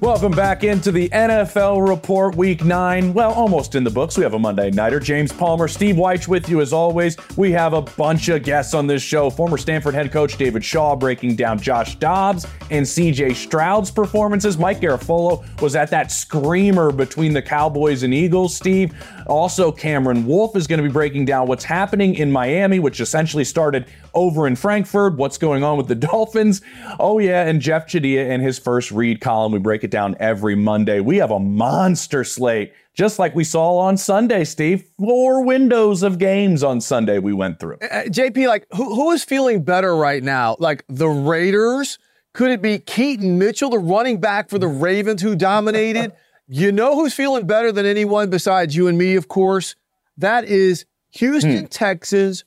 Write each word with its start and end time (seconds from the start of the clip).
Welcome 0.00 0.30
back 0.30 0.62
into 0.62 0.92
the 0.92 1.08
NFL 1.08 1.88
Report 1.88 2.36
Week 2.36 2.62
9. 2.62 3.12
Well, 3.12 3.32
almost 3.32 3.74
in 3.74 3.82
the 3.82 3.90
books. 3.90 4.16
We 4.16 4.22
have 4.22 4.32
a 4.32 4.38
Monday 4.38 4.70
Nighter. 4.70 5.00
James 5.00 5.32
Palmer, 5.32 5.66
Steve 5.66 5.96
Wyche 5.96 6.28
with 6.28 6.48
you 6.48 6.60
as 6.60 6.72
always. 6.72 7.16
We 7.36 7.50
have 7.50 7.72
a 7.72 7.82
bunch 7.82 8.28
of 8.28 8.44
guests 8.44 8.74
on 8.74 8.86
this 8.86 9.02
show. 9.02 9.28
Former 9.28 9.58
Stanford 9.58 9.94
head 9.94 10.12
coach 10.12 10.38
David 10.38 10.64
Shaw 10.64 10.94
breaking 10.94 11.34
down 11.34 11.58
Josh 11.58 11.96
Dobbs 11.96 12.46
and 12.70 12.86
CJ 12.86 13.34
Stroud's 13.34 13.90
performances. 13.90 14.56
Mike 14.56 14.80
Garafolo 14.80 15.44
was 15.60 15.74
at 15.74 15.90
that 15.90 16.12
screamer 16.12 16.92
between 16.92 17.32
the 17.32 17.42
Cowboys 17.42 18.04
and 18.04 18.14
Eagles, 18.14 18.54
Steve. 18.54 18.94
Also, 19.26 19.72
Cameron 19.72 20.24
Wolfe 20.24 20.54
is 20.54 20.68
going 20.68 20.80
to 20.80 20.88
be 20.88 20.92
breaking 20.92 21.24
down 21.24 21.48
what's 21.48 21.64
happening 21.64 22.14
in 22.14 22.30
Miami, 22.30 22.78
which 22.78 23.00
essentially 23.00 23.44
started 23.44 23.86
over 24.14 24.46
in 24.46 24.56
Frankfurt, 24.56 25.16
what's 25.16 25.38
going 25.38 25.62
on 25.62 25.76
with 25.76 25.88
the 25.88 25.94
Dolphins. 26.08 26.62
Oh, 26.98 27.18
yeah, 27.18 27.46
and 27.46 27.60
Jeff 27.60 27.86
Chadiha 27.86 28.30
in 28.30 28.40
his 28.40 28.58
first 28.58 28.90
read 28.90 29.20
column. 29.20 29.52
We 29.52 29.58
break 29.58 29.84
it 29.84 29.90
down 29.90 30.16
every 30.20 30.54
Monday. 30.54 31.00
We 31.00 31.18
have 31.18 31.30
a 31.30 31.38
monster 31.38 32.24
slate, 32.24 32.72
just 32.94 33.18
like 33.18 33.34
we 33.34 33.44
saw 33.44 33.78
on 33.78 33.96
Sunday, 33.96 34.44
Steve. 34.44 34.88
Four 34.98 35.44
windows 35.44 36.02
of 36.02 36.18
games 36.18 36.62
on 36.62 36.80
Sunday 36.80 37.18
we 37.18 37.32
went 37.32 37.60
through. 37.60 37.76
Uh, 37.76 38.04
JP, 38.04 38.48
like, 38.48 38.66
who, 38.72 38.94
who 38.94 39.10
is 39.12 39.24
feeling 39.24 39.62
better 39.62 39.96
right 39.96 40.22
now? 40.22 40.56
Like, 40.58 40.84
the 40.88 41.08
Raiders? 41.08 41.98
Could 42.32 42.50
it 42.50 42.62
be 42.62 42.78
Keaton 42.78 43.38
Mitchell, 43.38 43.70
the 43.70 43.78
running 43.78 44.20
back 44.20 44.48
for 44.48 44.58
the 44.58 44.68
Ravens 44.68 45.22
who 45.22 45.34
dominated? 45.34 46.12
You 46.50 46.72
know 46.72 46.94
who's 46.94 47.12
feeling 47.12 47.46
better 47.46 47.70
than 47.72 47.84
anyone 47.84 48.30
besides 48.30 48.74
you 48.74 48.88
and 48.88 48.96
me, 48.96 49.16
of 49.16 49.28
course? 49.28 49.76
That 50.16 50.44
is 50.44 50.86
Houston, 51.10 51.60
hmm. 51.60 51.66
Texans, 51.66 52.44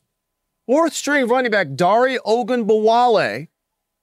fourth 0.65 0.93
string 0.93 1.27
running 1.27 1.51
back 1.51 1.75
Dare 1.75 2.19
Ogunbowale, 2.19 3.47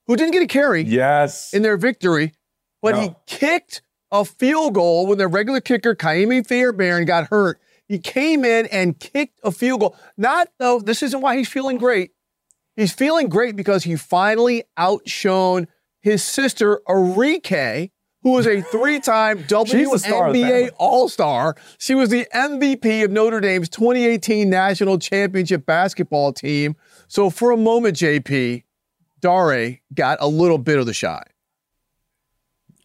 who 0.07 0.15
didn't 0.15 0.31
get 0.31 0.43
a 0.43 0.47
carry 0.47 0.81
yes. 0.83 1.53
in 1.53 1.61
their 1.61 1.77
victory, 1.77 2.33
but 2.81 2.95
no. 2.95 3.01
he 3.01 3.15
kicked 3.25 3.81
a 4.11 4.25
field 4.25 4.73
goal 4.73 5.07
when 5.07 5.17
their 5.17 5.27
regular 5.27 5.61
kicker, 5.61 5.95
Ka'imi 5.95 6.45
Fairbairn, 6.45 7.05
got 7.05 7.27
hurt. 7.27 7.59
He 7.87 7.99
came 7.99 8.45
in 8.45 8.67
and 8.67 8.99
kicked 8.99 9.39
a 9.43 9.51
field 9.51 9.81
goal. 9.81 9.95
Not 10.17 10.49
though, 10.59 10.79
this 10.79 11.01
isn't 11.03 11.21
why 11.21 11.37
he's 11.37 11.49
feeling 11.49 11.77
great. 11.77 12.11
He's 12.75 12.93
feeling 12.93 13.27
great 13.27 13.55
because 13.55 13.83
he 13.83 13.95
finally 13.95 14.63
outshone 14.77 15.67
his 16.01 16.23
sister, 16.23 16.81
Arike, 16.87 17.91
who 18.23 18.31
was 18.31 18.47
a 18.47 18.61
three-time 18.61 19.39
WNBA 19.43 20.71
All-Star. 20.77 21.55
She 21.77 21.95
was 21.95 22.09
the 22.09 22.27
MVP 22.33 23.03
of 23.03 23.11
Notre 23.11 23.39
Dame's 23.39 23.69
2018 23.69 24.49
National 24.49 24.99
Championship 24.99 25.65
basketball 25.65 26.33
team. 26.33 26.75
So 27.07 27.29
for 27.29 27.51
a 27.51 27.57
moment, 27.57 27.97
JP, 27.97 28.63
Dare 29.21 29.79
got 29.93 30.17
a 30.21 30.27
little 30.27 30.57
bit 30.57 30.79
of 30.79 30.85
the 30.85 30.93
shine. 30.93 31.23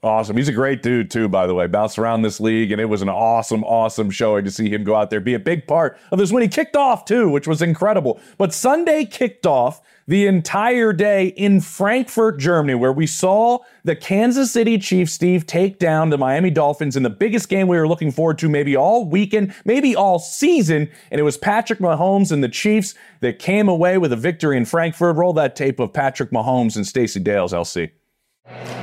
Awesome. 0.05 0.37
He's 0.37 0.49
a 0.49 0.53
great 0.53 0.83
dude, 0.83 1.11
too, 1.11 1.31
by 1.31 1.47
the 1.47 1.55
way. 1.55 1.67
Bounced 1.67 1.99
around 1.99 2.21
this 2.21 2.39
league, 2.39 2.73
and 2.73 2.79
it 2.79 2.85
was 2.85 3.01
an 3.01 3.09
awesome, 3.09 3.65
awesome 3.65 4.11
showing 4.11 4.45
to 4.45 4.51
see 4.51 4.69
him 4.69 4.85
go 4.85 4.95
out 4.95 5.09
there, 5.09 5.19
be 5.19 5.33
a 5.33 5.39
big 5.39 5.67
part 5.67 5.99
of 6.13 6.19
this 6.19 6.31
when 6.31 6.43
he 6.43 6.49
kicked 6.49 6.77
off, 6.77 7.07
too, 7.07 7.31
which 7.31 7.49
was 7.49 7.63
incredible. 7.63 8.21
But 8.37 8.53
Sunday 8.53 9.07
kicked 9.07 9.47
off 9.47 9.81
the 10.07 10.27
entire 10.27 10.93
day 10.93 11.29
in 11.29 11.61
Frankfurt, 11.61 12.39
Germany, 12.39 12.75
where 12.75 12.93
we 12.93 13.07
saw 13.07 13.59
the 13.85 13.97
Kansas 13.97 14.53
City 14.53 14.79
Chiefs, 14.79 15.13
Steve, 15.13 15.47
take 15.47 15.79
down 15.79 16.11
the 16.11 16.19
Miami 16.19 16.51
Dolphins 16.51 16.97
in 16.97 17.03
the 17.03 17.11
biggest 17.11 17.49
game 17.49 17.69
we 17.69 17.77
were 17.77 17.89
looking 17.89 18.11
forward 18.11 18.39
to 18.39 18.49
maybe 18.49 18.77
all 18.77 19.09
weekend, 19.09 19.55
maybe 19.65 19.97
all 19.97 20.19
season. 20.19 20.91
And 21.11 21.21
it 21.21 21.25
was 21.25 21.37
Patrick 21.37 21.79
Mahomes 21.79 22.33
and 22.33 22.45
the 22.45 22.49
Chiefs 22.49 22.95
that 23.21 23.39
came 23.39 23.69
away 23.69 23.99
with 23.99 24.13
a 24.13 24.17
victory 24.17 24.57
in 24.57 24.65
Frankfurt. 24.65 25.17
Roll 25.17 25.33
that 25.35 25.57
tape 25.57 25.81
of 25.81 25.93
Patrick 25.93 26.31
Mahomes 26.31 26.77
and 26.77 26.87
Stacey 26.87 27.21
Dales, 27.21 27.53
LC. 27.53 27.91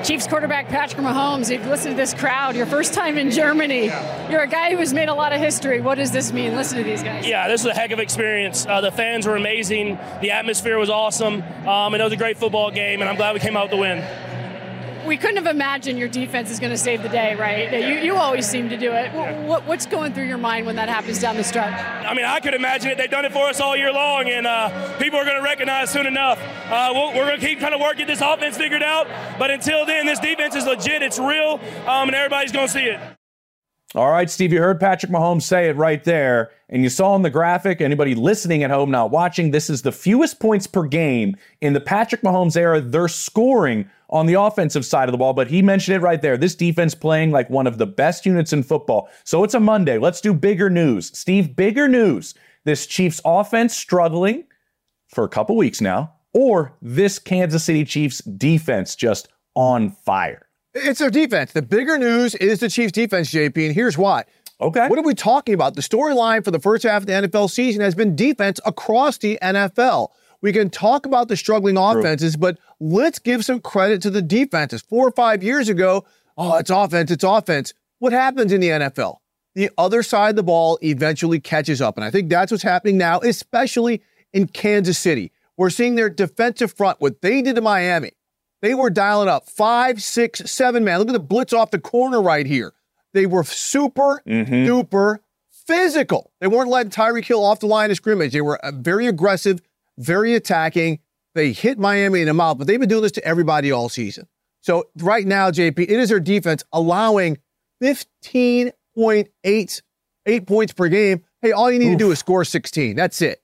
Chiefs 0.03 0.25
quarterback 0.25 0.67
Patrick 0.69 0.99
Mahomes, 0.99 1.51
you've 1.51 1.67
listened 1.67 1.95
to 1.95 1.97
this 2.01 2.15
crowd, 2.15 2.55
your 2.55 2.65
first 2.65 2.95
time 2.95 3.19
in 3.19 3.29
Germany. 3.29 3.85
You're 4.29 4.41
a 4.41 4.47
guy 4.47 4.71
who 4.71 4.77
has 4.77 4.91
made 4.91 5.07
a 5.07 5.13
lot 5.13 5.33
of 5.33 5.39
history. 5.39 5.79
What 5.79 5.95
does 5.95 6.11
this 6.11 6.33
mean? 6.33 6.55
Listen 6.55 6.79
to 6.79 6.83
these 6.83 7.03
guys. 7.03 7.27
Yeah, 7.27 7.47
this 7.47 7.63
was 7.63 7.75
a 7.75 7.79
heck 7.79 7.91
of 7.91 7.99
experience. 7.99 8.65
Uh, 8.65 8.81
the 8.81 8.91
fans 8.91 9.27
were 9.27 9.35
amazing. 9.35 9.99
The 10.21 10.31
atmosphere 10.31 10.79
was 10.79 10.89
awesome. 10.89 11.43
Um, 11.67 11.93
and 11.93 12.01
it 12.01 12.03
was 12.03 12.13
a 12.13 12.17
great 12.17 12.37
football 12.37 12.71
game, 12.71 13.01
and 13.01 13.09
I'm 13.09 13.15
glad 13.15 13.35
we 13.35 13.39
came 13.39 13.55
out 13.55 13.65
with 13.65 13.71
the 13.71 13.77
win 13.77 14.03
we 15.05 15.17
couldn't 15.17 15.37
have 15.37 15.47
imagined 15.47 15.97
your 15.97 16.07
defense 16.07 16.51
is 16.51 16.59
going 16.59 16.71
to 16.71 16.77
save 16.77 17.03
the 17.03 17.09
day, 17.09 17.35
right? 17.35 17.71
You, 17.71 18.05
you 18.05 18.15
always 18.15 18.47
seem 18.47 18.69
to 18.69 18.77
do 18.77 18.91
it. 18.91 19.11
What, 19.47 19.65
what's 19.65 19.85
going 19.85 20.13
through 20.13 20.25
your 20.25 20.37
mind 20.37 20.65
when 20.65 20.75
that 20.75 20.89
happens 20.89 21.19
down 21.19 21.37
the 21.37 21.43
stretch? 21.43 21.73
I 22.05 22.13
mean, 22.13 22.25
I 22.25 22.39
could 22.39 22.53
imagine 22.53 22.91
it. 22.91 22.97
They've 22.97 23.09
done 23.09 23.25
it 23.25 23.31
for 23.31 23.47
us 23.47 23.59
all 23.59 23.75
year 23.75 23.91
long, 23.91 24.27
and 24.27 24.45
uh, 24.45 24.97
people 24.97 25.19
are 25.19 25.25
going 25.25 25.37
to 25.37 25.43
recognize 25.43 25.89
soon 25.89 26.07
enough. 26.07 26.39
Uh, 26.69 26.91
we 26.93 26.99
we 27.13 27.19
are 27.19 27.27
going 27.27 27.39
to 27.39 27.45
keep 27.45 27.59
trying 27.59 27.71
to 27.71 27.77
work 27.77 27.97
get 27.97 28.07
this 28.07 28.21
offense 28.21 28.57
figured 28.57 28.83
out, 28.83 29.07
but 29.37 29.51
until 29.51 29.85
then, 29.85 30.05
this 30.05 30.19
defense 30.19 30.55
is 30.55 30.65
legit. 30.65 31.01
It's 31.01 31.19
real, 31.19 31.59
um, 31.87 32.07
and 32.07 32.15
everybody's 32.15 32.51
going 32.51 32.67
to 32.67 32.73
see 32.73 32.85
it. 32.85 32.99
All 33.93 34.09
right, 34.09 34.29
Steve, 34.29 34.53
you 34.53 34.59
heard 34.59 34.79
Patrick 34.79 35.11
Mahomes 35.11 35.41
say 35.41 35.67
it 35.67 35.75
right 35.75 36.01
there, 36.05 36.51
and 36.69 36.81
you 36.81 36.87
saw 36.87 37.13
in 37.17 37.23
the 37.23 37.29
graphic. 37.29 37.81
Anybody 37.81 38.15
listening 38.15 38.63
at 38.63 38.71
home 38.71 38.89
not 38.89 39.11
watching, 39.11 39.51
this 39.51 39.69
is 39.69 39.81
the 39.81 39.91
fewest 39.91 40.39
points 40.39 40.65
per 40.65 40.85
game 40.87 41.35
in 41.59 41.73
the 41.73 41.81
Patrick 41.81 42.21
Mahomes 42.21 42.55
era. 42.55 42.79
They're 42.79 43.09
scoring 43.09 43.89
on 44.09 44.27
the 44.27 44.35
offensive 44.35 44.85
side 44.85 45.09
of 45.09 45.11
the 45.11 45.17
ball, 45.17 45.33
but 45.33 45.49
he 45.49 45.61
mentioned 45.61 45.97
it 45.97 45.99
right 45.99 46.21
there. 46.21 46.37
This 46.37 46.55
defense 46.55 46.95
playing 46.95 47.31
like 47.31 47.49
one 47.49 47.67
of 47.67 47.79
the 47.79 47.85
best 47.85 48.25
units 48.25 48.53
in 48.53 48.63
football. 48.63 49.09
So 49.25 49.43
it's 49.43 49.55
a 49.55 49.59
Monday. 49.59 49.97
Let's 49.97 50.21
do 50.21 50.33
bigger 50.33 50.69
news. 50.69 51.11
Steve, 51.17 51.57
bigger 51.57 51.89
news. 51.89 52.33
This 52.63 52.87
Chiefs 52.87 53.19
offense 53.25 53.75
struggling 53.75 54.45
for 55.09 55.25
a 55.25 55.29
couple 55.29 55.57
weeks 55.57 55.81
now, 55.81 56.13
or 56.33 56.77
this 56.81 57.19
Kansas 57.19 57.65
City 57.65 57.83
Chiefs 57.83 58.19
defense 58.19 58.95
just 58.95 59.27
on 59.53 59.91
fire. 59.91 60.47
It's 60.73 60.99
their 60.99 61.09
defense. 61.09 61.51
The 61.51 61.61
bigger 61.61 61.97
news 61.97 62.35
is 62.35 62.59
the 62.59 62.69
Chiefs 62.69 62.93
defense, 62.93 63.29
JP, 63.31 63.65
and 63.65 63.75
here's 63.75 63.97
why. 63.97 64.23
Okay. 64.61 64.87
What 64.87 64.99
are 64.99 65.03
we 65.03 65.15
talking 65.15 65.53
about? 65.53 65.75
The 65.75 65.81
storyline 65.81 66.45
for 66.45 66.51
the 66.51 66.59
first 66.59 66.83
half 66.83 67.01
of 67.01 67.07
the 67.07 67.13
NFL 67.13 67.49
season 67.49 67.81
has 67.81 67.95
been 67.95 68.15
defense 68.15 68.59
across 68.65 69.17
the 69.17 69.37
NFL. 69.41 70.09
We 70.41 70.53
can 70.53 70.69
talk 70.69 71.05
about 71.05 71.27
the 71.27 71.35
struggling 71.35 71.77
offenses, 71.77 72.33
True. 72.33 72.41
but 72.41 72.59
let's 72.79 73.19
give 73.19 73.43
some 73.43 73.59
credit 73.59 74.01
to 74.03 74.09
the 74.09 74.21
defenses. 74.21 74.81
Four 74.81 75.07
or 75.07 75.11
five 75.11 75.43
years 75.43 75.67
ago, 75.67 76.05
oh, 76.37 76.57
it's 76.57 76.69
offense, 76.69 77.11
it's 77.11 77.23
offense. 77.23 77.73
What 77.99 78.13
happens 78.13 78.51
in 78.51 78.61
the 78.61 78.69
NFL? 78.69 79.17
The 79.53 79.69
other 79.77 80.01
side 80.01 80.31
of 80.31 80.35
the 80.37 80.43
ball 80.43 80.79
eventually 80.81 81.39
catches 81.39 81.81
up. 81.81 81.97
And 81.97 82.03
I 82.03 82.09
think 82.09 82.29
that's 82.29 82.51
what's 82.51 82.63
happening 82.63 82.97
now, 82.97 83.19
especially 83.19 84.01
in 84.31 84.47
Kansas 84.47 84.97
City. 84.97 85.31
We're 85.57 85.69
seeing 85.69 85.95
their 85.95 86.09
defensive 86.09 86.73
front, 86.73 87.01
what 87.01 87.21
they 87.21 87.41
did 87.41 87.55
to 87.55 87.61
Miami. 87.61 88.11
They 88.61 88.75
were 88.75 88.89
dialing 88.89 89.27
up 89.27 89.49
five, 89.49 90.01
six, 90.01 90.39
seven 90.51 90.83
man. 90.83 90.99
Look 90.99 91.09
at 91.09 91.13
the 91.13 91.19
blitz 91.19 91.53
off 91.53 91.71
the 91.71 91.79
corner 91.79 92.21
right 92.21 92.45
here. 92.45 92.73
They 93.13 93.25
were 93.25 93.43
super 93.43 94.21
mm-hmm. 94.25 94.53
duper 94.53 95.17
physical. 95.49 96.31
They 96.39 96.47
weren't 96.47 96.69
letting 96.69 96.91
Tyreek 96.91 97.25
Hill 97.25 97.43
off 97.43 97.59
the 97.59 97.67
line 97.67 97.91
of 97.91 97.97
scrimmage. 97.97 98.33
They 98.33 98.41
were 98.41 98.63
uh, 98.63 98.71
very 98.71 99.07
aggressive, 99.07 99.61
very 99.97 100.35
attacking. 100.35 100.99
They 101.33 101.53
hit 101.53 101.79
Miami 101.79 102.21
in 102.21 102.27
the 102.27 102.33
mouth, 102.33 102.57
but 102.57 102.67
they've 102.67 102.79
been 102.79 102.89
doing 102.89 103.03
this 103.03 103.11
to 103.13 103.25
everybody 103.25 103.71
all 103.71 103.89
season. 103.89 104.27
So 104.61 104.85
right 104.97 105.25
now, 105.25 105.49
JP, 105.49 105.79
it 105.79 105.89
is 105.89 106.09
their 106.09 106.19
defense 106.19 106.63
allowing 106.71 107.39
15.8 107.81 109.81
eight 110.27 110.45
points 110.45 110.73
per 110.73 110.87
game. 110.87 111.23
Hey, 111.41 111.51
all 111.51 111.71
you 111.71 111.79
need 111.79 111.93
Oof. 111.93 111.97
to 111.97 112.05
do 112.05 112.11
is 112.11 112.19
score 112.19 112.45
16. 112.45 112.95
That's 112.95 113.21
it. 113.21 113.40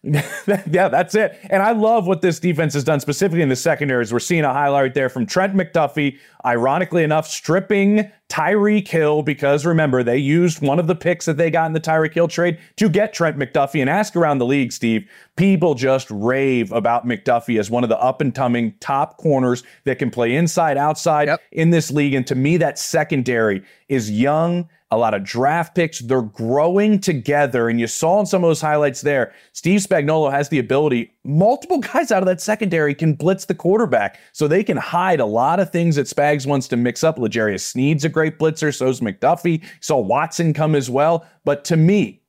yeah, 0.04 0.88
that's 0.88 1.14
it. 1.16 1.36
And 1.50 1.60
I 1.60 1.72
love 1.72 2.06
what 2.06 2.22
this 2.22 2.38
defense 2.38 2.74
has 2.74 2.84
done 2.84 3.00
specifically 3.00 3.42
in 3.42 3.48
the 3.48 3.56
secondaries. 3.56 4.12
We're 4.12 4.20
seeing 4.20 4.44
a 4.44 4.52
highlight 4.52 4.94
there 4.94 5.08
from 5.08 5.26
Trent 5.26 5.54
McDuffie, 5.54 6.18
ironically 6.44 7.02
enough, 7.02 7.26
stripping 7.26 8.10
Tyreek 8.28 8.86
Hill 8.86 9.22
because 9.22 9.66
remember, 9.66 10.04
they 10.04 10.18
used 10.18 10.62
one 10.62 10.78
of 10.78 10.86
the 10.86 10.94
picks 10.94 11.26
that 11.26 11.36
they 11.36 11.50
got 11.50 11.66
in 11.66 11.72
the 11.72 11.80
Tyreek 11.80 12.14
Hill 12.14 12.28
trade 12.28 12.58
to 12.76 12.88
get 12.88 13.12
Trent 13.12 13.36
McDuffie. 13.36 13.80
And 13.80 13.90
ask 13.90 14.14
around 14.14 14.38
the 14.38 14.46
league, 14.46 14.70
Steve, 14.72 15.10
people 15.34 15.74
just 15.74 16.08
rave 16.10 16.70
about 16.70 17.04
McDuffie 17.04 17.58
as 17.58 17.68
one 17.68 17.82
of 17.82 17.88
the 17.88 17.98
up 17.98 18.20
and 18.20 18.32
coming 18.32 18.74
top 18.78 19.16
corners 19.16 19.64
that 19.84 19.98
can 19.98 20.10
play 20.10 20.36
inside, 20.36 20.76
outside 20.76 21.26
Yep. 21.26 21.40
in 21.50 21.70
this 21.70 21.90
league. 21.90 22.14
And 22.14 22.26
to 22.28 22.36
me, 22.36 22.56
that 22.58 22.78
secondary 22.78 23.64
is 23.88 24.10
young 24.12 24.68
a 24.90 24.96
lot 24.96 25.12
of 25.12 25.22
draft 25.22 25.74
picks. 25.74 25.98
They're 25.98 26.22
growing 26.22 26.98
together. 26.98 27.68
And 27.68 27.78
you 27.78 27.86
saw 27.86 28.20
in 28.20 28.26
some 28.26 28.42
of 28.42 28.48
those 28.48 28.60
highlights 28.60 29.02
there, 29.02 29.34
Steve 29.52 29.80
Spagnuolo 29.80 30.30
has 30.30 30.48
the 30.48 30.58
ability, 30.58 31.12
multiple 31.24 31.78
guys 31.92 32.10
out 32.10 32.22
of 32.22 32.26
that 32.26 32.40
secondary 32.40 32.94
can 32.94 33.14
blitz 33.14 33.44
the 33.44 33.54
quarterback. 33.54 34.18
So 34.32 34.48
they 34.48 34.64
can 34.64 34.78
hide 34.78 35.20
a 35.20 35.26
lot 35.26 35.60
of 35.60 35.70
things 35.70 35.96
that 35.96 36.06
Spags 36.06 36.46
wants 36.46 36.68
to 36.68 36.76
mix 36.76 37.04
up. 37.04 37.18
L'Jarius 37.18 37.60
Sneed's 37.60 38.04
a 38.04 38.08
great 38.08 38.38
blitzer. 38.38 38.74
So's 38.74 39.00
McDuffie. 39.00 39.62
Saw 39.80 39.98
Watson 39.98 40.54
come 40.54 40.74
as 40.74 40.88
well. 40.88 41.26
But 41.44 41.64
to 41.66 41.76
me, 41.76 42.22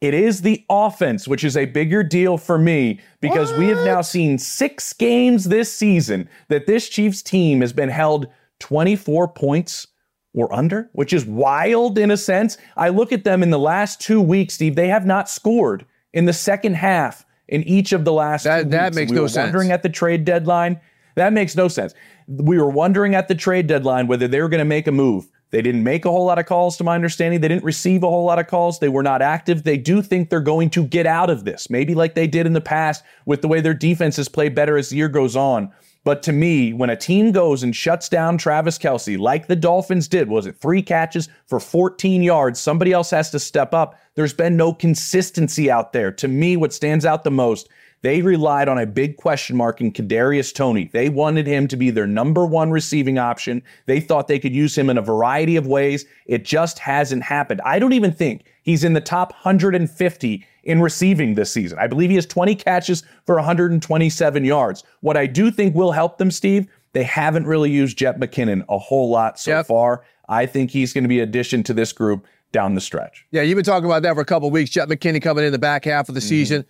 it 0.00 0.14
is 0.14 0.42
the 0.42 0.64
offense, 0.68 1.28
which 1.28 1.44
is 1.44 1.56
a 1.56 1.66
bigger 1.66 2.02
deal 2.02 2.36
for 2.36 2.58
me 2.58 2.98
because 3.20 3.52
we 3.52 3.68
have 3.68 3.84
now 3.84 4.00
seen 4.00 4.36
six 4.36 4.92
games 4.92 5.44
this 5.44 5.72
season 5.72 6.28
that 6.48 6.66
this 6.66 6.88
Chiefs 6.88 7.22
team 7.22 7.60
has 7.60 7.72
been 7.72 7.88
held 7.88 8.26
24 8.58 9.28
points 9.28 9.86
or 10.34 10.52
under, 10.54 10.88
which 10.92 11.12
is 11.12 11.26
wild 11.26 11.98
in 11.98 12.10
a 12.10 12.16
sense. 12.16 12.56
I 12.76 12.88
look 12.88 13.12
at 13.12 13.24
them 13.24 13.42
in 13.42 13.50
the 13.50 13.58
last 13.58 14.00
two 14.00 14.20
weeks, 14.20 14.54
Steve, 14.54 14.74
they 14.76 14.88
have 14.88 15.06
not 15.06 15.28
scored 15.28 15.84
in 16.12 16.24
the 16.24 16.32
second 16.32 16.74
half 16.74 17.24
in 17.48 17.62
each 17.64 17.92
of 17.92 18.04
the 18.04 18.12
last 18.12 18.44
That- 18.44 18.64
two 18.64 18.68
that 18.70 18.84
weeks. 18.86 18.96
makes 18.96 19.10
we 19.10 19.16
no 19.16 19.22
were 19.22 19.28
sense. 19.28 19.46
Wondering 19.46 19.70
at 19.72 19.82
the 19.82 19.88
trade 19.88 20.24
deadline, 20.24 20.80
that 21.16 21.32
makes 21.32 21.54
no 21.56 21.68
sense. 21.68 21.92
We 22.28 22.56
were 22.58 22.70
wondering 22.70 23.14
at 23.14 23.28
the 23.28 23.34
trade 23.34 23.66
deadline 23.66 24.06
whether 24.06 24.26
they 24.28 24.40
were 24.40 24.48
going 24.48 24.60
to 24.60 24.64
make 24.64 24.86
a 24.86 24.92
move. 24.92 25.26
They 25.50 25.60
didn't 25.60 25.82
make 25.84 26.06
a 26.06 26.10
whole 26.10 26.24
lot 26.24 26.38
of 26.38 26.46
calls, 26.46 26.78
to 26.78 26.84
my 26.84 26.94
understanding. 26.94 27.42
They 27.42 27.48
didn't 27.48 27.64
receive 27.64 28.02
a 28.02 28.08
whole 28.08 28.24
lot 28.24 28.38
of 28.38 28.46
calls. 28.46 28.78
They 28.78 28.88
were 28.88 29.02
not 29.02 29.20
active. 29.20 29.64
They 29.64 29.76
do 29.76 30.00
think 30.00 30.30
they're 30.30 30.40
going 30.40 30.70
to 30.70 30.84
get 30.86 31.04
out 31.06 31.28
of 31.28 31.44
this, 31.44 31.68
maybe 31.68 31.94
like 31.94 32.14
they 32.14 32.26
did 32.26 32.46
in 32.46 32.54
the 32.54 32.60
past 32.62 33.04
with 33.26 33.42
the 33.42 33.48
way 33.48 33.60
their 33.60 33.74
defenses 33.74 34.30
play 34.30 34.48
better 34.48 34.78
as 34.78 34.88
the 34.88 34.96
year 34.96 35.10
goes 35.10 35.36
on. 35.36 35.70
But 36.04 36.22
to 36.24 36.32
me, 36.32 36.72
when 36.72 36.90
a 36.90 36.96
team 36.96 37.30
goes 37.30 37.62
and 37.62 37.74
shuts 37.74 38.08
down 38.08 38.36
Travis 38.36 38.76
Kelce, 38.76 39.18
like 39.18 39.46
the 39.46 39.54
Dolphins 39.54 40.08
did, 40.08 40.28
was 40.28 40.46
it 40.46 40.56
three 40.56 40.82
catches 40.82 41.28
for 41.46 41.60
14 41.60 42.22
yards? 42.22 42.58
Somebody 42.58 42.92
else 42.92 43.10
has 43.10 43.30
to 43.30 43.38
step 43.38 43.72
up. 43.72 43.98
There's 44.16 44.34
been 44.34 44.56
no 44.56 44.72
consistency 44.72 45.70
out 45.70 45.92
there. 45.92 46.10
To 46.12 46.26
me, 46.26 46.56
what 46.56 46.72
stands 46.72 47.06
out 47.06 47.22
the 47.22 47.30
most, 47.30 47.68
they 48.02 48.20
relied 48.20 48.68
on 48.68 48.78
a 48.78 48.86
big 48.86 49.16
question 49.16 49.56
mark 49.56 49.80
in 49.80 49.92
Kadarius 49.92 50.52
Toney. 50.52 50.90
They 50.92 51.08
wanted 51.08 51.46
him 51.46 51.68
to 51.68 51.76
be 51.76 51.90
their 51.90 52.08
number 52.08 52.44
one 52.44 52.72
receiving 52.72 53.16
option. 53.16 53.62
They 53.86 54.00
thought 54.00 54.26
they 54.26 54.40
could 54.40 54.54
use 54.54 54.76
him 54.76 54.90
in 54.90 54.98
a 54.98 55.02
variety 55.02 55.54
of 55.54 55.68
ways. 55.68 56.04
It 56.26 56.44
just 56.44 56.80
hasn't 56.80 57.22
happened. 57.22 57.60
I 57.64 57.78
don't 57.78 57.92
even 57.92 58.12
think 58.12 58.44
he's 58.62 58.82
in 58.82 58.94
the 58.94 59.00
top 59.00 59.32
150 59.32 60.46
in 60.64 60.80
receiving 60.80 61.34
this 61.34 61.52
season. 61.52 61.78
I 61.78 61.86
believe 61.86 62.10
he 62.10 62.16
has 62.16 62.26
20 62.26 62.54
catches 62.54 63.02
for 63.26 63.34
127 63.36 64.44
yards. 64.44 64.84
What 65.00 65.16
I 65.16 65.26
do 65.26 65.50
think 65.50 65.74
will 65.74 65.92
help 65.92 66.18
them, 66.18 66.30
Steve, 66.30 66.68
they 66.92 67.02
haven't 67.02 67.46
really 67.46 67.70
used 67.70 67.96
Jet 67.98 68.20
McKinnon 68.20 68.64
a 68.68 68.78
whole 68.78 69.10
lot 69.10 69.38
so 69.38 69.50
Yep. 69.52 69.66
far. 69.66 70.04
I 70.28 70.46
think 70.46 70.70
he's 70.70 70.92
going 70.92 71.04
to 71.04 71.08
be 71.08 71.20
an 71.20 71.28
addition 71.28 71.62
to 71.64 71.74
this 71.74 71.92
group 71.92 72.26
down 72.52 72.74
the 72.74 72.80
stretch. 72.80 73.26
Yeah, 73.30 73.42
you've 73.42 73.56
been 73.56 73.64
talking 73.64 73.86
about 73.86 74.02
that 74.02 74.14
for 74.14 74.20
a 74.20 74.26
couple 74.26 74.48
of 74.48 74.52
weeks. 74.52 74.70
Jet 74.70 74.88
McKinnon 74.88 75.22
coming 75.22 75.44
in 75.44 75.52
the 75.52 75.58
back 75.58 75.84
half 75.84 76.08
of 76.08 76.14
the 76.14 76.20
mm-hmm. 76.20 76.28
season. 76.28 76.64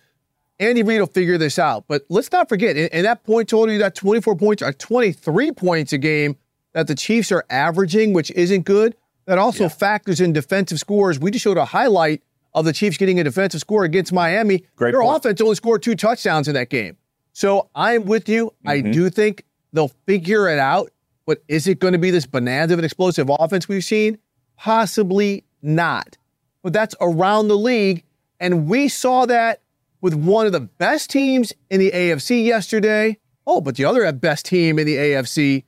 Andy 0.58 0.82
Reid 0.82 1.00
will 1.00 1.06
figure 1.06 1.38
this 1.38 1.58
out. 1.58 1.84
But 1.88 2.04
let's 2.08 2.30
not 2.30 2.48
forget, 2.48 2.76
in, 2.76 2.88
in 2.88 3.02
that 3.02 3.24
point 3.24 3.48
total, 3.48 3.72
you 3.72 3.80
got 3.80 3.94
24 3.94 4.36
points 4.36 4.62
or 4.62 4.72
23 4.72 5.52
points 5.52 5.92
a 5.92 5.98
game 5.98 6.36
that 6.72 6.86
the 6.86 6.94
Chiefs 6.94 7.32
are 7.32 7.44
averaging, 7.50 8.12
which 8.12 8.30
isn't 8.30 8.62
good. 8.62 8.94
That 9.26 9.38
also 9.38 9.68
factors 9.68 10.20
in 10.20 10.32
defensive 10.32 10.78
scores. 10.78 11.18
We 11.18 11.30
just 11.30 11.44
showed 11.44 11.56
a 11.56 11.64
highlight 11.64 12.22
of 12.54 12.64
the 12.64 12.72
Chiefs 12.72 12.96
getting 12.96 13.18
a 13.20 13.24
defensive 13.24 13.60
score 13.60 13.84
against 13.84 14.12
Miami. 14.12 14.64
Great 14.76 14.92
Their 14.92 15.02
point. 15.02 15.16
offense 15.16 15.40
only 15.40 15.54
scored 15.54 15.82
two 15.82 15.94
touchdowns 15.94 16.48
in 16.48 16.54
that 16.54 16.68
game. 16.68 16.96
So 17.32 17.70
I'm 17.74 18.04
with 18.04 18.28
you. 18.28 18.52
I 18.66 18.78
mm-hmm. 18.78 18.92
do 18.92 19.10
think 19.10 19.44
they'll 19.72 19.92
figure 20.06 20.48
it 20.48 20.58
out. 20.58 20.90
But 21.24 21.42
is 21.48 21.66
it 21.66 21.78
going 21.78 21.92
to 21.92 21.98
be 21.98 22.10
this 22.10 22.26
bonanza 22.26 22.74
of 22.74 22.78
an 22.78 22.84
explosive 22.84 23.30
offense 23.30 23.68
we've 23.68 23.84
seen? 23.84 24.18
Possibly 24.56 25.44
not. 25.62 26.18
But 26.62 26.72
that's 26.72 26.94
around 27.00 27.48
the 27.48 27.56
league. 27.56 28.04
And 28.40 28.68
we 28.68 28.88
saw 28.88 29.24
that 29.26 29.60
with 30.00 30.14
one 30.14 30.46
of 30.46 30.52
the 30.52 30.60
best 30.60 31.10
teams 31.10 31.52
in 31.70 31.80
the 31.80 31.90
AFC 31.92 32.44
yesterday. 32.44 33.18
Oh, 33.46 33.60
but 33.60 33.76
the 33.76 33.84
other 33.84 34.10
best 34.12 34.46
team 34.46 34.78
in 34.78 34.86
the 34.86 34.96
AFC 34.96 35.64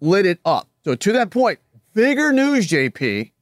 lit 0.00 0.26
it 0.26 0.38
up. 0.44 0.68
So 0.84 0.94
to 0.94 1.12
that 1.12 1.30
point, 1.30 1.58
bigger 1.92 2.32
news, 2.32 2.68
JP, 2.68 3.32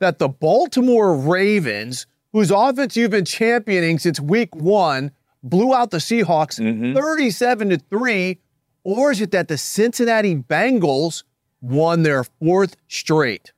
that 0.00 0.18
the 0.18 0.28
Baltimore 0.28 1.14
Ravens, 1.14 2.06
whose 2.32 2.50
offense 2.50 2.96
you've 2.96 3.12
been 3.12 3.24
championing 3.24 3.98
since 3.98 4.18
week 4.18 4.54
one, 4.56 5.12
blew 5.42 5.74
out 5.74 5.90
the 5.90 5.98
Seahawks 5.98 6.60
mm-hmm. 6.60 6.94
37 6.94 7.70
to 7.70 7.78
3. 7.78 8.38
Or 8.82 9.12
is 9.12 9.20
it 9.20 9.30
that 9.30 9.48
the 9.48 9.58
Cincinnati 9.58 10.34
Bengals 10.34 11.22
won 11.60 12.02
their 12.02 12.24
fourth 12.24 12.76
straight? 12.88 13.52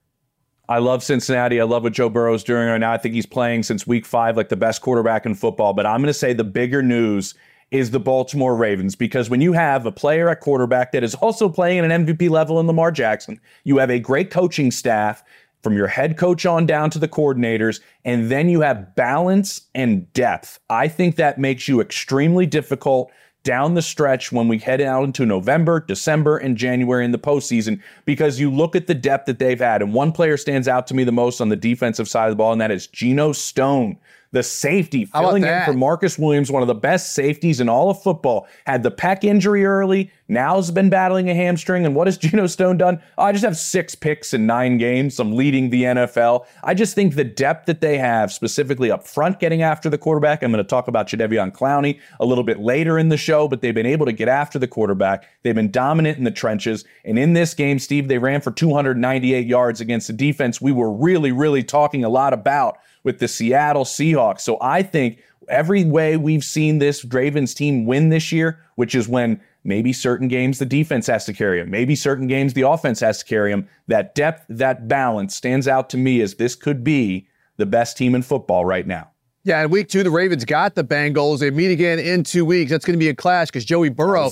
I 0.69 0.79
love 0.79 1.03
Cincinnati. 1.03 1.61
I 1.61 1.65
love 1.65 1.83
what 1.83 1.93
Joe 1.93 2.09
Burrow's 2.09 2.45
doing 2.45 2.67
right 2.67 2.79
now. 2.79 2.93
I 2.93 2.99
think 2.99 3.15
he's 3.15 3.27
playing 3.27 3.63
since 3.63 3.87
week 3.87 4.07
five 4.07 4.37
like 4.37 4.49
the 4.49 4.57
best 4.57 4.81
quarterback 4.81 5.27
in 5.27 5.35
football. 5.35 5.75
But 5.75 5.87
I'm 5.87 5.99
going 5.99 6.07
to 6.07 6.15
say 6.15 6.33
the 6.33 6.45
bigger 6.45 6.83
news 6.83 7.35
is 7.71 7.91
the 7.91 8.01
Baltimore 8.01 8.55
Ravens 8.55 8.95
because 8.95 9.31
when 9.31 9.41
you 9.41 9.55
have 9.55 9.87
a 9.87 9.93
player 9.93 10.29
at 10.29 10.41
quarterback 10.41 10.93
that 10.93 11.03
is 11.03 11.15
also 11.17 11.49
playing 11.49 11.79
at 11.79 11.91
an 11.91 12.07
MVP 12.07 12.29
level 12.29 12.61
in 12.61 12.67
Lamar 12.67 12.93
Jackson, 12.93 13.41
you 13.65 13.79
have 13.79 13.91
a 13.91 13.99
great 13.99 14.31
coaching 14.31 14.71
staff 14.71 15.25
from 15.63 15.77
your 15.77 15.87
head 15.87 16.17
coach 16.17 16.45
on 16.45 16.67
down 16.67 16.91
to 16.91 16.99
the 16.99 17.09
coordinators, 17.09 17.81
and 18.05 18.31
then 18.31 18.49
you 18.49 18.61
have 18.63 18.95
balance 18.95 19.63
and 19.75 20.13
depth. 20.13 20.59
I 20.69 20.89
think 20.89 21.17
that 21.17 21.39
makes 21.39 21.69
you 21.69 21.81
extremely 21.81 22.47
difficult 22.47 23.11
down 23.45 23.75
the 23.75 23.83
stretch 23.83 24.31
when 24.31 24.49
we 24.49 24.59
head 24.59 24.81
out 24.81 25.05
into 25.05 25.27
November, 25.27 25.81
December, 25.81 26.37
and 26.37 26.57
January 26.57 27.05
in 27.05 27.11
the 27.11 27.19
postseason 27.19 27.81
because 28.05 28.39
you 28.39 28.51
look 28.51 28.77
at 28.77 28.87
the 28.87 28.95
depth 28.95 29.27
that 29.27 29.39
they've 29.39 29.59
had. 29.59 29.83
And 29.83 29.93
one 29.93 30.13
player 30.13 30.37
stands 30.37 30.69
out 30.69 30.87
to 30.89 30.95
me 30.95 31.05
the 31.05 31.13
most 31.13 31.41
on 31.41 31.49
the 31.49 31.57
defensive 31.57 32.09
side 32.09 32.27
of 32.27 32.33
the 32.33 32.37
ball, 32.37 32.53
and 32.53 32.61
that 32.61 32.71
is 32.71 32.87
Geno 32.87 33.33
Stone. 33.33 33.99
The 34.33 34.43
safety 34.43 35.05
filling 35.05 35.45
in 35.45 35.65
for 35.65 35.75
Marcus 35.75 36.19
Williams, 36.19 36.51
one 36.51 36.63
of 36.63 36.69
the 36.69 36.75
best 36.75 37.15
safeties 37.15 37.61
in 37.61 37.69
all 37.69 37.91
of 37.91 38.03
football, 38.03 38.47
had 38.67 38.83
the 38.83 38.91
pec 38.91 39.25
injury 39.25 39.67
early. 39.67 40.11
Now 40.27 40.57
has 40.57 40.71
been 40.71 40.89
battling 40.89 41.29
a 41.29 41.35
hamstring. 41.35 41.85
And 41.85 41.95
what 41.95 42.07
has 42.07 42.17
Geno 42.23 42.47
Stone 42.47 42.79
done? 42.79 43.03
Oh, 43.19 43.25
I 43.25 43.33
just 43.33 43.45
have 43.45 43.59
six 43.59 43.95
picks 43.95 44.33
in 44.33 44.47
nine 44.47 44.79
games. 44.79 45.21
I'm 45.21 45.37
leading 45.37 45.69
the 45.69 45.83
NFL. 45.83 46.47
I 46.65 46.73
just 46.73 46.95
think 46.95 47.15
the 47.15 47.25
depth 47.25 47.67
that 47.67 47.83
they 47.83 47.99
have, 47.99 48.33
specifically 48.33 48.91
up 48.91 49.07
front, 49.07 49.39
getting 49.39 49.61
after 49.61 49.91
the 49.91 49.99
quarterback. 49.99 50.43
I'm 50.43 50.51
going 50.51 50.65
to 50.65 50.69
talk 50.69 50.89
about 50.89 51.09
Jadeveon 51.09 51.53
Clowney 51.53 52.01
a 52.19 52.25
little 52.25 52.45
bit 52.45 52.59
later 52.59 52.99
in 52.99 53.11
the 53.11 53.19
show, 53.19 53.47
but 53.49 53.61
they've 53.61 53.75
been 53.75 53.85
able 53.85 54.07
to 54.07 54.13
get 54.13 54.29
after 54.29 54.59
the 54.59 54.69
quarterback. 54.69 55.29
They've 55.43 55.55
been 55.55 55.71
dominant 55.71 56.17
in 56.17 56.25
the 56.25 56.31
trenches. 56.31 56.87
And 57.05 57.19
in 57.19 57.35
this 57.35 57.53
game, 57.53 57.79
Steve, 57.79 58.09
they 58.09 58.17
ran 58.17 58.41
for 58.41 58.51
298 58.51 59.47
yards 59.47 59.83
against 59.83 60.09
a 60.09 60.15
defense 60.15 60.63
we 60.63 60.73
were 60.73 60.91
really, 60.91 61.33
really 61.33 61.63
talking 61.63 62.05
a 62.05 62.09
lot 62.09 62.33
about 62.33 62.79
with 63.05 63.19
the 63.19 63.29
Seattle 63.29 63.85
Seahawks. 63.85 64.41
So 64.41 64.59
I 64.61 64.83
think 64.83 65.23
every 65.49 65.85
way 65.85 66.17
we've 66.17 66.45
seen 66.45 66.79
this 66.79 67.05
Ravens 67.05 67.55
team 67.55 67.87
win 67.87 68.09
this 68.09 68.33
year, 68.33 68.61
which 68.77 68.95
is 68.95 69.09
when 69.09 69.41
maybe 69.65 69.93
certain 69.93 70.29
games 70.29 70.59
the 70.59 70.67
defense 70.67 71.07
has 71.07 71.25
to 71.27 71.33
carry 71.33 71.61
them, 71.61 71.71
maybe 71.71 71.95
certain 71.95 72.27
games 72.27 72.55
the 72.55 72.63
offense 72.63 73.01
has 73.01 73.19
to 73.19 73.25
carry 73.25 73.51
them, 73.51 73.69
that 73.87 74.15
depth, 74.15 74.45
that 74.49 74.89
balance 74.89 75.35
stands 75.35 75.69
out 75.69 75.91
to 75.91 75.97
me 75.97 76.21
as 76.21 76.35
this 76.35 76.55
could 76.55 76.83
be 76.83 77.27
the 77.57 77.67
best 77.67 77.97
team 77.97 78.15
in 78.15 78.23
football 78.23 78.65
right 78.65 78.87
now. 78.87 79.11
Yeah, 79.45 79.65
in 79.65 79.71
week 79.71 79.89
two, 79.89 80.05
the 80.05 80.11
Ravens 80.11 80.45
got 80.45 80.75
the 80.75 80.85
Bengals. 80.85 81.41
They 81.41 81.51
meet 81.51 81.73
again 81.73 81.99
in 81.99 82.23
two 82.23 82.45
weeks. 82.45 82.71
That's 82.71 82.85
going 82.85 82.99
to 82.99 83.03
be 83.05 83.09
a 83.09 83.15
clash 83.15 83.49
because 83.49 83.65
Joey 83.65 83.89
Burrow. 83.89 84.29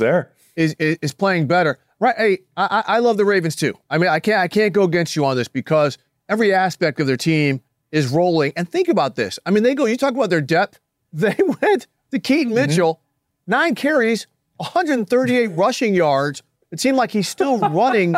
Is, 0.56 0.74
is 0.74 0.98
is 1.00 1.14
playing 1.14 1.46
better. 1.46 1.78
Right? 2.00 2.14
Hey, 2.16 2.38
I, 2.56 2.82
I 2.86 2.96
I 2.96 2.98
love 2.98 3.16
the 3.16 3.24
Ravens 3.24 3.56
too. 3.56 3.74
I 3.88 3.98
mean, 3.98 4.08
I 4.08 4.20
can't 4.20 4.38
I 4.38 4.48
can't 4.48 4.72
go 4.72 4.82
against 4.82 5.16
you 5.16 5.24
on 5.24 5.36
this 5.36 5.48
because 5.48 5.96
every 6.28 6.52
aspect 6.52 7.00
of 7.00 7.06
their 7.06 7.16
team 7.16 7.60
is 7.92 8.08
rolling. 8.08 8.52
And 8.56 8.68
think 8.68 8.88
about 8.88 9.16
this. 9.16 9.38
I 9.44 9.50
mean, 9.50 9.62
they 9.62 9.74
go. 9.74 9.86
You 9.86 9.96
talk 9.96 10.14
about 10.14 10.30
their 10.30 10.40
depth. 10.40 10.80
They 11.12 11.34
went 11.60 11.88
to 12.12 12.20
Keaton 12.20 12.52
mm-hmm. 12.52 12.68
Mitchell, 12.68 13.00
nine 13.48 13.74
carries, 13.74 14.28
138 14.58 15.48
rushing 15.48 15.92
yards. 15.92 16.44
It 16.70 16.78
seemed 16.78 16.96
like 16.96 17.10
he's 17.10 17.28
still 17.28 17.58
running 17.70 18.14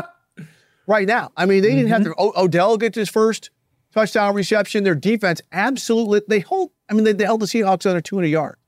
right 0.87 1.09
now. 1.09 1.33
I 1.35 1.47
mean, 1.47 1.63
they 1.63 1.71
didn't 1.71 1.89
have 1.89 2.03
mm-hmm. 2.03 2.11
to. 2.11 2.17
O- 2.19 2.45
Odell 2.45 2.77
get 2.77 2.95
his 2.95 3.09
first 3.09 3.49
touchdown 3.95 4.35
reception. 4.35 4.85
Their 4.85 4.95
defense 4.95 5.41
absolutely. 5.53 6.21
They 6.29 6.41
hold. 6.41 6.71
I 6.91 6.93
mean, 6.93 7.05
they, 7.05 7.15
they 7.15 7.25
held 7.25 7.41
the 7.41 7.47
Seahawks 7.47 7.87
under 7.87 8.03
200 8.03 8.27
yards. 8.27 8.59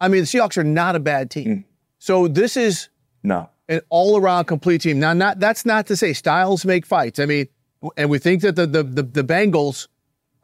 I 0.00 0.08
mean, 0.08 0.22
the 0.22 0.26
Seahawks 0.26 0.56
are 0.56 0.64
not 0.64 0.96
a 0.96 1.00
bad 1.00 1.30
team. 1.30 1.48
Mm. 1.48 1.64
So 1.98 2.28
this 2.28 2.56
is 2.56 2.88
No. 3.22 3.50
an 3.68 3.80
all-around 3.88 4.44
complete 4.44 4.82
team. 4.82 5.00
Now, 5.00 5.12
not 5.12 5.38
that's 5.40 5.66
not 5.66 5.86
to 5.88 5.96
say 5.96 6.12
styles 6.12 6.64
make 6.64 6.86
fights. 6.86 7.18
I 7.18 7.26
mean, 7.26 7.48
and 7.96 8.10
we 8.10 8.18
think 8.18 8.42
that 8.42 8.56
the 8.56 8.66
the 8.66 8.82
the, 8.82 9.02
the 9.02 9.24
Bengals, 9.24 9.88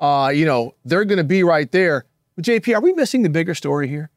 uh, 0.02 0.30
you 0.35 0.44
know, 0.44 0.75
they're 0.85 1.04
going 1.04 1.18
to 1.18 1.25
be 1.25 1.44
right 1.44 1.71
there. 1.71 2.04
But 2.35 2.44
JP, 2.44 2.76
are 2.76 2.80
we 2.80 2.92
missing 2.92 3.23
the 3.23 3.30
bigger 3.30 3.54
story 3.54 3.87
here? 3.87 4.11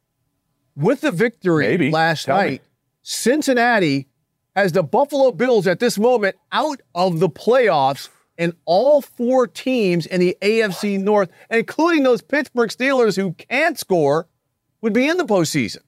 With 0.74 1.00
the 1.00 1.12
victory 1.12 1.68
Maybe. 1.68 1.90
last 1.90 2.24
Tell 2.24 2.42
me. 2.42 2.42
night, 2.50 2.62
Cincinnati 3.02 4.08
has 4.56 4.72
the 4.72 4.82
Buffalo 4.82 5.30
Bills 5.30 5.66
at 5.66 5.78
this 5.78 5.96
moment 5.96 6.34
out 6.50 6.80
of 6.94 7.20
the 7.20 7.28
playoffs, 7.28 8.08
and 8.36 8.52
all 8.66 9.00
four 9.00 9.46
teams 9.46 10.04
in 10.06 10.20
the 10.20 10.36
AFC 10.42 10.98
North, 11.00 11.30
including 11.50 12.02
those 12.02 12.20
Pittsburgh 12.20 12.68
Steelers 12.68 13.16
who 13.16 13.32
can't 13.32 13.78
score, 13.78 14.28
would 14.82 14.92
be 14.92 15.08
in 15.08 15.16
the 15.16 15.24
postseason. 15.24 15.78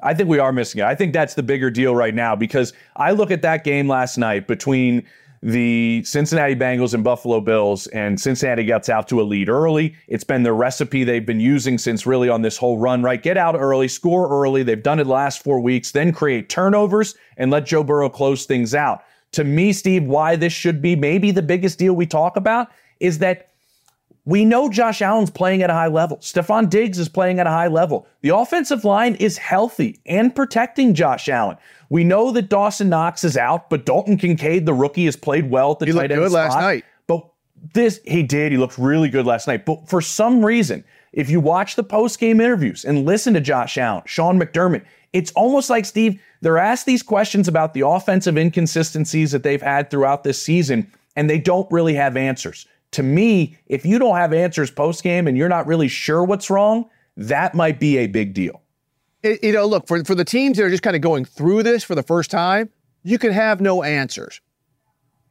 I 0.00 0.12
think 0.14 0.28
we 0.28 0.38
are 0.38 0.52
missing 0.52 0.80
it. 0.80 0.84
I 0.84 0.94
think 0.94 1.12
that's 1.12 1.34
the 1.34 1.42
bigger 1.42 1.70
deal 1.70 1.94
right 1.94 2.14
now 2.14 2.36
because 2.36 2.72
I 2.96 3.12
look 3.12 3.30
at 3.30 3.42
that 3.42 3.64
game 3.64 3.88
last 3.88 4.18
night 4.18 4.46
between 4.46 5.04
the 5.42 6.02
Cincinnati 6.04 6.54
Bengals 6.54 6.94
and 6.94 7.04
Buffalo 7.04 7.40
Bills, 7.40 7.86
and 7.88 8.20
Cincinnati 8.20 8.64
gets 8.64 8.88
out 8.88 9.08
to 9.08 9.20
a 9.20 9.22
lead 9.22 9.48
early. 9.48 9.94
It's 10.08 10.24
been 10.24 10.42
the 10.42 10.52
recipe 10.52 11.04
they've 11.04 11.24
been 11.24 11.40
using 11.40 11.78
since 11.78 12.06
really 12.06 12.28
on 12.28 12.42
this 12.42 12.56
whole 12.56 12.78
run, 12.78 13.02
right? 13.02 13.22
Get 13.22 13.36
out 13.36 13.54
early, 13.54 13.88
score 13.88 14.28
early. 14.28 14.62
They've 14.62 14.82
done 14.82 15.00
it 15.00 15.06
last 15.06 15.42
four 15.42 15.60
weeks, 15.60 15.92
then 15.92 16.12
create 16.12 16.48
turnovers 16.48 17.14
and 17.36 17.50
let 17.50 17.66
Joe 17.66 17.84
Burrow 17.84 18.08
close 18.08 18.46
things 18.46 18.74
out. 18.74 19.02
To 19.32 19.44
me, 19.44 19.72
Steve, 19.72 20.04
why 20.04 20.36
this 20.36 20.52
should 20.52 20.80
be 20.80 20.96
maybe 20.96 21.30
the 21.30 21.42
biggest 21.42 21.78
deal 21.78 21.94
we 21.94 22.06
talk 22.06 22.36
about 22.36 22.68
is 23.00 23.18
that 23.18 23.47
we 24.28 24.44
know 24.44 24.68
Josh 24.68 25.00
Allen's 25.00 25.30
playing 25.30 25.62
at 25.62 25.70
a 25.70 25.72
high 25.72 25.88
level. 25.88 26.18
Stefon 26.18 26.68
Diggs 26.68 26.98
is 26.98 27.08
playing 27.08 27.40
at 27.40 27.46
a 27.46 27.50
high 27.50 27.68
level. 27.68 28.06
The 28.20 28.36
offensive 28.36 28.84
line 28.84 29.14
is 29.14 29.38
healthy 29.38 30.00
and 30.04 30.36
protecting 30.36 30.92
Josh 30.92 31.30
Allen. 31.30 31.56
We 31.88 32.04
know 32.04 32.30
that 32.32 32.50
Dawson 32.50 32.90
Knox 32.90 33.24
is 33.24 33.38
out, 33.38 33.70
but 33.70 33.86
Dalton 33.86 34.18
Kincaid, 34.18 34.66
the 34.66 34.74
rookie, 34.74 35.06
has 35.06 35.16
played 35.16 35.48
well 35.48 35.72
at 35.72 35.78
the 35.78 35.86
He 35.86 35.92
tight 35.92 36.02
looked 36.02 36.12
end 36.12 36.20
good 36.20 36.32
last 36.32 36.56
night. 36.56 36.84
But 37.06 37.26
this, 37.72 38.02
he 38.04 38.22
did. 38.22 38.52
He 38.52 38.58
looked 38.58 38.76
really 38.76 39.08
good 39.08 39.24
last 39.24 39.46
night. 39.46 39.64
But 39.64 39.88
for 39.88 40.02
some 40.02 40.44
reason, 40.44 40.84
if 41.14 41.30
you 41.30 41.40
watch 41.40 41.76
the 41.76 41.82
post 41.82 42.20
game 42.20 42.38
interviews 42.38 42.84
and 42.84 43.06
listen 43.06 43.32
to 43.32 43.40
Josh 43.40 43.78
Allen, 43.78 44.02
Sean 44.04 44.38
McDermott, 44.38 44.84
it's 45.14 45.32
almost 45.32 45.70
like, 45.70 45.86
Steve, 45.86 46.20
they're 46.42 46.58
asked 46.58 46.84
these 46.84 47.02
questions 47.02 47.48
about 47.48 47.72
the 47.72 47.80
offensive 47.80 48.36
inconsistencies 48.36 49.32
that 49.32 49.42
they've 49.42 49.62
had 49.62 49.90
throughout 49.90 50.22
this 50.22 50.42
season, 50.42 50.92
and 51.16 51.30
they 51.30 51.38
don't 51.38 51.72
really 51.72 51.94
have 51.94 52.14
answers. 52.14 52.66
To 52.92 53.02
me, 53.02 53.56
if 53.66 53.84
you 53.84 53.98
don't 53.98 54.16
have 54.16 54.32
answers 54.32 54.70
post 54.70 55.02
game 55.02 55.26
and 55.26 55.36
you're 55.36 55.48
not 55.48 55.66
really 55.66 55.88
sure 55.88 56.24
what's 56.24 56.48
wrong, 56.50 56.86
that 57.16 57.54
might 57.54 57.78
be 57.78 57.98
a 57.98 58.06
big 58.06 58.32
deal. 58.34 58.62
It- 59.22 59.42
you 59.44 59.52
know, 59.52 59.66
look, 59.66 59.86
for, 59.86 60.02
for 60.04 60.14
the 60.14 60.24
teams 60.24 60.56
that 60.56 60.64
are 60.64 60.70
just 60.70 60.82
kind 60.82 60.96
of 60.96 61.02
going 61.02 61.24
through 61.24 61.64
this 61.64 61.84
for 61.84 61.94
the 61.94 62.02
first 62.02 62.30
time, 62.30 62.70
you 63.02 63.18
can 63.18 63.32
have 63.32 63.60
no 63.60 63.82
answers. 63.82 64.40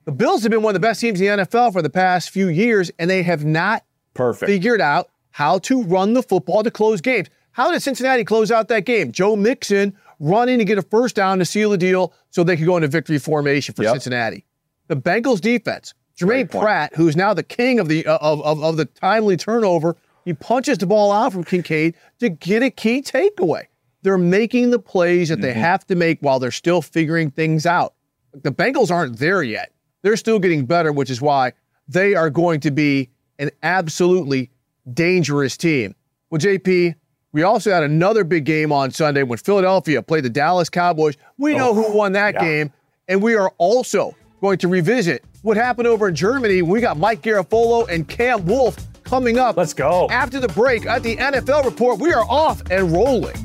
The 0.06 0.12
Bills 0.12 0.44
have 0.44 0.52
been 0.52 0.62
one 0.62 0.72
of 0.76 0.82
the 0.82 0.88
best 0.88 1.02
teams 1.02 1.20
in 1.20 1.38
the 1.38 1.44
NFL 1.46 1.74
for 1.74 1.82
the 1.82 1.90
past 1.90 2.30
few 2.30 2.48
years, 2.48 2.92
and 2.98 3.10
they 3.10 3.24
have 3.24 3.44
not 3.44 3.84
Perfect. 4.14 4.50
figured 4.50 4.80
out 4.82 5.10
how 5.32 5.60
to 5.60 5.84
run 5.84 6.14
the 6.14 6.24
football 6.24 6.64
to 6.64 6.72
close 6.72 7.02
games. 7.02 7.28
How 7.52 7.72
did 7.72 7.82
Cincinnati 7.82 8.24
close 8.24 8.52
out 8.52 8.68
that 8.70 8.86
game? 8.86 9.12
Joe 9.12 9.36
Mixon 9.36 9.94
running 10.20 10.60
to 10.60 10.66
get 10.66 10.78
a 10.78 10.82
first 10.82 11.16
down 11.16 11.40
to 11.40 11.46
seal 11.46 11.72
the 11.72 11.78
deal 11.78 12.14
so 12.30 12.44
they 12.44 12.56
could 12.56 12.66
go 12.66 12.78
into 12.78 12.88
victory 12.88 13.18
formation 13.20 13.74
for 13.76 13.84
Yep. 13.84 13.94
Cincinnati. 13.94 14.46
The 14.88 14.96
Bengals 14.96 15.42
defense, 15.42 15.94
Germaine. 16.17 16.47
Pratt, 16.47 16.95
who's 16.95 17.15
now 17.15 17.33
the 17.33 17.43
king 17.43 17.79
of 17.79 17.88
the 17.88 18.05
uh, 18.05 18.17
of, 18.21 18.41
of, 18.41 18.63
of 18.63 18.77
the 18.77 18.86
timely 18.86 19.38
turnover, 19.38 19.95
he 20.25 20.33
punches 20.33 20.77
the 20.77 20.86
ball 20.88 21.12
out 21.12 21.31
from 21.33 21.43
Kincaid 21.43 21.95
to 22.19 22.29
get 22.29 22.63
a 22.63 22.69
key 22.69 23.01
takeaway. 23.01 23.65
They're 24.03 24.17
making 24.17 24.69
the 24.71 24.79
plays 24.79 25.29
that 25.29 25.41
they 25.41 25.51
Mm-hmm. 25.51 25.59
have 25.59 25.86
to 25.88 25.95
make 25.95 26.19
while 26.21 26.39
they're 26.39 26.51
still 26.51 26.81
figuring 26.81 27.31
things 27.31 27.65
out. 27.65 27.93
The 28.33 28.51
Bengals 28.51 28.91
aren't 28.91 29.19
there 29.19 29.43
yet. 29.43 29.71
They're 30.03 30.17
still 30.17 30.39
getting 30.39 30.65
better, 30.65 30.91
which 30.91 31.09
is 31.09 31.21
why 31.21 31.53
they 31.88 32.15
are 32.15 32.29
going 32.29 32.59
to 32.62 32.71
be 32.71 33.09
an 33.39 33.50
absolutely 33.63 34.50
dangerous 34.93 35.57
team. 35.57 35.95
Well, 36.29 36.39
JP, 36.39 36.95
we 37.31 37.43
also 37.43 37.71
had 37.71 37.83
another 37.83 38.24
big 38.24 38.45
game 38.45 38.71
on 38.71 38.91
Sunday 38.91 39.24
when 39.24 39.38
Philadelphia 39.38 40.01
played 40.01 40.24
the 40.24 40.29
Dallas 40.29 40.69
Cowboys. 40.69 41.15
We 41.38 41.55
know 41.55 41.74
who 41.74 41.91
won 41.91 42.13
that 42.13 42.36
yeah. 42.36 42.41
game, 42.43 42.74
and 43.07 43.21
we 43.21 43.36
are 43.36 43.51
also 43.57 44.15
going 44.41 44.58
to 44.60 44.67
revisit 44.67 45.24
what 45.41 45.58
happened 45.58 45.88
over 45.88 46.08
in 46.08 46.15
Germany. 46.15 46.62
We 46.62 46.82
got 46.82 46.98
Mike 46.98 47.22
Garafolo 47.22 47.88
and 47.89 48.08
Cam 48.08 48.46
Wolfe 48.46 48.77
coming 49.03 49.38
up. 49.39 49.58
Let's 49.58 49.74
go. 49.74 50.08
After 50.10 50.39
the 50.39 50.50
break 50.50 50.86
at 50.86 51.03
the 51.03 51.15
NFL 51.15 51.65
report, 51.65 52.00
we 52.00 52.13
are 52.13 52.25
off 52.25 52.62
and 52.70 52.91
rolling. 52.91 53.44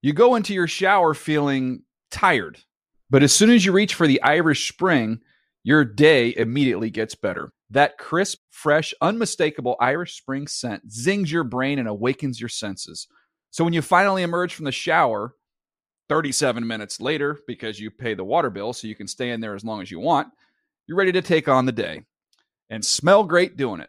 You 0.00 0.12
go 0.12 0.34
into 0.34 0.52
your 0.52 0.66
shower 0.66 1.14
feeling 1.14 1.82
tired, 2.10 2.58
but 3.08 3.22
as 3.22 3.32
soon 3.32 3.50
as 3.50 3.64
you 3.64 3.72
reach 3.72 3.94
for 3.94 4.08
the 4.08 4.20
Irish 4.22 4.68
Spring, 4.68 5.20
your 5.62 5.84
day 5.84 6.34
immediately 6.36 6.90
gets 6.90 7.14
better. 7.14 7.52
That 7.70 7.98
crisp, 7.98 8.38
fresh, 8.50 8.92
unmistakable 9.00 9.76
Irish 9.78 10.16
Spring 10.16 10.48
scent 10.48 10.90
zings 10.90 11.30
your 11.30 11.44
brain 11.44 11.78
and 11.78 11.86
awakens 11.86 12.40
your 12.40 12.48
senses. 12.48 13.06
So 13.50 13.62
when 13.62 13.72
you 13.72 13.80
finally 13.80 14.24
emerge 14.24 14.54
from 14.54 14.64
the 14.64 14.72
shower, 14.72 15.36
37 16.12 16.66
minutes 16.66 17.00
later, 17.00 17.38
because 17.46 17.80
you 17.80 17.90
pay 17.90 18.12
the 18.12 18.22
water 18.22 18.50
bill 18.50 18.74
so 18.74 18.86
you 18.86 18.94
can 18.94 19.08
stay 19.08 19.30
in 19.30 19.40
there 19.40 19.54
as 19.54 19.64
long 19.64 19.80
as 19.80 19.90
you 19.90 19.98
want, 19.98 20.28
you're 20.86 20.98
ready 20.98 21.10
to 21.10 21.22
take 21.22 21.48
on 21.48 21.64
the 21.64 21.72
day 21.72 22.02
and 22.68 22.84
smell 22.84 23.24
great 23.24 23.56
doing 23.56 23.80
it. 23.80 23.88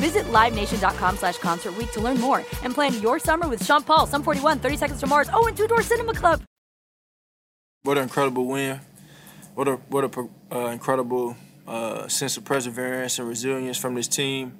Visit 0.00 0.24
LiveNation.com 0.32 1.16
slash 1.18 1.36
Concert 1.38 1.74
to 1.92 2.00
learn 2.00 2.18
more 2.18 2.38
and 2.64 2.74
plan 2.74 3.00
your 3.02 3.18
summer 3.18 3.48
with 3.48 3.64
Sean 3.64 3.82
Paul, 3.82 4.06
Sum 4.06 4.22
41, 4.22 4.58
30 4.58 4.76
Seconds 4.76 5.00
to 5.00 5.06
Mars, 5.06 5.28
oh, 5.32 5.46
and 5.46 5.54
Two 5.54 5.68
Door 5.68 5.82
Cinema 5.82 6.14
Club. 6.14 6.42
What 7.82 7.98
an 7.98 8.04
incredible 8.04 8.46
win! 8.46 8.80
What 9.54 9.68
a 9.68 9.76
what 9.88 10.04
a 10.04 10.28
uh, 10.54 10.68
incredible 10.68 11.36
uh, 11.66 12.08
sense 12.08 12.36
of 12.36 12.44
perseverance 12.44 13.18
and 13.18 13.28
resilience 13.28 13.76
from 13.76 13.94
this 13.94 14.08
team. 14.08 14.56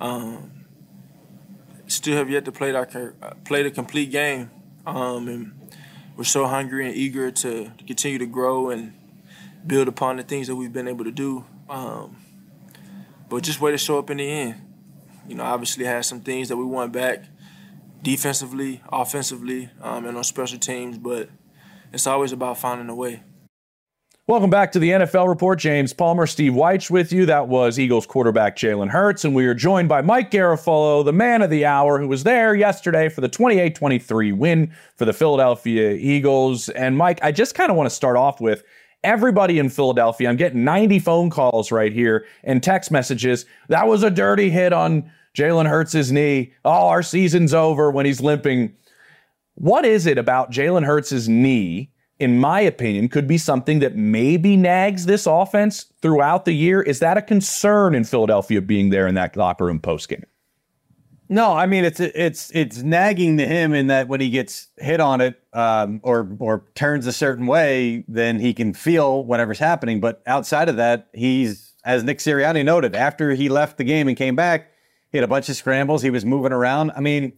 Um, 0.00 0.64
still 1.86 2.16
have 2.16 2.28
yet 2.28 2.44
to 2.46 2.52
play 2.52 2.74
our 2.74 2.86
play 3.44 3.62
the 3.62 3.70
complete 3.70 4.10
game, 4.10 4.50
um, 4.86 5.28
and 5.28 5.70
we're 6.16 6.24
so 6.24 6.46
hungry 6.46 6.86
and 6.86 6.96
eager 6.96 7.30
to 7.30 7.70
continue 7.86 8.18
to 8.18 8.26
grow 8.26 8.70
and 8.70 8.94
build 9.66 9.86
upon 9.86 10.16
the 10.16 10.22
things 10.22 10.48
that 10.48 10.56
we've 10.56 10.72
been 10.72 10.88
able 10.88 11.04
to 11.04 11.12
do. 11.12 11.44
Um, 11.68 12.23
but 13.34 13.42
just 13.42 13.60
way 13.60 13.72
to 13.72 13.78
show 13.78 13.98
up 13.98 14.10
in 14.10 14.18
the 14.18 14.30
end. 14.30 14.54
You 15.26 15.34
know, 15.34 15.42
obviously 15.42 15.84
had 15.84 16.04
some 16.04 16.20
things 16.20 16.48
that 16.50 16.56
we 16.56 16.64
want 16.64 16.92
back 16.92 17.24
defensively, 18.00 18.80
offensively, 18.92 19.70
um, 19.82 20.06
and 20.06 20.16
on 20.16 20.22
special 20.22 20.56
teams, 20.56 20.98
but 20.98 21.28
it's 21.92 22.06
always 22.06 22.30
about 22.30 22.58
finding 22.58 22.88
a 22.88 22.94
way. 22.94 23.24
Welcome 24.28 24.50
back 24.50 24.70
to 24.70 24.78
the 24.78 24.90
NFL 24.90 25.26
Report. 25.26 25.58
James 25.58 25.92
Palmer, 25.92 26.28
Steve 26.28 26.52
Wyche 26.52 26.90
with 26.90 27.12
you. 27.12 27.26
That 27.26 27.48
was 27.48 27.76
Eagles 27.76 28.06
quarterback 28.06 28.56
Jalen 28.56 28.88
Hurts. 28.88 29.24
And 29.24 29.34
we 29.34 29.46
are 29.46 29.54
joined 29.54 29.88
by 29.88 30.00
Mike 30.00 30.30
Garafolo, 30.30 31.04
the 31.04 31.12
man 31.12 31.42
of 31.42 31.50
the 31.50 31.66
hour, 31.66 31.98
who 31.98 32.06
was 32.06 32.22
there 32.22 32.54
yesterday 32.54 33.08
for 33.08 33.20
the 33.20 33.28
28 33.28 33.74
23 33.74 34.30
win 34.30 34.72
for 34.94 35.06
the 35.06 35.12
Philadelphia 35.12 35.90
Eagles. 35.90 36.68
And 36.68 36.96
Mike, 36.96 37.18
I 37.20 37.32
just 37.32 37.56
kind 37.56 37.72
of 37.72 37.76
want 37.76 37.90
to 37.90 37.94
start 37.94 38.16
off 38.16 38.40
with 38.40 38.62
everybody 39.04 39.58
in 39.58 39.68
Philadelphia. 39.68 40.28
I'm 40.28 40.36
getting 40.36 40.64
90 40.64 40.98
phone 40.98 41.30
calls 41.30 41.70
right 41.70 41.92
here 41.92 42.26
and 42.42 42.62
text 42.62 42.90
messages. 42.90 43.46
That 43.68 43.86
was 43.86 44.02
a 44.02 44.10
dirty 44.10 44.50
hit 44.50 44.72
on 44.72 45.10
Jalen 45.36 45.68
Hurts' 45.68 46.10
knee. 46.10 46.52
Oh, 46.64 46.88
our 46.88 47.02
season's 47.02 47.54
over 47.54 47.90
when 47.90 48.06
he's 48.06 48.20
limping. 48.20 48.74
What 49.54 49.84
is 49.84 50.06
it 50.06 50.18
about 50.18 50.50
Jalen 50.50 50.84
Hurts' 50.84 51.28
knee? 51.28 51.90
in 52.20 52.38
my 52.38 52.60
opinion, 52.60 53.08
could 53.08 53.26
be 53.26 53.38
something 53.38 53.80
that 53.80 53.96
maybe 53.96 54.56
nags 54.56 55.06
this 55.06 55.26
offense 55.26 55.86
throughout 56.00 56.44
the 56.44 56.52
year. 56.52 56.80
Is 56.80 57.00
that 57.00 57.18
a 57.18 57.22
concern 57.22 57.94
in 57.94 58.04
Philadelphia 58.04 58.62
being 58.62 58.90
there 58.90 59.08
in 59.08 59.14
that 59.16 59.36
locker 59.36 59.64
room 59.64 59.80
postgame? 59.80 60.24
No, 61.34 61.52
I 61.52 61.66
mean 61.66 61.84
it's 61.84 61.98
it's 61.98 62.52
it's 62.54 62.80
nagging 62.84 63.38
to 63.38 63.44
him 63.46 63.74
in 63.74 63.88
that 63.88 64.06
when 64.06 64.20
he 64.20 64.30
gets 64.30 64.68
hit 64.78 65.00
on 65.00 65.20
it 65.20 65.42
um, 65.52 65.98
or 66.04 66.28
or 66.38 66.64
turns 66.76 67.08
a 67.08 67.12
certain 67.12 67.48
way, 67.48 68.04
then 68.06 68.38
he 68.38 68.54
can 68.54 68.72
feel 68.72 69.24
whatever's 69.24 69.58
happening. 69.58 70.00
But 70.00 70.22
outside 70.28 70.68
of 70.68 70.76
that, 70.76 71.08
he's 71.12 71.72
as 71.84 72.04
Nick 72.04 72.18
Sirianni 72.18 72.64
noted 72.64 72.94
after 72.94 73.32
he 73.32 73.48
left 73.48 73.78
the 73.78 73.84
game 73.84 74.06
and 74.06 74.16
came 74.16 74.36
back, 74.36 74.70
he 75.10 75.18
had 75.18 75.24
a 75.24 75.28
bunch 75.28 75.48
of 75.48 75.56
scrambles. 75.56 76.02
He 76.02 76.10
was 76.10 76.24
moving 76.24 76.52
around. 76.52 76.92
I 76.94 77.00
mean, 77.00 77.32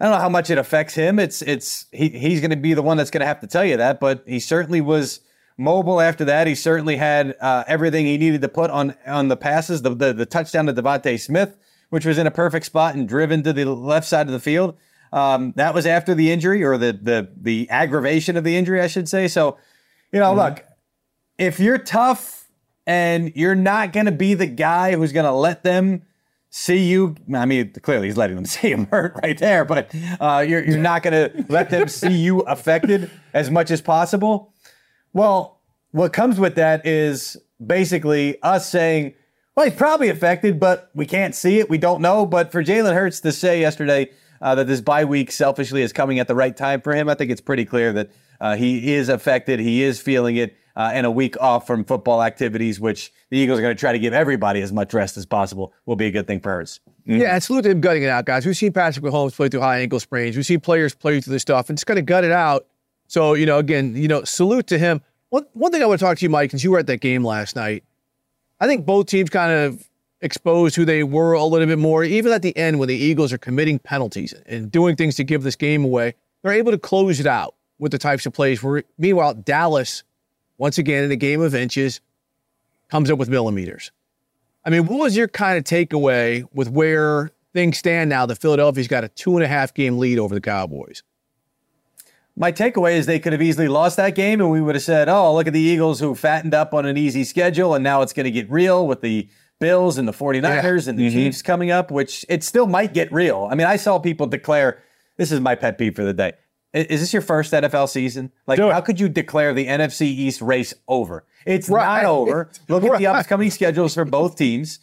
I 0.00 0.06
don't 0.06 0.14
know 0.14 0.20
how 0.20 0.30
much 0.30 0.48
it 0.48 0.56
affects 0.56 0.94
him. 0.94 1.18
It's 1.18 1.42
it's 1.42 1.84
he, 1.92 2.08
he's 2.08 2.40
going 2.40 2.50
to 2.50 2.56
be 2.56 2.72
the 2.72 2.80
one 2.80 2.96
that's 2.96 3.10
going 3.10 3.20
to 3.20 3.26
have 3.26 3.40
to 3.40 3.46
tell 3.46 3.66
you 3.66 3.76
that, 3.76 4.00
but 4.00 4.24
he 4.26 4.40
certainly 4.40 4.80
was 4.80 5.20
mobile 5.58 6.00
after 6.00 6.24
that. 6.24 6.46
He 6.46 6.54
certainly 6.54 6.96
had 6.96 7.36
uh, 7.42 7.64
everything 7.66 8.06
he 8.06 8.16
needed 8.16 8.40
to 8.40 8.48
put 8.48 8.70
on 8.70 8.94
on 9.06 9.28
the 9.28 9.36
passes. 9.36 9.82
The 9.82 9.94
the, 9.94 10.14
the 10.14 10.24
touchdown 10.24 10.64
to 10.64 10.72
DeVonta 10.72 11.20
Smith, 11.20 11.58
which 11.94 12.04
was 12.04 12.18
in 12.18 12.26
a 12.26 12.30
perfect 12.32 12.66
spot 12.66 12.96
and 12.96 13.08
driven 13.08 13.44
to 13.44 13.52
the 13.52 13.64
left 13.64 14.04
side 14.04 14.26
of 14.26 14.32
the 14.32 14.40
field. 14.40 14.76
Um, 15.12 15.52
that 15.54 15.74
was 15.74 15.86
after 15.86 16.12
the 16.12 16.32
injury 16.32 16.64
or 16.64 16.76
the 16.76 16.92
the 16.92 17.30
the 17.36 17.70
aggravation 17.70 18.36
of 18.36 18.42
the 18.42 18.56
injury, 18.56 18.80
I 18.80 18.88
should 18.88 19.08
say. 19.08 19.28
So, 19.28 19.58
you 20.10 20.18
know, 20.18 20.34
look, 20.34 20.64
if 21.38 21.60
you're 21.60 21.78
tough 21.78 22.48
and 22.84 23.30
you're 23.36 23.54
not 23.54 23.92
going 23.92 24.06
to 24.06 24.12
be 24.12 24.34
the 24.34 24.48
guy 24.48 24.96
who's 24.96 25.12
going 25.12 25.24
to 25.24 25.30
let 25.30 25.62
them 25.62 26.02
see 26.50 26.84
you. 26.84 27.14
I 27.32 27.46
mean, 27.46 27.72
clearly 27.74 28.08
he's 28.08 28.16
letting 28.16 28.34
them 28.34 28.44
see 28.56 28.72
him 28.72 28.86
hurt 28.86 29.14
right 29.22 29.38
there, 29.38 29.64
but 29.64 29.94
uh, 30.20 30.44
you're, 30.46 30.64
you're 30.64 30.78
not 30.78 31.04
going 31.04 31.30
to 31.30 31.46
let 31.48 31.70
them 31.70 31.86
see 31.86 32.12
you 32.12 32.40
affected 32.40 33.08
as 33.32 33.52
much 33.52 33.70
as 33.70 33.80
possible. 33.80 34.52
Well, 35.12 35.60
what 35.92 36.12
comes 36.12 36.40
with 36.40 36.56
that 36.56 36.84
is 36.84 37.36
basically 37.64 38.42
us 38.42 38.68
saying, 38.68 39.14
well, 39.56 39.66
he's 39.66 39.76
probably 39.76 40.08
affected, 40.08 40.58
but 40.58 40.90
we 40.94 41.06
can't 41.06 41.34
see 41.34 41.58
it. 41.58 41.70
We 41.70 41.78
don't 41.78 42.00
know. 42.00 42.26
But 42.26 42.50
for 42.50 42.62
Jalen 42.62 42.94
Hurts 42.94 43.20
to 43.20 43.32
say 43.32 43.60
yesterday 43.60 44.10
uh, 44.40 44.54
that 44.56 44.66
this 44.66 44.80
bye 44.80 45.04
week 45.04 45.30
selfishly 45.30 45.82
is 45.82 45.92
coming 45.92 46.18
at 46.18 46.28
the 46.28 46.34
right 46.34 46.56
time 46.56 46.80
for 46.80 46.94
him, 46.94 47.08
I 47.08 47.14
think 47.14 47.30
it's 47.30 47.40
pretty 47.40 47.64
clear 47.64 47.92
that 47.92 48.10
uh, 48.40 48.56
he 48.56 48.94
is 48.94 49.08
affected. 49.08 49.60
He 49.60 49.82
is 49.82 50.00
feeling 50.00 50.36
it. 50.36 50.56
Uh, 50.76 50.90
and 50.92 51.06
a 51.06 51.10
week 51.10 51.40
off 51.40 51.68
from 51.68 51.84
football 51.84 52.20
activities, 52.20 52.80
which 52.80 53.12
the 53.30 53.38
Eagles 53.38 53.60
are 53.60 53.62
going 53.62 53.76
to 53.76 53.78
try 53.78 53.92
to 53.92 53.98
give 54.00 54.12
everybody 54.12 54.60
as 54.60 54.72
much 54.72 54.92
rest 54.92 55.16
as 55.16 55.24
possible, 55.24 55.72
will 55.86 55.94
be 55.94 56.06
a 56.06 56.10
good 56.10 56.26
thing 56.26 56.40
for 56.40 56.50
Hurts. 56.50 56.80
Yeah, 57.06 57.34
and 57.34 57.40
salute 57.40 57.62
to 57.62 57.70
him 57.70 57.80
gutting 57.80 58.02
it 58.02 58.08
out, 58.08 58.24
guys. 58.24 58.44
We've 58.44 58.56
seen 58.56 58.72
Patrick 58.72 59.04
Mahomes 59.04 59.36
play 59.36 59.48
through 59.48 59.60
high 59.60 59.78
ankle 59.78 60.00
sprains. 60.00 60.34
We've 60.34 60.44
seen 60.44 60.58
players 60.58 60.92
play 60.92 61.20
through 61.20 61.32
this 61.32 61.42
stuff, 61.42 61.68
and 61.68 61.78
just 61.78 61.86
going 61.86 61.94
to 61.94 62.02
gut 62.02 62.24
it 62.24 62.32
out. 62.32 62.66
So, 63.06 63.34
you 63.34 63.46
know, 63.46 63.58
again, 63.58 63.94
you 63.94 64.08
know, 64.08 64.24
salute 64.24 64.66
to 64.66 64.78
him. 64.78 65.00
One, 65.28 65.46
one 65.52 65.70
thing 65.70 65.80
I 65.80 65.86
want 65.86 66.00
to 66.00 66.04
talk 66.06 66.18
to 66.18 66.24
you, 66.24 66.28
Mike, 66.28 66.50
since 66.50 66.64
you 66.64 66.72
were 66.72 66.80
at 66.80 66.88
that 66.88 67.00
game 67.00 67.24
last 67.24 67.54
night, 67.54 67.84
I 68.60 68.66
think 68.66 68.86
both 68.86 69.06
teams 69.06 69.30
kind 69.30 69.52
of 69.52 69.88
exposed 70.20 70.74
who 70.74 70.84
they 70.84 71.02
were 71.02 71.32
a 71.34 71.44
little 71.44 71.66
bit 71.66 71.78
more. 71.78 72.02
Even 72.04 72.32
at 72.32 72.42
the 72.42 72.56
end, 72.56 72.78
when 72.78 72.88
the 72.88 72.96
Eagles 72.96 73.32
are 73.32 73.38
committing 73.38 73.78
penalties 73.78 74.32
and 74.46 74.70
doing 74.70 74.96
things 74.96 75.16
to 75.16 75.24
give 75.24 75.42
this 75.42 75.56
game 75.56 75.84
away, 75.84 76.14
they're 76.42 76.52
able 76.52 76.72
to 76.72 76.78
close 76.78 77.20
it 77.20 77.26
out 77.26 77.54
with 77.78 77.92
the 77.92 77.98
types 77.98 78.26
of 78.26 78.32
plays. 78.32 78.62
Where 78.62 78.84
meanwhile, 78.98 79.34
Dallas, 79.34 80.02
once 80.58 80.78
again 80.78 81.04
in 81.04 81.12
a 81.12 81.16
game 81.16 81.40
of 81.40 81.54
inches, 81.54 82.00
comes 82.88 83.10
up 83.10 83.18
with 83.18 83.28
millimeters. 83.28 83.90
I 84.64 84.70
mean, 84.70 84.86
what 84.86 84.98
was 84.98 85.16
your 85.16 85.28
kind 85.28 85.58
of 85.58 85.64
takeaway 85.64 86.48
with 86.54 86.70
where 86.70 87.30
things 87.52 87.78
stand 87.78 88.08
now 88.08 88.24
The 88.24 88.34
Philadelphia's 88.34 88.88
got 88.88 89.04
a 89.04 89.08
two 89.08 89.36
and 89.36 89.44
a 89.44 89.48
half 89.48 89.74
game 89.74 89.98
lead 89.98 90.18
over 90.18 90.34
the 90.34 90.40
Cowboys? 90.40 91.02
My 92.36 92.50
takeaway 92.50 92.94
is 92.94 93.06
they 93.06 93.20
could 93.20 93.32
have 93.32 93.42
easily 93.42 93.68
lost 93.68 93.96
that 93.96 94.14
game, 94.16 94.40
and 94.40 94.50
we 94.50 94.60
would 94.60 94.74
have 94.74 94.82
said, 94.82 95.08
"Oh, 95.08 95.34
look 95.34 95.46
at 95.46 95.52
the 95.52 95.60
Eagles 95.60 96.00
who 96.00 96.14
fattened 96.14 96.52
up 96.54 96.74
on 96.74 96.84
an 96.84 96.96
easy 96.96 97.22
schedule, 97.24 97.74
and 97.74 97.84
now 97.84 98.02
it's 98.02 98.12
going 98.12 98.24
to 98.24 98.30
get 98.30 98.50
real 98.50 98.86
with 98.86 99.00
the 99.02 99.28
Bills 99.60 99.98
and 99.98 100.08
the 100.08 100.12
49ers 100.12 100.86
Yeah. 100.86 100.90
and 100.90 100.98
the 100.98 101.08
Mhm. 101.08 101.12
Chiefs 101.12 101.42
coming 101.42 101.70
up." 101.70 101.90
Which 101.92 102.24
it 102.28 102.42
still 102.42 102.66
might 102.66 102.92
get 102.92 103.12
real. 103.12 103.46
I 103.50 103.54
mean, 103.54 103.66
I 103.68 103.76
saw 103.76 103.98
people 103.98 104.26
declare, 104.26 104.78
"This 105.16 105.30
is 105.30 105.38
my 105.40 105.54
pet 105.54 105.78
peeve 105.78 105.94
for 105.94 106.02
the 106.04 106.12
day." 106.12 106.32
Is 106.72 107.00
this 107.00 107.12
your 107.12 107.22
first 107.22 107.52
NFL 107.54 107.86
season? 107.86 108.32
Like, 108.48 108.58
how 108.58 108.80
could 108.80 108.98
you 108.98 109.08
declare 109.08 109.54
the 109.54 109.68
NFC 109.68 110.06
East 110.08 110.42
race 110.42 110.74
over? 110.88 111.22
It's 111.46 111.68
not 111.70 112.04
over. 112.04 112.50
Look 112.68 112.82
at 112.82 112.98
the 112.98 113.06
upcoming 113.06 113.50
schedules 113.52 113.94
for 113.94 114.04
both 114.04 114.34
teams. 114.34 114.80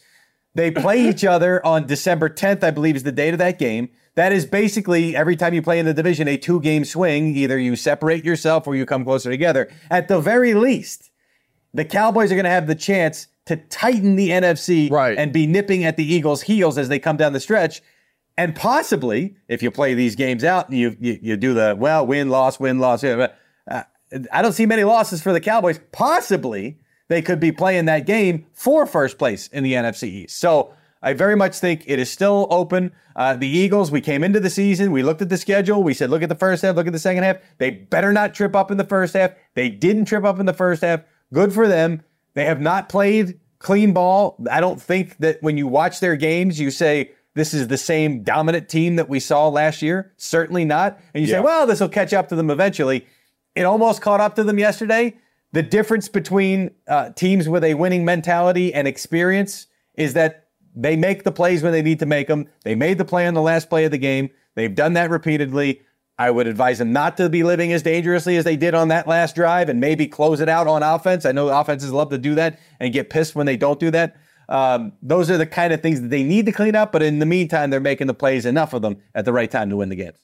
They 0.56 0.72
play 0.72 1.02
each 1.10 1.26
other 1.26 1.66
on 1.66 1.88
December 1.88 2.30
10th, 2.30 2.64
I 2.64 2.72
believe, 2.72 2.96
is 2.96 3.04
the 3.04 3.12
date 3.12 3.34
of 3.34 3.40
that 3.40 3.60
game. 3.60 3.90
That 4.16 4.34
is 4.34 4.46
basically 4.46 5.16
every 5.16 5.36
time 5.36 5.54
you 5.54 5.62
play 5.62 5.80
in 5.80 5.86
the 5.86 5.94
division, 5.94 6.28
a 6.28 6.38
two 6.38 6.60
game 6.60 6.84
swing. 6.84 7.36
Either 7.36 7.58
you 7.58 7.76
separate 7.76 8.26
yourself 8.26 8.68
or 8.68 8.76
you 8.76 8.86
come 8.86 9.06
closer 9.06 9.30
together. 9.30 9.72
At 9.90 10.08
the 10.08 10.20
very 10.20 10.54
least, 10.54 11.12
the 11.74 11.86
Cowboys 11.86 12.32
are 12.32 12.36
going 12.36 12.46
to 12.46 12.50
have 12.50 12.68
the 12.68 12.76
chance 12.76 13.28
to 13.46 13.56
tighten 13.56 14.18
the 14.18 14.30
NFC 14.30 14.92
and 15.18 15.32
be 15.34 15.48
nipping 15.48 15.84
at 15.84 15.98
the 15.98 16.14
Eagles' 16.14 16.44
heels 16.44 16.78
as 16.78 16.90
they 16.90 17.00
come 17.00 17.18
down 17.18 17.34
the 17.34 17.40
stretch. 17.40 17.82
And 18.38 18.56
possibly, 18.56 19.36
if 19.48 19.64
you 19.64 19.72
play 19.72 19.94
these 19.94 20.16
games 20.16 20.44
out 20.44 20.70
and 20.70 20.78
you, 20.78 20.96
you, 21.00 21.20
you 21.22 21.38
do 21.38 21.54
the, 21.54 21.76
well, 21.78 22.06
win, 22.06 22.30
loss, 22.30 22.60
win, 22.60 22.80
loss, 22.80 23.04
uh, 23.04 23.28
I 24.32 24.42
don't 24.42 24.54
see 24.54 24.66
many 24.66 24.84
losses 24.84 25.22
for 25.22 25.34
the 25.34 25.40
Cowboys. 25.40 25.80
Possibly, 25.92 26.80
they 27.08 27.22
could 27.22 27.40
be 27.40 27.52
playing 27.52 27.86
that 27.86 28.06
game 28.06 28.46
for 28.54 28.86
first 28.86 29.18
place 29.18 29.48
in 29.48 29.64
the 29.64 29.74
NFC 29.74 30.04
East. 30.04 30.40
So 30.40 30.74
I 31.02 31.14
very 31.14 31.36
much 31.36 31.58
think 31.58 31.84
it 31.88 32.00
is 32.00 32.12
still 32.12 32.48
open. 32.50 32.92
Uh, 33.16 33.36
the 33.36 33.48
Eagles, 33.48 33.92
we 33.92 34.02
came 34.02 34.24
into 34.24 34.40
the 34.40 34.50
season, 34.50 34.92
we 34.92 35.04
looked 35.04 35.22
at 35.22 35.30
the 35.30 35.38
schedule, 35.38 35.84
we 35.84 35.94
said, 35.94 36.10
look 36.10 36.22
at 36.22 36.30
the 36.30 36.36
first 36.36 36.62
half, 36.62 36.76
look 36.76 36.88
at 36.88 36.94
the 36.94 37.00
second 37.00 37.24
half. 37.24 37.38
They 37.58 37.72
better 37.72 38.14
not 38.14 38.34
trip 38.34 38.56
up 38.56 38.72
in 38.72 38.78
the 38.78 38.84
first 38.84 39.14
half. 39.14 39.32
They 39.56 39.70
didn't 39.70 40.06
trip 40.06 40.24
up 40.24 40.40
in 40.40 40.46
the 40.46 40.54
first 40.54 40.82
half. 40.84 41.02
Good 41.34 41.54
for 41.54 41.68
them. 41.68 42.04
They 42.34 42.46
have 42.46 42.62
not 42.62 42.88
played 42.88 43.40
clean 43.60 43.94
ball. 43.94 44.38
I 44.50 44.60
don't 44.60 44.82
think 44.82 45.18
that 45.18 45.42
when 45.42 45.58
you 45.58 45.68
watch 45.68 46.00
their 46.00 46.16
games, 46.16 46.60
you 46.60 46.72
say, 46.72 47.12
this 47.34 47.54
is 47.54 47.68
the 47.68 47.78
same 47.78 48.24
dominant 48.24 48.68
team 48.68 48.98
that 48.98 49.08
we 49.08 49.20
saw 49.20 49.48
last 49.48 49.82
year. 49.82 50.14
Certainly 50.18 50.66
not. 50.66 51.00
And 51.14 51.24
you 51.24 51.30
say, 51.30 51.40
well, 51.40 51.66
this 51.66 51.80
will 51.80 51.90
catch 51.90 52.14
up 52.14 52.28
to 52.30 52.36
them 52.36 52.50
eventually. 52.50 53.08
It 53.56 53.64
almost 53.64 54.02
caught 54.02 54.20
up 54.20 54.36
to 54.36 54.44
them 54.44 54.60
yesterday. 54.60 55.16
The 55.54 55.64
difference 55.64 56.10
between 56.10 56.72
uh, 56.88 57.12
teams 57.12 57.48
with 57.48 57.64
a 57.64 57.74
winning 57.74 58.04
mentality 58.04 58.74
and 58.74 58.88
experience 58.88 59.68
is 59.96 60.14
that 60.14 60.48
they 60.76 60.96
make 60.96 61.24
the 61.24 61.32
plays 61.32 61.64
when 61.64 61.72
they 61.72 61.82
need 61.82 62.00
to 62.00 62.06
make 62.06 62.28
them. 62.28 62.48
They 62.64 62.76
made 62.76 62.98
the 62.98 63.06
play 63.06 63.28
on 63.28 63.34
the 63.34 63.42
last 63.42 63.70
play 63.70 63.86
of 63.86 63.92
the 63.92 63.98
game. 63.98 64.30
They've 64.56 64.74
done 64.74 64.94
that 64.94 65.10
repeatedly. 65.10 65.82
I 66.18 66.30
would 66.30 66.46
advise 66.46 66.78
them 66.78 66.94
not 66.94 67.18
to 67.18 67.30
be 67.30 67.44
living 67.44 67.74
as 67.74 67.82
dangerously 67.82 68.38
as 68.38 68.44
they 68.44 68.56
did 68.56 68.76
on 68.76 68.90
that 68.90 69.08
last 69.08 69.36
drive 69.36 69.70
and 69.70 69.80
maybe 69.80 70.08
close 70.08 70.40
it 70.40 70.50
out 70.50 70.68
on 70.68 70.84
offense. 70.84 71.26
I 71.26 71.32
know 71.32 71.48
offenses 71.50 71.92
love 71.92 72.10
to 72.10 72.18
do 72.18 72.36
that 72.36 72.60
and 72.80 72.94
get 72.94 73.10
pissed 73.10 73.36
when 73.36 73.46
they 73.46 73.58
don't 73.58 73.80
do 73.80 73.90
that. 73.92 74.18
Um, 74.48 74.94
those 75.02 75.32
are 75.32 75.38
the 75.38 75.48
kind 75.48 75.74
of 75.74 75.82
things 75.82 76.02
that 76.02 76.10
they 76.10 76.24
need 76.24 76.46
to 76.46 76.52
clean 76.52 76.76
up. 76.76 76.92
But 76.92 77.02
in 77.02 77.20
the 77.20 77.26
meantime, 77.26 77.70
they're 77.70 77.80
making 77.80 78.08
the 78.08 78.14
plays 78.14 78.46
enough 78.46 78.74
of 78.74 78.82
them 78.82 78.98
at 79.16 79.26
the 79.26 79.34
right 79.34 79.50
time 79.50 79.70
to 79.70 79.78
win 79.78 79.90
the 79.90 79.96
games. 79.96 80.20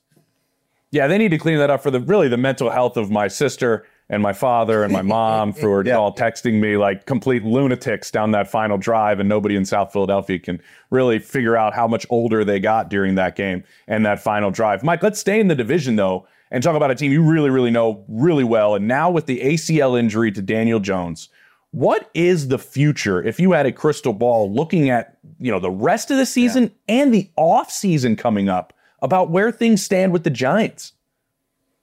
Yeah, 0.92 1.08
they 1.08 1.18
need 1.18 1.32
to 1.32 1.38
clean 1.38 1.58
that 1.58 1.70
up 1.70 1.82
for 1.82 1.92
the 1.92 2.00
really 2.00 2.28
the 2.28 2.38
mental 2.38 2.70
health 2.70 2.96
of 2.96 3.10
my 3.10 3.28
sister 3.28 3.86
and 4.10 4.24
my 4.24 4.34
father 4.34 4.84
and 4.84 4.94
my 4.94 5.02
mom 5.18 5.54
who 5.54 5.70
are 5.72 5.94
all 5.94 6.14
texting 6.14 6.60
me 6.60 6.78
like 6.78 7.06
complete 7.06 7.44
lunatics 7.44 8.12
down 8.12 8.32
that 8.32 8.50
final 8.50 8.78
drive, 8.78 9.20
and 9.20 9.28
nobody 9.28 9.56
in 9.56 9.66
South 9.66 9.92
Philadelphia 9.92 10.40
can 10.40 10.62
really 10.90 11.20
figure 11.20 11.58
out 11.58 11.74
how 11.74 11.88
much 11.88 12.06
older 12.10 12.44
they 12.44 12.60
got 12.60 12.90
during 12.90 13.16
that 13.16 13.36
game 13.36 13.64
and 13.88 14.06
that 14.06 14.22
final 14.22 14.52
drive. 14.52 14.84
Mike, 14.84 15.04
let's 15.04 15.20
stay 15.20 15.40
in 15.40 15.48
the 15.48 15.56
division 15.56 15.96
though 15.96 16.28
and 16.52 16.64
talk 16.64 16.76
about 16.76 16.92
a 16.92 16.96
team 16.96 17.12
you 17.12 17.22
really, 17.22 17.50
really 17.50 17.72
know 17.72 18.04
really 18.08 18.44
well. 18.44 18.76
And 18.76 18.88
now 18.88 19.10
with 19.10 19.26
the 19.26 19.42
ACL 19.42 20.00
injury 20.00 20.32
to 20.32 20.42
Daniel 20.42 20.80
Jones, 20.80 21.30
what 21.72 22.10
is 22.14 22.48
the 22.48 22.58
future 22.58 23.22
if 23.22 23.40
you 23.40 23.52
had 23.52 23.66
a 23.66 23.72
crystal 23.72 24.14
ball 24.14 24.52
looking 24.52 24.90
at 24.90 25.18
you 25.40 25.52
know 25.52 25.60
the 25.60 25.72
rest 25.72 26.10
of 26.12 26.18
the 26.18 26.26
season 26.26 26.72
and 26.88 27.14
the 27.14 27.30
off 27.36 27.70
season 27.70 28.16
coming 28.16 28.50
up 28.50 28.74
about 29.02 29.30
where 29.30 29.52
things 29.52 29.84
stand 29.84 30.14
with 30.14 30.24
the 30.24 30.30
Giants? 30.30 30.94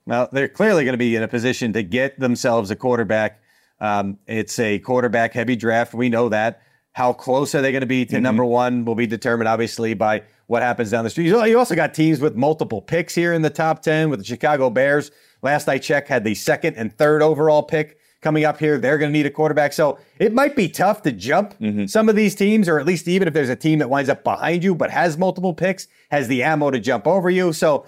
Well, 0.06 0.28
they're 0.32 0.48
clearly 0.48 0.84
going 0.84 0.92
to 0.94 0.98
be 0.98 1.16
in 1.16 1.22
a 1.22 1.28
position 1.28 1.72
to 1.72 1.82
get 1.82 2.18
themselves 2.18 2.70
a 2.70 2.76
quarterback. 2.76 3.40
Um, 3.80 4.18
it's 4.26 4.58
a 4.58 4.78
quarterback 4.80 5.32
heavy 5.32 5.56
draft. 5.56 5.94
We 5.94 6.08
know 6.08 6.28
that. 6.28 6.60
How 6.92 7.12
close 7.12 7.54
are 7.54 7.62
they 7.62 7.72
going 7.72 7.80
to 7.80 7.86
be 7.86 8.04
to 8.06 8.20
number 8.20 8.44
one 8.44 8.84
will 8.84 8.94
be 8.94 9.06
determined, 9.06 9.48
obviously, 9.48 9.94
by 9.94 10.22
what 10.46 10.62
happens 10.62 10.90
down 10.90 11.04
the 11.04 11.10
street. 11.10 11.26
You 11.26 11.58
also 11.58 11.74
got 11.74 11.94
teams 11.94 12.20
with 12.20 12.36
multiple 12.36 12.80
picks 12.80 13.14
here 13.14 13.32
in 13.32 13.42
the 13.42 13.50
top 13.50 13.82
10 13.82 14.10
with 14.10 14.20
the 14.20 14.24
Chicago 14.24 14.70
Bears. 14.70 15.10
Last 15.42 15.68
I 15.68 15.78
checked, 15.78 16.08
had 16.08 16.22
the 16.22 16.34
second 16.34 16.76
and 16.76 16.96
third 16.96 17.22
overall 17.22 17.62
pick 17.62 17.98
coming 18.20 18.44
up 18.44 18.58
here. 18.58 18.78
They're 18.78 18.98
going 18.98 19.10
to 19.10 19.12
need 19.12 19.26
a 19.26 19.30
quarterback. 19.30 19.72
So 19.72 19.98
it 20.18 20.32
might 20.32 20.54
be 20.54 20.68
tough 20.68 21.02
to 21.02 21.12
jump 21.12 21.54
some 21.88 22.08
of 22.08 22.16
these 22.16 22.34
teams, 22.34 22.68
or 22.68 22.78
at 22.78 22.86
least 22.86 23.08
even 23.08 23.26
if 23.26 23.34
there's 23.34 23.48
a 23.48 23.56
team 23.56 23.80
that 23.80 23.90
winds 23.90 24.08
up 24.08 24.22
behind 24.24 24.62
you 24.64 24.74
but 24.74 24.90
has 24.90 25.18
multiple 25.18 25.52
picks, 25.52 25.88
has 26.10 26.28
the 26.28 26.42
ammo 26.42 26.70
to 26.70 26.78
jump 26.78 27.06
over 27.06 27.28
you. 27.28 27.52
So 27.52 27.86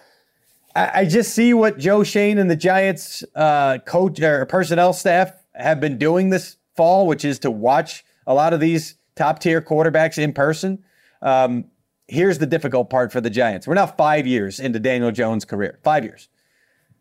I, 0.77 1.01
I 1.01 1.05
just 1.07 1.35
see 1.35 1.55
what 1.55 1.79
Joe 1.79 2.05
Schoen 2.05 2.39
and 2.39 2.51
the 2.51 2.57
Giants 2.57 3.25
uh, 3.35 3.79
coach 3.79 4.21
or 4.21 4.45
personnel 4.47 4.93
staff 4.93 5.33
have 5.55 5.81
been 5.81 5.97
doing 5.99 6.29
this 6.31 6.59
fall, 6.77 7.07
which 7.07 7.25
is 7.25 7.39
to 7.41 7.51
watch 7.51 8.05
a 8.27 8.35
lot 8.35 8.53
of 8.53 8.61
these 8.61 8.97
top 9.17 9.39
tier 9.39 9.63
quarterbacks 9.63 10.19
in 10.19 10.33
person. 10.35 10.85
Um, 11.23 11.65
here's 12.07 12.39
the 12.39 12.47
difficult 12.47 12.91
part 12.91 13.11
for 13.11 13.21
the 13.21 13.31
Giants. 13.31 13.67
We're 13.67 13.75
now 13.75 13.87
five 13.87 14.27
years 14.27 14.61
into 14.61 14.79
Daniel 14.79 15.11
Jones' 15.11 15.45
career. 15.47 15.79
Five 15.83 16.05
years. 16.05 16.29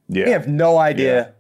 Yeah. 0.07 0.25
We 0.25 0.31
have 0.31 0.47
no 0.47 0.77
idea 0.77 1.33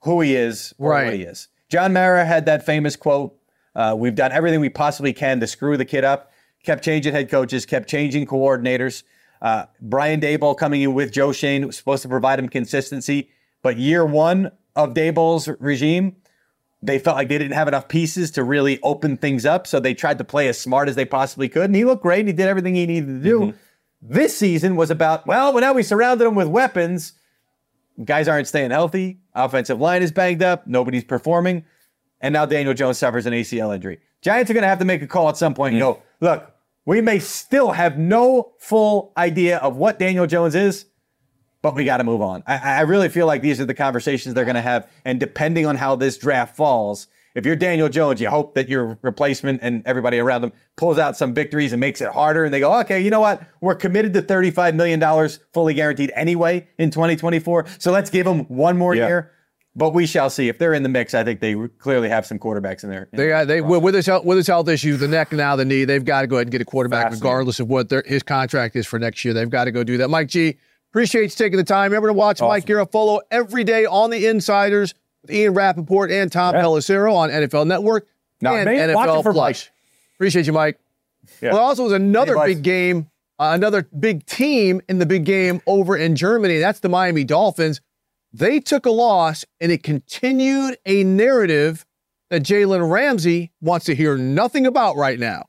who 0.00 0.20
he 0.22 0.34
is 0.34 0.74
or 0.78 0.90
Right. 0.90 1.04
what 1.04 1.14
he 1.14 1.22
is. 1.22 1.48
John 1.68 1.92
Mara 1.92 2.24
had 2.24 2.46
that 2.46 2.64
famous 2.64 2.96
quote 2.96 3.36
uh, 3.74 3.94
We've 3.98 4.14
done 4.14 4.32
everything 4.32 4.60
we 4.60 4.68
possibly 4.68 5.12
can 5.12 5.40
to 5.40 5.46
screw 5.46 5.76
the 5.76 5.84
kid 5.84 6.04
up. 6.04 6.32
Kept 6.62 6.84
changing 6.84 7.12
head 7.12 7.28
coaches, 7.28 7.66
kept 7.66 7.88
changing 7.88 8.26
coordinators. 8.26 9.02
Uh, 9.42 9.66
Brian 9.80 10.20
Daboll 10.20 10.56
coming 10.56 10.80
in 10.82 10.94
with 10.94 11.12
Joe 11.12 11.32
Schoen 11.32 11.66
was 11.66 11.76
supposed 11.76 12.02
to 12.02 12.08
provide 12.08 12.38
him 12.38 12.48
consistency. 12.48 13.28
But 13.60 13.76
year 13.76 14.06
one 14.06 14.52
of 14.76 14.94
Daboll's 14.94 15.48
regime, 15.60 16.16
they 16.80 16.98
felt 16.98 17.16
like 17.16 17.28
they 17.28 17.38
didn't 17.38 17.54
have 17.54 17.68
enough 17.68 17.88
pieces 17.88 18.30
to 18.32 18.44
really 18.44 18.80
open 18.82 19.16
things 19.16 19.44
up. 19.44 19.66
So 19.66 19.80
they 19.80 19.94
tried 19.94 20.18
to 20.18 20.24
play 20.24 20.46
as 20.48 20.58
smart 20.58 20.88
as 20.88 20.94
they 20.94 21.04
possibly 21.04 21.48
could. 21.48 21.64
And 21.64 21.74
he 21.76 21.84
looked 21.84 22.02
great 22.02 22.20
and 22.20 22.28
he 22.28 22.32
did 22.32 22.46
everything 22.46 22.74
he 22.76 22.86
needed 22.86 23.06
to 23.06 23.20
do. 23.20 23.54
This 24.00 24.36
season 24.36 24.76
was 24.76 24.90
about, 24.90 25.26
well, 25.26 25.52
well, 25.52 25.60
now 25.60 25.72
we 25.72 25.82
surrounded 25.82 26.24
him 26.24 26.34
with 26.36 26.48
weapons. 26.48 27.12
Guys 28.04 28.26
aren't 28.26 28.48
staying 28.48 28.70
healthy. 28.70 29.20
Offensive 29.34 29.80
line 29.80 30.02
is 30.02 30.10
banged 30.12 30.42
up. 30.42 30.66
Nobody's 30.66 31.04
performing. 31.04 31.64
and 32.20 32.32
now 32.32 32.46
Daniel 32.46 32.74
Jones 32.74 32.98
suffers 32.98 33.26
an 33.26 33.32
ACL 33.32 33.74
injury. 33.74 34.00
Giants 34.22 34.50
are 34.50 34.54
going 34.54 34.62
to 34.62 34.68
have 34.68 34.78
to 34.78 34.84
make 34.84 35.02
a 35.02 35.06
call 35.06 35.28
at 35.28 35.36
some 35.36 35.52
point 35.54 35.74
and 35.74 35.80
go, 35.80 36.00
look, 36.20 36.51
we 36.84 37.00
may 37.00 37.18
still 37.18 37.72
have 37.72 37.98
no 37.98 38.52
full 38.58 39.12
idea 39.16 39.58
of 39.58 39.76
what 39.76 39.98
Daniel 39.98 40.26
Jones 40.26 40.54
is, 40.54 40.86
but 41.62 41.74
we 41.74 41.84
got 41.84 41.98
to 41.98 42.04
move 42.04 42.20
on. 42.20 42.42
I, 42.46 42.78
I 42.78 42.80
really 42.80 43.08
feel 43.08 43.26
like 43.26 43.40
these 43.42 43.60
are 43.60 43.64
the 43.64 43.74
conversations 43.74 44.34
they're 44.34 44.44
going 44.44 44.56
to 44.56 44.60
have. 44.62 44.88
And 45.04 45.20
depending 45.20 45.64
on 45.66 45.76
how 45.76 45.94
this 45.94 46.18
draft 46.18 46.56
falls, 46.56 47.06
if 47.34 47.46
you're 47.46 47.56
Daniel 47.56 47.88
Jones, 47.88 48.20
you 48.20 48.28
hope 48.28 48.54
that 48.56 48.68
your 48.68 48.98
replacement 49.00 49.60
and 49.62 49.82
everybody 49.86 50.18
around 50.18 50.42
them 50.42 50.52
pulls 50.76 50.98
out 50.98 51.16
some 51.16 51.32
victories 51.32 51.72
and 51.72 51.80
makes 51.80 52.00
it 52.00 52.08
harder. 52.10 52.44
And 52.44 52.52
they 52.52 52.60
go, 52.60 52.78
okay, 52.80 53.00
you 53.00 53.10
know 53.10 53.20
what? 53.20 53.42
We're 53.60 53.74
committed 53.76 54.12
to 54.14 54.22
$35 54.22 54.74
million 54.74 55.28
fully 55.54 55.72
guaranteed 55.74 56.12
anyway 56.14 56.68
in 56.78 56.90
2024. 56.90 57.66
So 57.78 57.92
let's 57.92 58.10
give 58.10 58.26
them 58.26 58.40
one 58.48 58.76
more 58.76 58.94
Yeah. 58.94 59.06
year. 59.06 59.30
But 59.74 59.94
we 59.94 60.06
shall 60.06 60.28
see. 60.28 60.48
If 60.48 60.58
they're 60.58 60.74
in 60.74 60.82
the 60.82 60.88
mix, 60.90 61.14
I 61.14 61.24
think 61.24 61.40
they 61.40 61.54
clearly 61.78 62.10
have 62.10 62.26
some 62.26 62.38
quarterbacks 62.38 62.84
in 62.84 62.90
there. 62.90 63.08
They 63.10 63.28
got 63.28 63.46
they 63.46 63.62
with 63.62 63.94
his 63.94 64.04
health, 64.04 64.24
with 64.24 64.36
his 64.36 64.46
health 64.46 64.68
issues, 64.68 65.00
the 65.00 65.08
neck 65.08 65.28
and 65.30 65.38
now 65.38 65.56
the 65.56 65.64
knee. 65.64 65.84
They've 65.86 66.04
got 66.04 66.22
to 66.22 66.26
go 66.26 66.36
ahead 66.36 66.46
and 66.48 66.52
get 66.52 66.60
a 66.60 66.64
quarterback, 66.66 67.10
regardless 67.10 67.58
of 67.58 67.68
what 67.68 67.88
their, 67.88 68.02
his 68.06 68.22
contract 68.22 68.76
is 68.76 68.86
for 68.86 68.98
next 68.98 69.24
year. 69.24 69.32
They've 69.32 69.48
got 69.48 69.64
to 69.64 69.72
go 69.72 69.82
do 69.82 69.96
that. 69.98 70.08
Mike 70.08 70.28
G, 70.28 70.58
appreciate 70.90 71.22
you 71.22 71.28
taking 71.30 71.56
the 71.56 71.64
time. 71.64 71.90
Remember 71.90 72.08
to 72.08 72.12
watch 72.12 72.40
Mike 72.42 72.66
Garafolo 72.66 73.20
every 73.30 73.64
day 73.64 73.86
on 73.86 74.10
the 74.10 74.26
Insiders 74.26 74.92
with 75.22 75.30
Ian 75.30 75.54
Rapoport 75.54 76.10
and 76.10 76.30
Tom 76.30 76.54
Pelissero 76.54 77.14
on 77.14 77.30
NFL 77.30 77.66
Network 77.66 78.06
Now, 78.42 78.54
and 78.56 78.66
man, 78.66 78.90
NFL 78.90 79.22
for 79.22 79.32
Plus. 79.32 79.70
Appreciate 80.16 80.46
you, 80.46 80.52
Mike. 80.52 80.78
Well, 81.40 81.56
also 81.56 81.84
was 81.84 81.92
another 81.92 82.36
Hey, 82.36 82.54
big 82.54 82.62
game, 82.62 83.08
uh, 83.38 83.52
another 83.54 83.88
big 83.98 84.26
team 84.26 84.82
in 84.88 84.98
the 84.98 85.06
big 85.06 85.24
game 85.24 85.62
over 85.66 85.96
in 85.96 86.14
Germany. 86.14 86.58
That's 86.58 86.80
the 86.80 86.90
Miami 86.90 87.24
Dolphins. 87.24 87.80
They 88.32 88.60
took 88.60 88.86
a 88.86 88.90
loss, 88.90 89.44
and 89.60 89.70
it 89.70 89.82
continued 89.82 90.78
a 90.86 91.04
narrative 91.04 91.84
that 92.30 92.42
Jalen 92.42 92.90
Ramsey 92.90 93.52
wants 93.60 93.86
to 93.86 93.94
hear 93.94 94.16
nothing 94.16 94.66
about 94.66 94.96
right 94.96 95.18
now. 95.18 95.44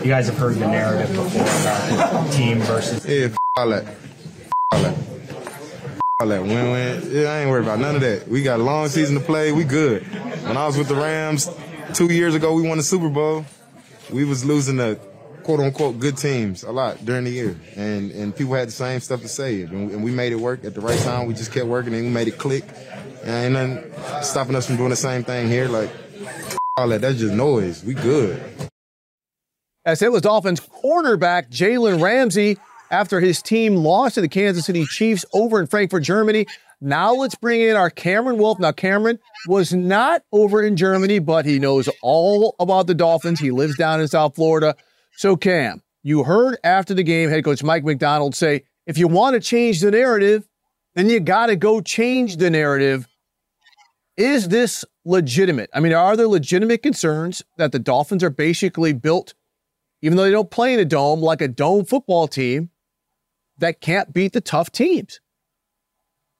You 0.00 0.06
guys 0.06 0.26
have 0.28 0.38
heard 0.38 0.54
the 0.56 0.68
narrative 0.68 1.08
before 1.16 1.42
about 1.42 2.32
team 2.32 2.58
versus. 2.60 3.04
Yeah, 3.06 3.26
f- 3.26 3.36
all 3.56 3.68
that. 3.70 3.84
F- 3.84 4.50
all 4.72 4.82
that. 4.82 4.92
F- 4.92 5.98
all 6.20 6.28
that. 6.28 6.42
Win 6.42 6.70
win. 6.70 7.02
Yeah, 7.10 7.28
I 7.30 7.38
ain't 7.40 7.50
worried 7.50 7.64
about 7.64 7.80
none 7.80 7.96
of 7.96 8.00
that. 8.02 8.28
We 8.28 8.42
got 8.42 8.60
a 8.60 8.62
long 8.62 8.88
season 8.88 9.18
to 9.18 9.20
play. 9.24 9.50
We 9.52 9.64
good. 9.64 10.04
When 10.44 10.56
I 10.56 10.66
was 10.66 10.76
with 10.78 10.86
the 10.88 10.94
Rams 10.94 11.50
two 11.94 12.12
years 12.12 12.34
ago, 12.36 12.54
we 12.54 12.62
won 12.62 12.76
the 12.78 12.84
Super 12.84 13.08
Bowl. 13.08 13.44
We 14.12 14.24
was 14.24 14.44
losing 14.44 14.76
to 14.76 15.00
quote 15.46 15.60
unquote 15.60 16.00
good 16.00 16.16
teams 16.16 16.64
a 16.64 16.72
lot 16.72 17.02
during 17.04 17.22
the 17.22 17.30
year, 17.30 17.56
and 17.76 18.10
and 18.10 18.34
people 18.34 18.54
had 18.54 18.66
the 18.66 18.72
same 18.72 18.98
stuff 18.98 19.22
to 19.22 19.28
say, 19.28 19.62
and, 19.62 19.92
and 19.92 20.02
we 20.02 20.10
made 20.10 20.32
it 20.32 20.40
work 20.40 20.64
at 20.64 20.74
the 20.74 20.80
right 20.80 20.98
time. 21.00 21.26
We 21.26 21.34
just 21.34 21.52
kept 21.52 21.66
working, 21.66 21.94
and 21.94 22.02
we 22.02 22.10
made 22.10 22.26
it 22.26 22.36
click. 22.36 22.64
And 23.22 23.56
ain't 23.56 23.74
nothing 23.74 24.22
stopping 24.22 24.56
us 24.56 24.66
from 24.66 24.76
doing 24.76 24.90
the 24.90 24.96
same 24.96 25.22
thing 25.22 25.48
here. 25.48 25.68
Like 25.68 25.88
all 26.76 26.88
that. 26.88 27.00
That's 27.00 27.18
just 27.18 27.32
noise. 27.32 27.84
We 27.84 27.94
good. 27.94 28.42
As 29.84 30.02
it 30.02 30.10
was 30.10 30.22
Dolphins 30.22 30.58
cornerback 30.58 31.48
Jalen 31.48 32.02
Ramsey 32.02 32.58
after 32.90 33.20
his 33.20 33.40
team 33.40 33.76
lost 33.76 34.16
to 34.16 34.20
the 34.20 34.28
Kansas 34.28 34.66
City 34.66 34.84
Chiefs 34.84 35.24
over 35.32 35.60
in 35.60 35.68
Frankfurt, 35.68 36.02
Germany. 36.02 36.46
Now 36.80 37.14
let's 37.14 37.36
bring 37.36 37.60
in 37.60 37.76
our 37.76 37.88
Cameron 37.88 38.36
Wolfe. 38.36 38.58
Now, 38.58 38.72
Cameron 38.72 39.18
was 39.46 39.72
not 39.72 40.22
over 40.32 40.62
in 40.62 40.76
Germany, 40.76 41.20
but 41.20 41.46
he 41.46 41.58
knows 41.58 41.88
all 42.02 42.54
about 42.58 42.86
the 42.86 42.94
Dolphins. 42.94 43.40
He 43.40 43.50
lives 43.50 43.76
down 43.76 44.00
in 44.00 44.08
South 44.08 44.34
Florida. 44.34 44.74
So, 45.16 45.36
Cam, 45.36 45.82
you 46.02 46.24
heard 46.24 46.58
after 46.62 46.92
the 46.92 47.02
game 47.02 47.30
head 47.30 47.42
coach 47.42 47.62
Mike 47.62 47.84
McDaniel 47.84 48.34
say, 48.34 48.64
if 48.86 48.98
you 48.98 49.08
want 49.08 49.34
to 49.34 49.40
change 49.40 49.80
the 49.80 49.90
narrative, 49.90 50.46
then 50.94 51.08
you 51.08 51.20
got 51.20 51.46
to 51.46 51.56
go 51.56 51.80
change 51.80 52.36
the 52.36 52.50
narrative. 52.50 53.08
Is 54.16 54.48
this 54.48 54.84
legitimate? 55.04 55.70
I 55.74 55.80
mean, 55.80 55.92
are 55.92 56.16
there 56.16 56.28
legitimate 56.28 56.82
concerns 56.82 57.42
that 57.56 57.72
the 57.72 57.78
Dolphins 57.78 58.22
are 58.22 58.30
basically 58.30 58.92
built, 58.92 59.34
even 60.02 60.16
though 60.16 60.24
they 60.24 60.30
don't 60.30 60.50
play 60.50 60.74
in 60.74 60.80
a 60.80 60.84
dome, 60.84 61.20
like 61.20 61.40
a 61.40 61.48
dome 61.48 61.84
football 61.84 62.28
team 62.28 62.70
that 63.58 63.80
can't 63.80 64.12
beat 64.12 64.32
the 64.32 64.40
tough 64.40 64.70
teams? 64.70 65.20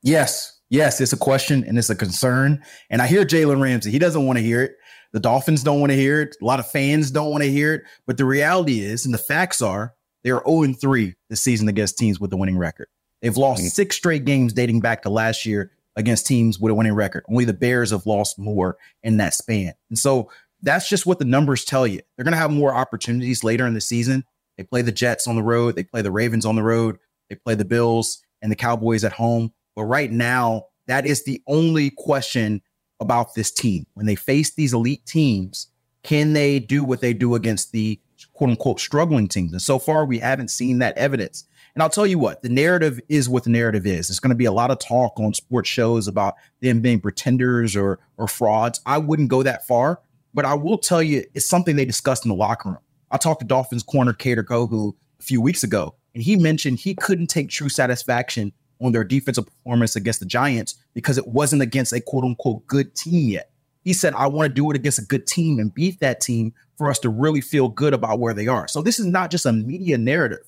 Yes, 0.02 0.60
yes, 0.68 1.00
it's 1.00 1.12
a 1.12 1.18
question 1.18 1.64
and 1.64 1.78
it's 1.78 1.90
a 1.90 1.96
concern. 1.96 2.62
And 2.90 3.02
I 3.02 3.06
hear 3.06 3.24
Jalen 3.24 3.60
Ramsey. 3.60 3.90
He 3.90 3.98
doesn't 3.98 4.24
want 4.24 4.38
to 4.38 4.44
hear 4.44 4.62
it. 4.62 4.76
The 5.16 5.20
Dolphins 5.20 5.62
don't 5.62 5.80
want 5.80 5.92
to 5.92 5.96
hear 5.96 6.20
it. 6.20 6.36
A 6.42 6.44
lot 6.44 6.60
of 6.60 6.70
fans 6.70 7.10
don't 7.10 7.30
want 7.30 7.42
to 7.42 7.50
hear 7.50 7.72
it. 7.72 7.84
But 8.06 8.18
the 8.18 8.26
reality 8.26 8.80
is, 8.80 9.06
and 9.06 9.14
the 9.14 9.18
facts 9.18 9.62
are, 9.62 9.94
they 10.22 10.28
are 10.30 10.42
0 10.46 10.74
3 10.74 11.14
this 11.30 11.40
season 11.40 11.70
against 11.70 11.96
teams 11.96 12.20
with 12.20 12.30
a 12.34 12.36
winning 12.36 12.58
record. 12.58 12.88
They've 13.22 13.34
lost 13.34 13.62
mm-hmm. 13.62 13.68
six 13.68 13.96
straight 13.96 14.26
games 14.26 14.52
dating 14.52 14.80
back 14.80 15.00
to 15.04 15.08
last 15.08 15.46
year 15.46 15.70
against 15.96 16.26
teams 16.26 16.60
with 16.60 16.70
a 16.70 16.74
winning 16.74 16.92
record. 16.92 17.24
Only 17.30 17.46
the 17.46 17.54
Bears 17.54 17.92
have 17.92 18.04
lost 18.04 18.38
more 18.38 18.76
in 19.02 19.16
that 19.16 19.32
span. 19.32 19.72
And 19.88 19.98
so 19.98 20.30
that's 20.60 20.86
just 20.86 21.06
what 21.06 21.18
the 21.18 21.24
numbers 21.24 21.64
tell 21.64 21.86
you. 21.86 22.02
They're 22.14 22.24
going 22.24 22.32
to 22.32 22.38
have 22.38 22.50
more 22.50 22.74
opportunities 22.74 23.42
later 23.42 23.66
in 23.66 23.72
the 23.72 23.80
season. 23.80 24.22
They 24.58 24.64
play 24.64 24.82
the 24.82 24.92
Jets 24.92 25.26
on 25.26 25.34
the 25.34 25.42
road, 25.42 25.76
they 25.76 25.84
play 25.84 26.02
the 26.02 26.12
Ravens 26.12 26.44
on 26.44 26.56
the 26.56 26.62
road, 26.62 26.98
they 27.30 27.36
play 27.36 27.54
the 27.54 27.64
Bills 27.64 28.22
and 28.42 28.52
the 28.52 28.56
Cowboys 28.56 29.02
at 29.02 29.14
home. 29.14 29.54
But 29.76 29.84
right 29.84 30.12
now, 30.12 30.66
that 30.88 31.06
is 31.06 31.24
the 31.24 31.42
only 31.46 31.90
question 31.96 32.60
about 33.00 33.34
this 33.34 33.50
team. 33.50 33.86
When 33.94 34.06
they 34.06 34.14
face 34.14 34.54
these 34.54 34.72
elite 34.72 35.04
teams, 35.06 35.68
can 36.02 36.32
they 36.32 36.58
do 36.58 36.84
what 36.84 37.00
they 37.00 37.12
do 37.12 37.34
against 37.34 37.72
the 37.72 38.00
quote 38.32 38.50
unquote 38.50 38.80
struggling 38.80 39.28
teams? 39.28 39.52
And 39.52 39.62
so 39.62 39.78
far, 39.78 40.04
we 40.04 40.18
haven't 40.18 40.48
seen 40.48 40.78
that 40.78 40.96
evidence. 40.96 41.44
And 41.74 41.82
I'll 41.82 41.90
tell 41.90 42.06
you 42.06 42.18
what, 42.18 42.40
the 42.40 42.48
narrative 42.48 43.00
is 43.10 43.28
what 43.28 43.44
the 43.44 43.50
narrative 43.50 43.86
is. 43.86 44.08
There's 44.08 44.20
going 44.20 44.30
to 44.30 44.36
be 44.36 44.46
a 44.46 44.52
lot 44.52 44.70
of 44.70 44.78
talk 44.78 45.20
on 45.20 45.34
sports 45.34 45.68
shows 45.68 46.08
about 46.08 46.34
them 46.62 46.80
being 46.80 47.00
pretenders 47.00 47.76
or 47.76 47.98
or 48.16 48.28
frauds. 48.28 48.80
I 48.86 48.98
wouldn't 48.98 49.28
go 49.28 49.42
that 49.42 49.66
far, 49.66 50.00
but 50.32 50.46
I 50.46 50.54
will 50.54 50.78
tell 50.78 51.02
you 51.02 51.24
it's 51.34 51.46
something 51.46 51.76
they 51.76 51.84
discussed 51.84 52.24
in 52.24 52.30
the 52.30 52.34
locker 52.34 52.70
room. 52.70 52.78
I 53.10 53.18
talked 53.18 53.40
to 53.40 53.46
Dolphins 53.46 53.82
corner 53.82 54.14
Kader 54.14 54.42
Kohou 54.42 54.94
a 55.20 55.22
few 55.22 55.40
weeks 55.40 55.64
ago, 55.64 55.94
and 56.14 56.22
he 56.22 56.36
mentioned 56.36 56.78
he 56.78 56.94
couldn't 56.94 57.26
take 57.26 57.50
true 57.50 57.68
satisfaction 57.68 58.52
on 58.80 58.92
their 58.92 59.04
defensive 59.04 59.46
performance 59.46 59.96
against 59.96 60.20
the 60.20 60.26
Giants 60.26 60.76
because 60.94 61.18
it 61.18 61.26
wasn't 61.28 61.62
against 61.62 61.92
a 61.92 62.00
quote 62.00 62.24
unquote 62.24 62.66
good 62.66 62.94
team 62.94 63.28
yet. 63.28 63.50
He 63.84 63.92
said, 63.92 64.14
I 64.14 64.26
want 64.26 64.50
to 64.50 64.54
do 64.54 64.68
it 64.70 64.76
against 64.76 64.98
a 64.98 65.04
good 65.04 65.26
team 65.26 65.58
and 65.58 65.72
beat 65.72 66.00
that 66.00 66.20
team 66.20 66.52
for 66.76 66.90
us 66.90 66.98
to 67.00 67.08
really 67.08 67.40
feel 67.40 67.68
good 67.68 67.94
about 67.94 68.18
where 68.18 68.34
they 68.34 68.48
are. 68.48 68.66
So 68.68 68.82
this 68.82 68.98
is 68.98 69.06
not 69.06 69.30
just 69.30 69.46
a 69.46 69.52
media 69.52 69.96
narrative. 69.96 70.40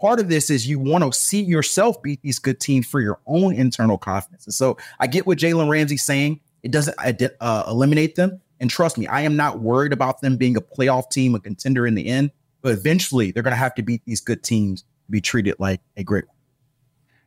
Part 0.00 0.20
of 0.20 0.28
this 0.28 0.48
is 0.48 0.66
you 0.66 0.78
want 0.78 1.04
to 1.04 1.12
see 1.12 1.42
yourself 1.42 2.00
beat 2.02 2.22
these 2.22 2.38
good 2.38 2.60
teams 2.60 2.86
for 2.86 3.00
your 3.00 3.18
own 3.26 3.52
internal 3.52 3.98
confidence. 3.98 4.46
And 4.46 4.54
so 4.54 4.78
I 5.00 5.06
get 5.06 5.26
what 5.26 5.38
Jalen 5.38 5.68
Ramsey's 5.68 6.04
saying. 6.04 6.40
It 6.62 6.70
doesn't 6.70 6.96
uh, 7.40 7.64
eliminate 7.68 8.14
them. 8.14 8.40
And 8.60 8.70
trust 8.70 8.96
me, 8.96 9.06
I 9.06 9.20
am 9.22 9.36
not 9.36 9.60
worried 9.60 9.92
about 9.92 10.20
them 10.20 10.36
being 10.36 10.56
a 10.56 10.60
playoff 10.60 11.10
team, 11.10 11.34
a 11.34 11.40
contender 11.40 11.86
in 11.86 11.94
the 11.94 12.06
end. 12.06 12.30
But 12.62 12.72
eventually, 12.72 13.30
they're 13.30 13.42
going 13.42 13.52
to 13.52 13.56
have 13.56 13.74
to 13.76 13.82
beat 13.82 14.02
these 14.04 14.20
good 14.20 14.42
teams 14.42 14.82
to 14.82 15.10
be 15.10 15.20
treated 15.20 15.56
like 15.58 15.80
a 15.96 16.02
great 16.02 16.24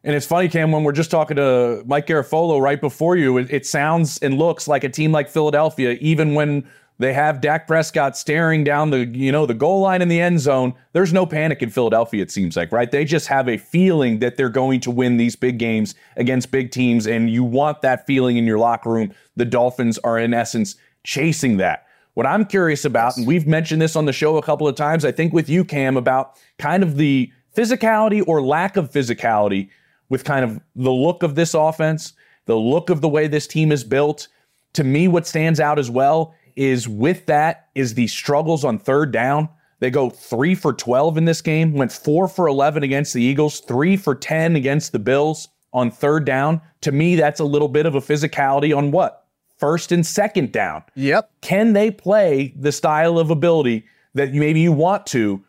And 0.04 0.16
it's 0.16 0.26
funny, 0.26 0.50
Cam, 0.50 0.72
when 0.72 0.84
we're 0.84 0.94
just 0.94 1.12
talking 1.12 1.38
to 1.38 1.84
Mike 1.86 2.08
Garafolo 2.08 2.60
right 2.60 2.82
before 2.82 3.18
you, 3.18 3.38
it, 3.38 3.52
it 3.52 3.66
sounds 3.66 4.18
and 4.20 4.38
looks 4.38 4.68
like 4.68 4.84
a 4.84 4.90
team 4.90 5.12
like 5.12 5.30
Philadelphia, 5.30 5.98
even 6.02 6.34
when 6.34 6.68
they 6.98 7.14
have 7.14 7.42
Dak 7.42 7.68
Prescott 7.68 8.18
staring 8.18 8.64
down 8.64 8.90
the, 8.90 9.06
you 9.08 9.32
know, 9.32 9.46
the 9.46 9.54
goal 9.54 9.82
line 9.82 10.02
in 10.02 10.08
the 10.08 10.20
end 10.20 10.40
zone. 10.40 10.74
There's 10.94 11.14
no 11.14 11.26
panic 11.26 11.62
in 11.62 11.70
Philadelphia, 11.70 12.22
it 12.24 12.32
seems 12.32 12.56
like, 12.56 12.72
right? 12.72 12.90
They 12.90 13.06
just 13.06 13.28
have 13.28 13.48
a 13.48 13.58
feeling 13.58 14.20
that 14.20 14.38
they're 14.38 14.50
going 14.50 14.80
to 14.82 14.92
win 14.92 15.18
these 15.18 15.36
big 15.36 15.58
games 15.58 15.96
against 16.16 16.52
big 16.52 16.72
teams, 16.72 17.08
and 17.08 17.30
you 17.30 17.44
want 17.44 17.82
that 17.82 18.06
feeling 18.06 18.38
in 18.38 18.46
your 18.46 18.60
locker 18.60 18.90
room. 18.90 19.14
The 19.36 19.46
Dolphins 19.46 19.98
are, 20.00 20.20
in 20.20 20.34
essence, 20.34 20.76
chasing 21.04 21.58
that. 21.58 21.86
What 22.14 22.26
I'm 22.26 22.46
curious 22.46 22.86
about, 22.86 23.18
and 23.18 23.26
we've 23.26 23.48
mentioned 23.48 23.82
this 23.82 23.96
on 23.96 24.06
the 24.06 24.14
show 24.14 24.38
a 24.38 24.44
couple 24.44 24.68
of 24.68 24.76
times, 24.76 25.06
I 25.06 25.12
think 25.12 25.32
with 25.32 25.50
you, 25.50 25.64
Cam, 25.64 25.96
about 25.96 26.38
kind 26.60 26.84
of 26.84 26.98
the 26.98 27.32
physicality 27.56 28.24
or 28.28 28.42
lack 28.42 28.78
of 28.78 28.92
physicality 28.92 29.70
with 30.12 30.26
kind 30.26 30.44
of 30.44 30.60
the 30.76 30.92
look 30.92 31.24
of 31.24 31.36
this 31.36 31.54
offense, 31.54 32.14
the 32.46 32.58
look 32.58 32.90
of 32.90 33.00
the 33.00 33.08
way 33.08 33.28
this 33.28 33.48
team 33.48 33.72
is 33.72 33.86
built. 33.86 34.28
To 34.74 34.84
me, 34.84 35.08
what 35.08 35.26
stands 35.26 35.60
out 35.60 35.80
as 35.80 35.90
well 35.90 36.36
is 36.58 36.88
with 36.88 37.26
that 37.28 37.70
is 37.76 37.94
the 37.94 38.08
struggles 38.08 38.66
on 38.66 38.78
third 38.78 39.14
down. 39.14 39.48
They 39.80 39.90
go 39.90 40.10
three 40.10 40.54
for 40.54 40.74
12 40.74 41.18
in 41.18 41.26
this 41.26 41.42
game, 41.42 41.74
went 41.74 41.94
four 41.94 42.28
for 42.28 42.48
11 42.48 42.84
against 42.84 43.14
the 43.14 43.24
Eagles, 43.24 43.62
three 43.62 43.96
for 43.96 44.14
10 44.14 44.58
against 44.58 44.92
the 44.92 45.00
Bills 45.00 45.48
on 45.72 45.90
third 45.90 46.26
down. 46.26 46.60
To 46.82 46.92
me, 46.92 47.16
that's 47.16 47.40
a 47.40 47.46
little 47.46 47.70
bit 47.70 47.86
of 47.86 47.96
a 47.96 48.02
physicality 48.02 48.76
on 48.76 48.92
what? 48.92 49.26
First 49.60 49.94
and 49.94 50.06
second 50.06 50.52
down. 50.52 50.84
Yep. 50.96 51.32
Can 51.40 51.72
they 51.72 51.90
play 51.90 52.54
the 52.60 52.74
style 52.74 53.18
of 53.18 53.32
ability 53.32 53.86
that 54.14 54.34
maybe 54.34 54.60
you 54.60 54.74
want 54.74 55.08
to 55.08 55.42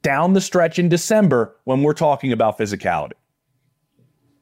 down 0.00 0.32
the 0.32 0.40
stretch 0.40 0.78
in 0.78 0.88
December 0.88 1.54
when 1.64 1.82
we're 1.82 1.92
talking 1.92 2.32
about 2.32 2.56
physicality? 2.56 3.12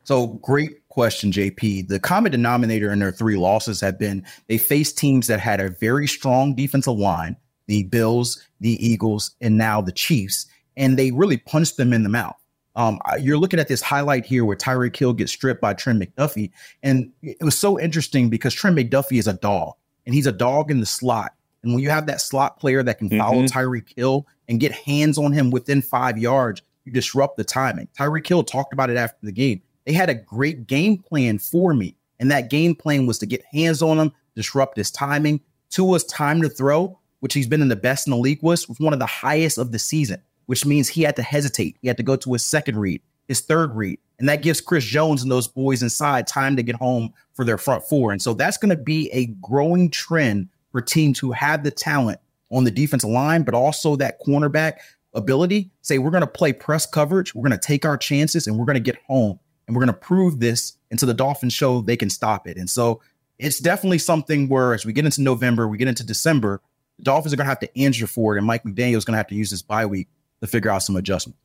So 0.05 0.29
great 0.43 0.87
question, 0.89 1.33
JP. 1.33 1.89
The 1.89 1.99
common 1.99 2.31
denominator 2.31 2.93
in 2.93 2.99
their 2.99 3.13
three 3.13 3.37
losses 3.37 3.81
have 3.81 3.99
been 3.99 4.25
they 4.49 4.59
faced 4.59 4.97
teams 4.99 5.27
that 5.27 5.41
had 5.41 5.61
a 5.61 5.71
very 5.71 6.07
strong 6.07 6.55
defensive 6.55 6.97
line, 6.97 7.37
the 7.67 7.85
Bills, 7.85 8.43
the 8.61 8.73
Eagles, 8.87 9.35
and 9.41 9.57
now 9.59 9.81
the 9.81 9.93
Chiefs, 9.93 10.47
and 10.77 10.99
they 10.99 11.11
really 11.11 11.39
punched 11.39 11.77
them 11.77 11.93
in 11.93 12.03
the 12.03 12.09
mouth. 12.09 12.37
Um, 12.77 12.99
you're 13.21 13.39
looking 13.39 13.61
at 13.61 13.69
this 13.69 13.81
highlight 13.81 14.27
here 14.27 14.45
where 14.45 14.57
Tyreek 14.57 14.97
Hill 14.97 15.13
gets 15.13 15.31
stripped 15.33 15.61
by 15.61 15.75
Trent 15.75 16.01
McDuffie, 16.03 16.51
and 16.83 17.11
it 17.23 17.43
was 17.43 17.57
so 17.57 17.79
interesting 17.81 18.29
because 18.29 18.53
Trent 18.53 18.77
McDuffie 18.77 19.19
is 19.19 19.27
a 19.27 19.35
dog. 19.35 19.75
and 20.07 20.15
he's 20.15 20.27
a 20.27 20.33
dog 20.33 20.71
in 20.71 20.81
the 20.81 20.85
slot. 20.87 21.33
And 21.63 21.73
when 21.73 21.83
you 21.83 21.89
have 21.89 22.05
that 22.09 22.21
slot 22.21 22.61
player 22.61 22.83
that 22.83 22.99
can 22.99 23.09
follow 23.09 23.41
Mhm. 23.45 23.51
Tyreek 23.51 23.97
Hill 23.97 24.27
and 24.51 24.61
get 24.61 24.73
hands 24.73 25.17
on 25.17 25.33
him 25.33 25.51
within 25.51 25.81
five 25.81 26.19
yards, 26.19 26.61
you 26.85 26.93
disrupt 26.93 27.39
the 27.39 27.45
timing. 27.45 27.89
Tyreek 27.99 28.27
Hill 28.27 28.45
talked 28.45 28.75
about 28.75 28.91
it 28.91 28.99
after 28.99 29.17
the 29.23 29.33
game. 29.33 29.63
They 29.87 29.93
had 29.93 30.11
a 30.11 30.15
great 30.15 30.67
game 30.67 30.99
plan 30.99 31.39
for 31.39 31.75
me. 31.75 31.97
And 32.19 32.31
that 32.31 32.51
game 32.51 32.75
plan 32.75 33.07
was 33.07 33.19
to 33.19 33.27
get 33.27 33.45
hands 33.53 33.83
on 33.83 33.99
him, 33.99 34.13
disrupt 34.35 34.77
his 34.77 34.91
timing. 34.91 35.41
Tua's 35.71 36.05
time 36.05 36.41
to 36.43 36.49
throw, 36.49 36.99
which 37.21 37.35
he's 37.35 37.47
been 37.47 37.63
in 37.63 37.69
the 37.69 37.77
best 37.77 38.07
in 38.07 38.13
the 38.13 38.17
league 38.17 38.43
was, 38.43 38.69
was 38.69 38.79
one 38.79 38.93
of 38.93 38.99
the 38.99 39.07
highest 39.07 39.59
of 39.59 39.73
the 39.73 39.79
season, 39.79 40.23
which 40.47 40.65
means 40.65 40.89
he 40.89 41.03
had 41.03 41.17
to 41.17 41.23
hesitate. 41.23 41.77
He 41.83 41.89
had 41.89 41.97
to 41.97 42.03
go 42.03 42.17
to 42.17 42.33
his 42.33 42.45
second 42.45 42.79
read, 42.79 43.03
his 43.29 43.41
third 43.41 43.75
read. 43.75 43.99
And 44.19 44.29
that 44.29 44.43
gives 44.43 44.61
Chris 44.61 44.85
Jones 44.85 45.23
and 45.23 45.31
those 45.31 45.49
boys 45.49 45.83
inside 45.83 46.27
time 46.27 46.55
to 46.57 46.63
get 46.63 46.77
home 46.77 47.13
for 47.35 47.45
their 47.45 47.59
front 47.59 47.83
four. 47.85 48.13
And 48.13 48.23
so 48.23 48.33
that's 48.33 48.57
going 48.57 48.71
to 48.71 48.83
be 48.83 49.11
a 49.11 49.27
growing 49.27 49.91
trend 49.91 50.49
for 50.71 50.81
teams 50.81 51.19
who 51.19 51.33
have 51.33 51.65
the 51.65 51.71
talent 51.71 52.21
on 52.51 52.65
the 52.65 52.71
defensive 52.71 53.11
line, 53.11 53.43
but 53.43 53.55
also 53.55 53.97
that 53.97 54.21
cornerback 54.25 54.75
ability. 55.15 55.71
Say, 55.83 55.99
we're 55.99 56.11
going 56.11 56.21
to 56.21 56.27
play 56.27 56.53
press 56.53 56.87
coverage, 56.87 57.35
we're 57.35 57.49
going 57.49 57.59
to 57.59 57.67
take 57.67 57.85
our 57.85 57.97
chances, 57.97 58.47
and 58.47 58.57
we're 58.57 58.65
going 58.65 58.75
to 58.75 58.81
get 58.81 58.99
home. 59.07 59.41
And 59.67 59.75
we're 59.75 59.81
going 59.81 59.95
to 59.95 60.01
prove 60.01 60.41
this 60.41 60.77
until 60.91 61.07
the 61.07 61.15
Dolphins 61.15 61.53
show 61.53 61.81
they 61.81 61.97
can 61.97 62.11
stop 62.11 62.47
it. 62.47 62.57
And 62.57 62.69
so 62.69 63.01
it's 63.39 63.59
definitely 63.59 63.99
something 63.99 64.49
where 64.49 64.75
as 64.75 64.85
we 64.85 64.93
get 64.93 65.05
into 65.05 65.23
November, 65.23 65.67
we 65.67 65.79
get 65.79 65.89
into 65.89 66.05
December, 66.05 66.61
the 66.99 67.05
Dolphins 67.05 67.33
are 67.33 67.37
going 67.37 67.47
to 67.47 67.51
have 67.51 67.61
to 67.61 67.79
answer 67.79 68.07
for 68.07 68.35
it. 68.35 68.39
And 68.39 68.47
Mike 68.47 68.65
McDaniel 68.65 68.97
is 68.97 69.05
going 69.05 69.15
to 69.15 69.19
have 69.19 69.29
to 69.29 69.35
use 69.35 69.51
this 69.51 69.63
bye 69.63 69.87
week 69.87 70.09
to 70.41 70.47
figure 70.47 70.71
out 70.71 70.83
some 70.83 70.97
adjustments. 70.97 71.39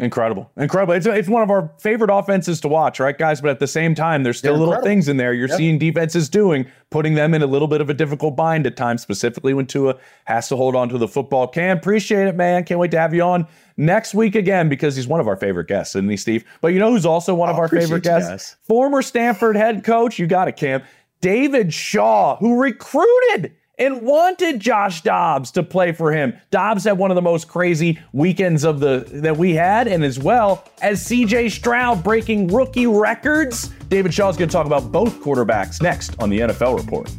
Incredible. 0.00 0.50
Incredible. 0.56 0.94
It's, 0.94 1.04
it's 1.04 1.28
one 1.28 1.42
of 1.42 1.50
our 1.50 1.70
favorite 1.78 2.10
offenses 2.10 2.58
to 2.62 2.68
watch, 2.68 2.98
right, 3.00 3.16
guys? 3.16 3.42
But 3.42 3.50
at 3.50 3.58
the 3.58 3.66
same 3.66 3.94
time, 3.94 4.22
there's 4.22 4.38
still 4.38 4.54
They're 4.54 4.58
little 4.58 4.72
incredible. 4.72 4.88
things 4.90 5.08
in 5.08 5.18
there 5.18 5.34
you're 5.34 5.48
Yep. 5.48 5.58
seeing 5.58 5.78
defenses 5.78 6.30
doing, 6.30 6.66
putting 6.88 7.14
them 7.14 7.34
in 7.34 7.42
a 7.42 7.46
little 7.46 7.68
bit 7.68 7.82
of 7.82 7.90
a 7.90 7.94
difficult 7.94 8.34
bind 8.34 8.66
at 8.66 8.76
times, 8.76 9.02
specifically 9.02 9.52
when 9.52 9.66
Tua 9.66 9.96
has 10.24 10.48
to 10.48 10.56
hold 10.56 10.74
on 10.74 10.88
to 10.88 10.96
the 10.96 11.06
football. 11.06 11.46
Cam, 11.46 11.76
appreciate 11.76 12.26
it, 12.28 12.34
man. 12.34 12.64
Can't 12.64 12.80
wait 12.80 12.90
to 12.92 12.98
have 12.98 13.12
you 13.12 13.22
on 13.22 13.46
next 13.76 14.14
week 14.14 14.34
again 14.34 14.70
because 14.70 14.96
he's 14.96 15.06
one 15.06 15.20
of 15.20 15.28
our 15.28 15.36
favorite 15.36 15.68
guests, 15.68 15.94
isn't 15.94 16.08
he, 16.08 16.16
Steve? 16.16 16.44
But 16.62 16.68
you 16.68 16.78
know 16.78 16.90
who's 16.92 17.04
also 17.06 17.34
one 17.34 17.50
of 17.50 17.56
oh, 17.56 17.60
our 17.60 17.68
favorite 17.68 18.02
guests? 18.02 18.56
Former 18.62 19.02
Stanford 19.02 19.54
head 19.54 19.84
coach. 19.84 20.18
You 20.18 20.26
got 20.26 20.48
it, 20.48 20.56
Cam. 20.56 20.82
David 21.20 21.74
Shaw, 21.74 22.36
who 22.36 22.58
recruited 22.58 23.54
and 23.80 24.02
wanted 24.02 24.60
Josh 24.60 25.00
Dobbs 25.00 25.50
to 25.52 25.62
play 25.62 25.92
for 25.92 26.12
him. 26.12 26.38
Dobbs 26.50 26.84
had 26.84 26.98
one 26.98 27.10
of 27.10 27.14
the 27.14 27.22
most 27.22 27.48
crazy 27.48 27.98
weekends 28.12 28.62
of 28.62 28.78
the 28.78 29.04
that 29.08 29.38
we 29.38 29.54
had, 29.54 29.88
and 29.88 30.04
as 30.04 30.18
well 30.18 30.68
as 30.82 31.02
CJ 31.06 31.50
Stroud 31.50 32.04
breaking 32.04 32.48
rookie 32.48 32.86
records. 32.86 33.68
David 33.88 34.14
Shaw's 34.14 34.36
going 34.36 34.48
to 34.48 34.52
talk 34.52 34.66
about 34.66 34.92
both 34.92 35.18
quarterbacks 35.20 35.82
next 35.82 36.20
on 36.22 36.28
the 36.28 36.40
NFL 36.40 36.76
Report. 36.76 37.10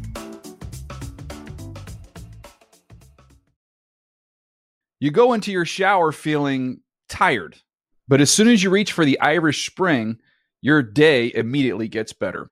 You 4.99 5.09
go 5.09 5.33
into 5.33 5.51
your 5.51 5.65
shower 5.65 6.11
feeling 6.11 6.81
tired, 7.09 7.57
but 8.07 8.21
as 8.21 8.29
soon 8.29 8.47
as 8.47 8.61
you 8.61 8.69
reach 8.69 8.91
for 8.91 9.03
the 9.03 9.19
Irish 9.19 9.65
Spring, 9.65 10.19
your 10.61 10.83
day 10.83 11.31
immediately 11.33 11.87
gets 11.87 12.13
better. 12.13 12.51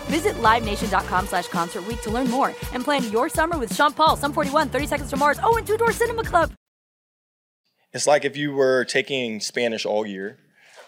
Visit 0.05 0.35
LiveNation.com 0.35 1.27
slash 1.27 1.47
Concert 1.47 1.83
to 2.03 2.09
learn 2.09 2.29
more 2.29 2.53
and 2.73 2.83
plan 2.83 3.03
your 3.11 3.29
summer 3.29 3.57
with 3.57 3.75
Sean 3.75 3.93
Paul, 3.93 4.15
Sum 4.15 4.33
41, 4.33 4.69
30 4.69 4.87
Seconds 4.87 5.09
to 5.09 5.17
Mars, 5.17 5.39
oh, 5.43 5.57
and 5.57 5.67
Two 5.67 5.77
Door 5.77 5.93
Cinema 5.93 6.23
Club. 6.23 6.51
It's 7.93 8.07
like 8.07 8.23
if 8.23 8.37
you 8.37 8.53
were 8.53 8.85
taking 8.85 9.39
Spanish 9.41 9.85
all 9.85 10.05
year, 10.05 10.37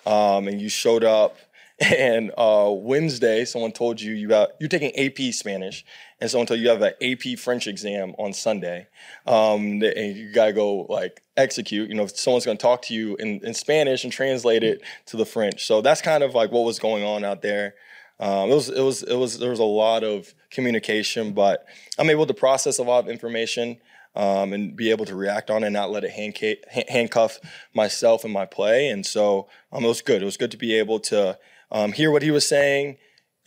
um, 0.06 0.48
and 0.48 0.62
you 0.62 0.70
showed 0.70 1.04
up, 1.04 1.38
and 1.80 2.32
uh, 2.38 2.72
Wednesday 2.72 3.46
someone 3.46 3.72
told 3.72 4.00
you 4.00 4.14
you 4.14 4.28
got 4.28 4.52
you're 4.60 4.70
taking 4.70 4.96
AP 4.96 5.34
Spanish, 5.34 5.84
and 6.22 6.30
someone 6.30 6.46
told 6.46 6.60
you 6.60 6.66
you 6.66 6.70
have 6.70 6.82
an 6.82 6.94
AP 7.02 7.38
French 7.38 7.68
exam 7.68 8.14
on 8.20 8.32
Sunday, 8.32 8.88
um, 9.26 9.82
and 9.82 10.16
you 10.16 10.32
gotta 10.32 10.54
go 10.54 10.84
like 10.84 11.24
execute. 11.36 11.90
You 11.90 11.96
know, 11.96 12.04
if 12.04 12.18
someone's 12.18 12.46
gonna 12.46 12.58
talk 12.58 12.84
to 12.84 12.94
you 12.94 13.16
in, 13.18 13.44
in 13.44 13.54
Spanish 13.54 14.04
and 14.04 14.14
translate 14.14 14.64
it 14.64 14.82
to 15.08 15.18
the 15.18 15.26
French. 15.26 15.66
So 15.66 15.82
that's 15.82 16.02
kind 16.02 16.24
of 16.24 16.36
like 16.36 16.52
what 16.52 16.64
was 16.64 16.80
going 16.80 17.04
on 17.04 17.26
out 17.26 17.42
there. 17.42 17.76
Um, 18.20 18.52
it 18.52 18.56
was 18.56 18.70
it 18.70 18.82
was 18.82 19.04
it 19.04 19.16
was 19.16 19.40
there 19.40 19.50
was 19.50 19.60
a 19.60 19.64
lot 19.64 20.04
of 20.04 20.34
communication, 20.52 21.34
but 21.34 21.66
I'm 21.98 22.10
able 22.10 22.26
to 22.28 22.34
process 22.34 22.78
a 22.78 22.84
lot 22.84 23.04
of 23.04 23.10
information 23.10 23.78
um, 24.16 24.54
and 24.54 24.76
be 24.76 24.92
able 24.92 25.06
to 25.06 25.16
react 25.16 25.50
on 25.50 25.64
it 25.64 25.68
and 25.68 25.74
not 25.74 25.92
let 25.92 26.04
it 26.04 26.12
handca- 26.12 26.88
handcuff 26.90 27.40
myself 27.74 28.24
and 28.24 28.32
my 28.32 28.46
play. 28.46 28.90
And 28.90 29.06
so 29.06 29.50
um, 29.72 29.84
it 29.84 29.88
was 29.88 30.02
good. 30.02 30.22
It 30.22 30.26
was 30.26 30.38
good 30.38 30.52
to 30.52 30.58
be 30.58 30.78
able 30.78 31.00
to 31.02 31.38
um, 31.72 31.92
hear 31.92 32.12
what 32.12 32.22
he 32.22 32.30
was 32.30 32.48
saying, 32.48 32.98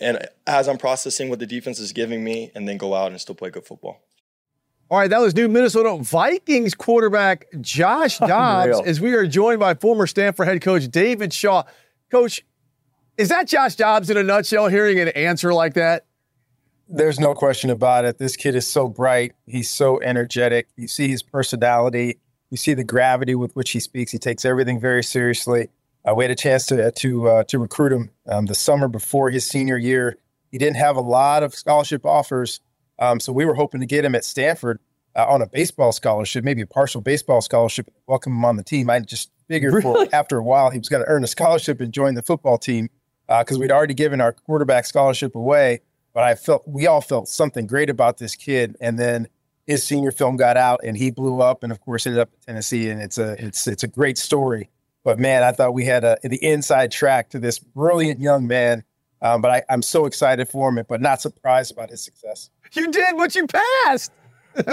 and 0.00 0.28
as 0.46 0.68
I'm 0.68 0.78
processing 0.78 1.30
what 1.30 1.38
the 1.38 1.46
defense 1.46 1.78
is 1.78 1.92
giving 1.92 2.24
me, 2.24 2.50
and 2.54 2.68
then 2.68 2.76
go 2.76 2.94
out 2.94 3.12
and 3.12 3.20
still 3.20 3.36
play 3.36 3.50
good 3.50 3.64
football. 3.64 4.02
All 4.88 4.98
right, 4.98 5.10
that 5.10 5.20
was 5.20 5.34
new 5.34 5.48
Minnesota 5.48 6.00
Vikings 6.00 6.74
quarterback 6.74 7.46
Josh 7.60 8.18
Dobbs. 8.20 8.66
Unreal. 8.66 8.82
As 8.84 9.00
we 9.00 9.14
are 9.14 9.26
joined 9.26 9.58
by 9.58 9.74
former 9.74 10.06
Stanford 10.06 10.46
head 10.46 10.60
coach 10.60 10.88
David 10.88 11.32
Shaw. 11.32 11.64
Coach, 12.08 12.44
is 13.18 13.28
that 13.30 13.48
Josh 13.48 13.76
Dobbs 13.76 14.10
in 14.10 14.16
a 14.16 14.22
nutshell? 14.22 14.68
Hearing 14.68 14.98
an 14.98 15.08
answer 15.08 15.52
like 15.52 15.74
that. 15.74 16.04
There's 16.88 17.18
no 17.18 17.34
question 17.34 17.70
about 17.70 18.04
it. 18.04 18.18
This 18.18 18.36
kid 18.36 18.54
is 18.54 18.66
so 18.66 18.88
bright. 18.88 19.32
He's 19.46 19.70
so 19.70 20.00
energetic. 20.00 20.68
You 20.76 20.86
see 20.86 21.08
his 21.08 21.22
personality. 21.22 22.20
You 22.50 22.56
see 22.56 22.74
the 22.74 22.84
gravity 22.84 23.34
with 23.34 23.56
which 23.56 23.70
he 23.70 23.80
speaks. 23.80 24.12
He 24.12 24.18
takes 24.18 24.44
everything 24.44 24.78
very 24.78 25.02
seriously. 25.02 25.68
Uh, 26.08 26.14
we 26.14 26.24
had 26.24 26.30
a 26.30 26.36
chance 26.36 26.66
to 26.66 26.92
to 26.92 27.28
uh, 27.28 27.44
to 27.44 27.58
recruit 27.58 27.92
him 27.92 28.10
um, 28.28 28.46
the 28.46 28.54
summer 28.54 28.86
before 28.86 29.30
his 29.30 29.48
senior 29.48 29.76
year. 29.76 30.16
He 30.52 30.58
didn't 30.58 30.76
have 30.76 30.96
a 30.96 31.00
lot 31.00 31.42
of 31.42 31.54
scholarship 31.54 32.06
offers, 32.06 32.60
um, 33.00 33.18
so 33.18 33.32
we 33.32 33.44
were 33.44 33.54
hoping 33.54 33.80
to 33.80 33.86
get 33.86 34.04
him 34.04 34.14
at 34.14 34.24
Stanford 34.24 34.78
uh, 35.16 35.26
on 35.26 35.42
a 35.42 35.46
baseball 35.48 35.90
scholarship, 35.90 36.44
maybe 36.44 36.62
a 36.62 36.66
partial 36.66 37.00
baseball 37.00 37.40
scholarship. 37.40 37.90
Welcome 38.06 38.34
him 38.34 38.44
on 38.44 38.56
the 38.56 38.62
team. 38.62 38.88
I 38.88 39.00
just 39.00 39.32
figured 39.48 39.82
for 39.82 40.06
after 40.12 40.38
a 40.38 40.44
while 40.44 40.70
he 40.70 40.78
was 40.78 40.88
going 40.88 41.02
to 41.02 41.08
earn 41.10 41.24
a 41.24 41.26
scholarship 41.26 41.80
and 41.80 41.92
join 41.92 42.14
the 42.14 42.22
football 42.22 42.58
team 42.58 42.88
because 43.28 43.58
we'd 43.58 43.72
already 43.72 43.94
given 43.94 44.20
our 44.20 44.32
quarterback 44.32 44.86
scholarship 44.86 45.34
away. 45.34 45.80
But 46.12 46.24
I 46.24 46.34
felt 46.34 46.66
we 46.66 46.86
all 46.86 47.00
felt 47.00 47.28
something 47.28 47.66
great 47.66 47.90
about 47.90 48.18
this 48.18 48.34
kid, 48.34 48.76
and 48.80 48.98
then 48.98 49.28
his 49.66 49.82
senior 49.82 50.12
film 50.12 50.36
got 50.36 50.56
out, 50.56 50.80
and 50.82 50.96
he 50.96 51.10
blew 51.10 51.40
up, 51.40 51.62
and 51.62 51.70
of 51.70 51.80
course 51.80 52.06
ended 52.06 52.20
up 52.20 52.30
in 52.32 52.40
Tennessee, 52.46 52.88
and 52.88 53.02
it's 53.02 53.18
a 53.18 53.32
it's 53.44 53.66
it's 53.66 53.82
a 53.82 53.88
great 53.88 54.16
story. 54.16 54.70
But 55.04 55.18
man, 55.18 55.42
I 55.42 55.52
thought 55.52 55.74
we 55.74 55.84
had 55.84 56.04
a, 56.04 56.18
the 56.22 56.42
inside 56.44 56.90
track 56.90 57.30
to 57.30 57.38
this 57.38 57.58
brilliant 57.58 58.18
young 58.18 58.46
man. 58.46 58.82
Um, 59.22 59.40
but 59.40 59.50
I, 59.50 59.62
I'm 59.70 59.82
so 59.82 60.04
excited 60.04 60.48
for 60.48 60.68
him, 60.68 60.84
but 60.88 61.00
not 61.00 61.22
surprised 61.22 61.72
about 61.72 61.90
his 61.90 62.02
success. 62.02 62.50
You 62.72 62.90
did 62.90 63.16
what 63.16 63.34
you 63.34 63.46
passed. 63.46 64.12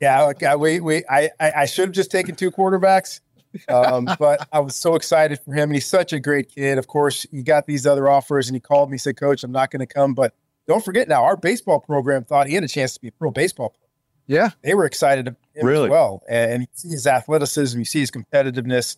yeah, 0.00 0.32
I, 0.46 0.56
we, 0.56 0.80
we, 0.80 1.02
I, 1.08 1.30
I 1.40 1.52
I 1.56 1.66
should 1.66 1.86
have 1.86 1.94
just 1.94 2.10
taken 2.10 2.34
two 2.34 2.50
quarterbacks, 2.50 3.20
um, 3.68 4.08
but 4.18 4.46
I 4.52 4.60
was 4.60 4.74
so 4.76 4.94
excited 4.94 5.40
for 5.40 5.52
him, 5.52 5.64
and 5.70 5.74
he's 5.74 5.86
such 5.86 6.12
a 6.12 6.20
great 6.20 6.48
kid. 6.48 6.78
Of 6.78 6.86
course, 6.86 7.26
he 7.30 7.42
got 7.42 7.66
these 7.66 7.86
other 7.86 8.08
offers, 8.08 8.48
and 8.48 8.56
he 8.56 8.60
called 8.60 8.90
me, 8.90 8.98
said, 8.98 9.16
"Coach, 9.16 9.44
I'm 9.44 9.52
not 9.52 9.70
going 9.70 9.80
to 9.80 9.86
come." 9.86 10.14
But 10.14 10.34
don't 10.66 10.84
forget 10.84 11.08
now, 11.08 11.24
our 11.24 11.36
baseball 11.36 11.80
program 11.80 12.24
thought 12.24 12.46
he 12.46 12.54
had 12.54 12.64
a 12.64 12.68
chance 12.68 12.94
to 12.94 13.00
be 13.00 13.08
a 13.08 13.12
pro 13.12 13.30
baseball 13.30 13.70
player. 13.70 13.88
Yeah, 14.26 14.50
they 14.62 14.74
were 14.74 14.84
excited 14.84 15.34
Really? 15.60 15.86
as 15.86 15.90
well, 15.90 16.22
and, 16.28 16.52
and 16.52 16.60
you 16.62 16.68
see 16.72 16.88
his 16.88 17.06
athleticism, 17.06 17.78
you 17.78 17.84
see 17.84 18.00
his 18.00 18.10
competitiveness. 18.10 18.96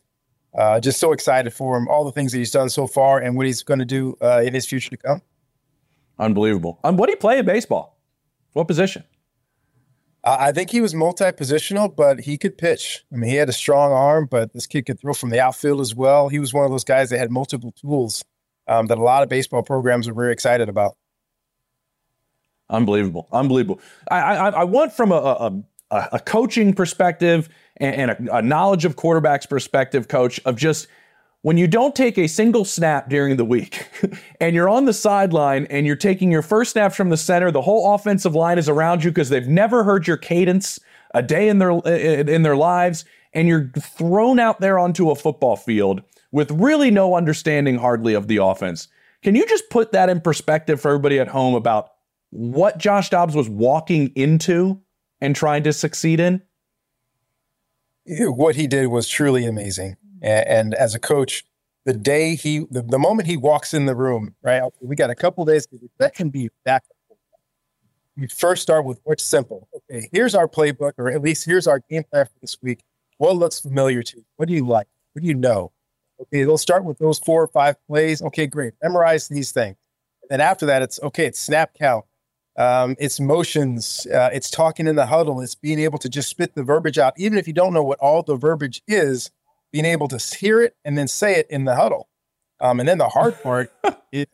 Uh, 0.56 0.78
just 0.78 1.00
so 1.00 1.10
excited 1.10 1.52
for 1.52 1.76
him, 1.76 1.88
all 1.88 2.04
the 2.04 2.12
things 2.12 2.30
that 2.30 2.38
he's 2.38 2.52
done 2.52 2.68
so 2.68 2.86
far, 2.86 3.18
and 3.18 3.36
what 3.36 3.44
he's 3.44 3.64
going 3.64 3.80
to 3.80 3.84
do 3.84 4.16
uh, 4.22 4.40
in 4.44 4.54
his 4.54 4.64
future 4.66 4.90
to 4.90 4.96
come. 4.96 5.20
Unbelievable. 6.18 6.78
Um, 6.84 6.96
what 6.96 7.06
do 7.06 7.10
you 7.10 7.16
play 7.16 7.38
in 7.38 7.44
baseball? 7.44 7.98
What 8.52 8.68
position? 8.68 9.02
I 10.26 10.52
think 10.52 10.70
he 10.70 10.80
was 10.80 10.94
multi-positional, 10.94 11.94
but 11.94 12.20
he 12.20 12.38
could 12.38 12.56
pitch. 12.56 13.04
I 13.12 13.16
mean, 13.16 13.30
he 13.30 13.36
had 13.36 13.50
a 13.50 13.52
strong 13.52 13.92
arm, 13.92 14.26
but 14.30 14.54
this 14.54 14.66
kid 14.66 14.86
could 14.86 14.98
throw 14.98 15.12
from 15.12 15.28
the 15.28 15.38
outfield 15.38 15.82
as 15.82 15.94
well. 15.94 16.28
He 16.30 16.38
was 16.38 16.54
one 16.54 16.64
of 16.64 16.70
those 16.70 16.84
guys 16.84 17.10
that 17.10 17.18
had 17.18 17.30
multiple 17.30 17.72
tools 17.72 18.24
um, 18.66 18.86
that 18.86 18.96
a 18.96 19.02
lot 19.02 19.22
of 19.22 19.28
baseball 19.28 19.62
programs 19.62 20.08
are 20.08 20.14
very 20.14 20.32
excited 20.32 20.70
about. 20.70 20.96
Unbelievable, 22.70 23.28
unbelievable. 23.30 23.80
I 24.10 24.16
I, 24.16 24.48
I 24.48 24.64
want 24.64 24.94
from 24.94 25.12
a 25.12 25.62
a, 25.90 26.08
a, 26.12 26.18
coaching 26.18 26.72
perspective 26.72 27.50
and, 27.76 28.10
and 28.10 28.28
a, 28.28 28.36
a 28.36 28.42
knowledge 28.42 28.86
of 28.86 28.96
quarterbacks 28.96 29.48
perspective, 29.48 30.08
coach, 30.08 30.40
of 30.46 30.56
just 30.56 30.88
when 31.44 31.58
you 31.58 31.66
don't 31.66 31.94
take 31.94 32.16
a 32.16 32.26
single 32.26 32.64
snap 32.64 33.10
during 33.10 33.36
the 33.36 33.44
week 33.44 33.86
and 34.40 34.54
you're 34.54 34.68
on 34.68 34.86
the 34.86 34.94
sideline 34.94 35.66
and 35.68 35.86
you're 35.86 35.94
taking 35.94 36.32
your 36.32 36.40
first 36.40 36.72
snaps 36.72 36.96
from 36.96 37.10
the 37.10 37.18
center, 37.18 37.50
the 37.50 37.60
whole 37.60 37.94
offensive 37.94 38.34
line 38.34 38.56
is 38.56 38.66
around 38.66 39.04
you 39.04 39.10
because 39.10 39.28
they've 39.28 39.46
never 39.46 39.84
heard 39.84 40.06
your 40.06 40.16
cadence 40.16 40.80
a 41.12 41.22
day 41.22 41.50
in 41.50 41.58
their 41.58 41.70
in 41.70 42.44
their 42.44 42.56
lives 42.56 43.04
and 43.34 43.46
you're 43.46 43.70
thrown 43.78 44.38
out 44.38 44.60
there 44.60 44.78
onto 44.78 45.10
a 45.10 45.14
football 45.14 45.54
field 45.54 46.00
with 46.32 46.50
really 46.50 46.90
no 46.90 47.14
understanding 47.14 47.76
hardly 47.76 48.14
of 48.14 48.26
the 48.26 48.38
offense. 48.38 48.88
Can 49.22 49.34
you 49.34 49.46
just 49.46 49.68
put 49.68 49.92
that 49.92 50.08
in 50.08 50.22
perspective 50.22 50.80
for 50.80 50.92
everybody 50.92 51.20
at 51.20 51.28
home 51.28 51.54
about 51.54 51.90
what 52.30 52.78
Josh 52.78 53.10
Dobbs 53.10 53.34
was 53.34 53.50
walking 53.50 54.12
into 54.14 54.80
and 55.20 55.36
trying 55.36 55.64
to 55.64 55.74
succeed 55.74 56.20
in? 56.20 56.40
What 58.06 58.56
he 58.56 58.66
did 58.66 58.86
was 58.86 59.06
truly 59.06 59.44
amazing. 59.44 59.98
And, 60.24 60.48
and 60.48 60.74
as 60.74 60.94
a 60.94 60.98
coach, 60.98 61.44
the 61.84 61.92
day 61.92 62.34
he, 62.34 62.60
the, 62.70 62.82
the, 62.82 62.98
moment 62.98 63.28
he 63.28 63.36
walks 63.36 63.74
in 63.74 63.84
the 63.84 63.94
room, 63.94 64.34
right? 64.42 64.62
We 64.80 64.96
got 64.96 65.10
a 65.10 65.14
couple 65.14 65.44
days. 65.44 65.68
That 65.98 66.14
can 66.14 66.30
be 66.30 66.48
back. 66.64 66.82
We 68.16 68.26
first 68.28 68.62
start 68.62 68.86
with 68.86 69.00
what's 69.04 69.22
simple. 69.22 69.68
Okay, 69.76 70.08
here's 70.12 70.34
our 70.34 70.48
playbook, 70.48 70.92
or 70.96 71.10
at 71.10 71.20
least 71.20 71.44
here's 71.44 71.66
our 71.66 71.80
game 71.90 72.04
plan 72.10 72.24
for 72.24 72.40
this 72.40 72.56
week. 72.62 72.80
What 73.18 73.36
looks 73.36 73.60
familiar 73.60 74.02
to 74.02 74.16
you? 74.16 74.24
What 74.36 74.48
do 74.48 74.54
you 74.54 74.66
like? 74.66 74.86
What 75.12 75.22
do 75.22 75.28
you 75.28 75.34
know? 75.34 75.72
Okay, 76.20 76.44
they'll 76.44 76.56
start 76.56 76.84
with 76.84 76.98
those 76.98 77.18
four 77.18 77.42
or 77.42 77.48
five 77.48 77.76
plays. 77.86 78.22
Okay, 78.22 78.46
great. 78.46 78.72
Memorize 78.82 79.28
these 79.28 79.52
things. 79.52 79.76
And 80.30 80.40
after 80.40 80.64
that, 80.66 80.80
it's 80.80 80.98
okay, 81.02 81.26
it's 81.26 81.38
snap 81.38 81.74
count. 81.74 82.06
Um, 82.56 82.94
it's 83.00 83.18
motions, 83.18 84.06
uh, 84.06 84.30
it's 84.32 84.48
talking 84.48 84.86
in 84.86 84.94
the 84.94 85.06
huddle, 85.06 85.40
it's 85.40 85.56
being 85.56 85.80
able 85.80 85.98
to 85.98 86.08
just 86.08 86.28
spit 86.28 86.54
the 86.54 86.62
verbiage 86.62 86.98
out, 86.98 87.12
even 87.16 87.36
if 87.36 87.48
you 87.48 87.52
don't 87.52 87.74
know 87.74 87.82
what 87.82 87.98
all 87.98 88.22
the 88.22 88.36
verbiage 88.36 88.80
is, 88.86 89.32
being 89.74 89.84
able 89.86 90.06
to 90.06 90.36
hear 90.36 90.62
it 90.62 90.76
and 90.84 90.96
then 90.96 91.08
say 91.08 91.34
it 91.34 91.48
in 91.50 91.64
the 91.64 91.74
huddle. 91.74 92.08
Um, 92.60 92.78
and 92.78 92.88
then 92.88 92.98
the 92.98 93.08
hard 93.08 93.34
part 93.42 93.72
is, 94.12 94.26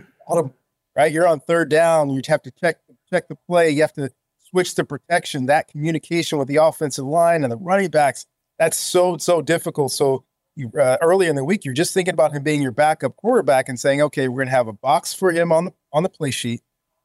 right? 0.94 1.11
You're 1.11 1.26
on 1.26 1.40
third 1.40 1.70
down, 1.70 2.11
you 2.11 2.20
have 2.29 2.42
to 2.42 2.50
check 2.50 2.76
check 3.11 3.26
the 3.29 3.37
play, 3.48 3.70
you 3.70 3.81
have 3.81 3.94
to 3.94 4.11
switch 4.50 4.74
to 4.74 4.85
protection. 4.85 5.46
That 5.46 5.68
communication 5.68 6.38
with 6.38 6.46
the 6.46 6.57
offensive 6.57 7.07
line 7.07 7.42
and 7.42 7.50
the 7.50 7.57
running 7.57 7.88
backs, 7.88 8.26
that's 8.59 8.76
so 8.76 9.16
so 9.16 9.40
difficult. 9.40 9.92
So 9.92 10.24
you, 10.57 10.70
uh, 10.79 10.98
earlier 11.00 11.31
in 11.31 11.37
the 11.37 11.44
week, 11.44 11.64
you're 11.64 11.72
just 11.72 11.94
thinking 11.94 12.12
about 12.12 12.33
him 12.33 12.42
being 12.42 12.61
your 12.61 12.70
backup 12.70 13.16
quarterback 13.16 13.66
and 13.70 13.81
saying, 13.81 14.03
okay, 14.03 14.29
we're 14.29 14.40
going 14.40 14.48
to 14.48 14.55
have 14.55 14.68
a 14.68 14.74
box 14.74 15.14
for 15.14 15.33
him 15.33 15.53
on 15.53 15.64
the 15.64 15.74
on 15.90 16.03
the 16.03 16.11
play 16.11 16.33
sheet, 16.33 16.61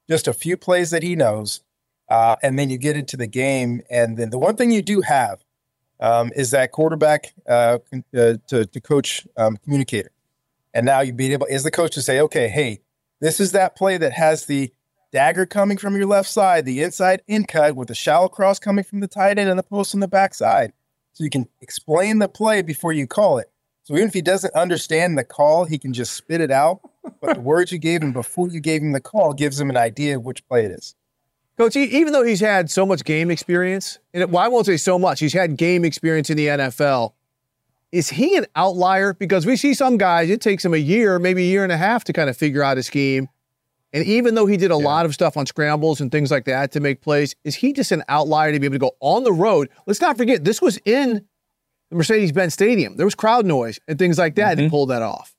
just 0.09 0.27
a 0.27 0.33
few 0.33 0.57
plays 0.57 0.89
that 0.89 1.03
he 1.03 1.15
knows, 1.15 1.61
uh, 2.09 2.35
and 2.43 2.59
then 2.59 2.69
you 2.69 2.77
get 2.77 2.97
into 2.97 3.15
the 3.15 3.27
game. 3.27 3.81
And 3.89 4.17
then 4.17 4.29
the 4.29 4.37
one 4.39 4.57
thing 4.57 4.71
you 4.71 4.81
do 4.81 4.99
have 4.99 5.44
um, 5.99 6.31
is 6.35 6.51
that 6.51 6.71
quarterback 6.71 7.33
uh, 7.47 7.79
uh, 8.15 8.33
to, 8.47 8.65
to 8.65 8.81
coach 8.81 9.27
um, 9.37 9.57
communicator. 9.57 10.11
And 10.73 10.85
now 10.85 11.01
you'd 11.01 11.17
be 11.17 11.31
able, 11.33 11.47
as 11.49 11.63
the 11.63 11.71
coach, 11.71 11.93
to 11.95 12.01
say, 12.01 12.19
okay, 12.21 12.49
hey, 12.49 12.81
this 13.21 13.39
is 13.39 13.53
that 13.53 13.75
play 13.77 13.97
that 13.97 14.11
has 14.11 14.45
the 14.45 14.71
dagger 15.11 15.45
coming 15.45 15.77
from 15.77 15.95
your 15.95 16.07
left 16.07 16.29
side, 16.29 16.65
the 16.65 16.81
inside 16.81 17.21
in 17.27 17.45
cut 17.45 17.75
with 17.75 17.87
the 17.87 17.95
shallow 17.95 18.27
cross 18.27 18.59
coming 18.59 18.83
from 18.83 18.99
the 18.99 19.07
tight 19.07 19.39
end 19.39 19.49
and 19.49 19.57
the 19.57 19.63
post 19.63 19.93
on 19.93 20.01
the 20.01 20.07
backside 20.07 20.73
so 21.15 21.23
you 21.23 21.29
can 21.29 21.47
explain 21.61 22.19
the 22.19 22.27
play 22.27 22.61
before 22.61 22.91
you 22.91 23.07
call 23.07 23.37
it. 23.37 23.49
So 23.83 23.93
even 23.95 24.09
if 24.09 24.13
he 24.13 24.21
doesn't 24.21 24.53
understand 24.53 25.17
the 25.17 25.23
call, 25.23 25.63
he 25.63 25.77
can 25.77 25.93
just 25.93 26.13
spit 26.13 26.41
it 26.41 26.51
out. 26.51 26.81
But 27.21 27.35
the 27.35 27.41
words 27.41 27.71
you 27.71 27.77
gave 27.77 28.01
him 28.01 28.11
before 28.11 28.49
you 28.49 28.59
gave 28.59 28.81
him 28.81 28.91
the 28.91 28.99
call 28.99 29.33
gives 29.33 29.59
him 29.59 29.69
an 29.69 29.77
idea 29.77 30.17
of 30.17 30.25
which 30.25 30.45
play 30.47 30.65
it 30.65 30.71
is. 30.71 30.95
Coach, 31.57 31.77
even 31.77 32.11
though 32.11 32.23
he's 32.23 32.41
had 32.41 32.69
so 32.69 32.85
much 32.85 33.05
game 33.05 33.31
experience, 33.31 33.99
and 34.13 34.29
well, 34.31 34.43
I 34.43 34.49
won't 34.49 34.65
say 34.65 34.75
so 34.75 34.99
much, 34.99 35.21
he's 35.21 35.33
had 35.33 35.55
game 35.55 35.85
experience 35.85 36.29
in 36.29 36.35
the 36.35 36.47
NFL. 36.47 37.13
Is 37.93 38.09
he 38.09 38.35
an 38.35 38.45
outlier? 38.57 39.13
Because 39.13 39.45
we 39.45 39.55
see 39.55 39.73
some 39.73 39.97
guys, 39.97 40.29
it 40.29 40.41
takes 40.41 40.65
him 40.65 40.73
a 40.73 40.77
year, 40.77 41.17
maybe 41.17 41.43
a 41.43 41.47
year 41.47 41.63
and 41.63 41.71
a 41.71 41.77
half 41.77 42.03
to 42.05 42.13
kind 42.13 42.29
of 42.29 42.35
figure 42.35 42.61
out 42.61 42.77
a 42.77 42.83
scheme. 42.83 43.29
And 43.93 44.03
even 44.03 44.35
though 44.35 44.45
he 44.45 44.57
did 44.57 44.71
a 44.71 44.77
yeah. 44.77 44.83
lot 44.83 45.05
of 45.05 45.13
stuff 45.13 45.37
on 45.37 45.45
scrambles 45.45 46.01
and 46.01 46.11
things 46.11 46.29
like 46.29 46.43
that 46.45 46.73
to 46.73 46.81
make 46.81 46.99
plays, 46.99 47.33
is 47.45 47.55
he 47.55 47.71
just 47.71 47.93
an 47.93 48.03
outlier 48.09 48.51
to 48.51 48.59
be 48.59 48.65
able 48.65 48.75
to 48.75 48.79
go 48.79 48.91
on 48.99 49.23
the 49.23 49.31
road? 49.31 49.69
Let's 49.85 50.01
not 50.01 50.17
forget, 50.17 50.43
this 50.43 50.61
was 50.61 50.77
in 50.83 51.25
the 51.89 51.95
Mercedes 51.95 52.33
Benz 52.33 52.53
Stadium. 52.53 52.97
There 52.97 53.05
was 53.05 53.15
crowd 53.15 53.45
noise 53.45 53.79
and 53.87 53.97
things 53.97 54.17
like 54.17 54.35
that 54.35 54.57
mm-hmm. 54.57 54.65
to 54.65 54.69
pull 54.69 54.87
that 54.87 55.01
off. 55.01 55.33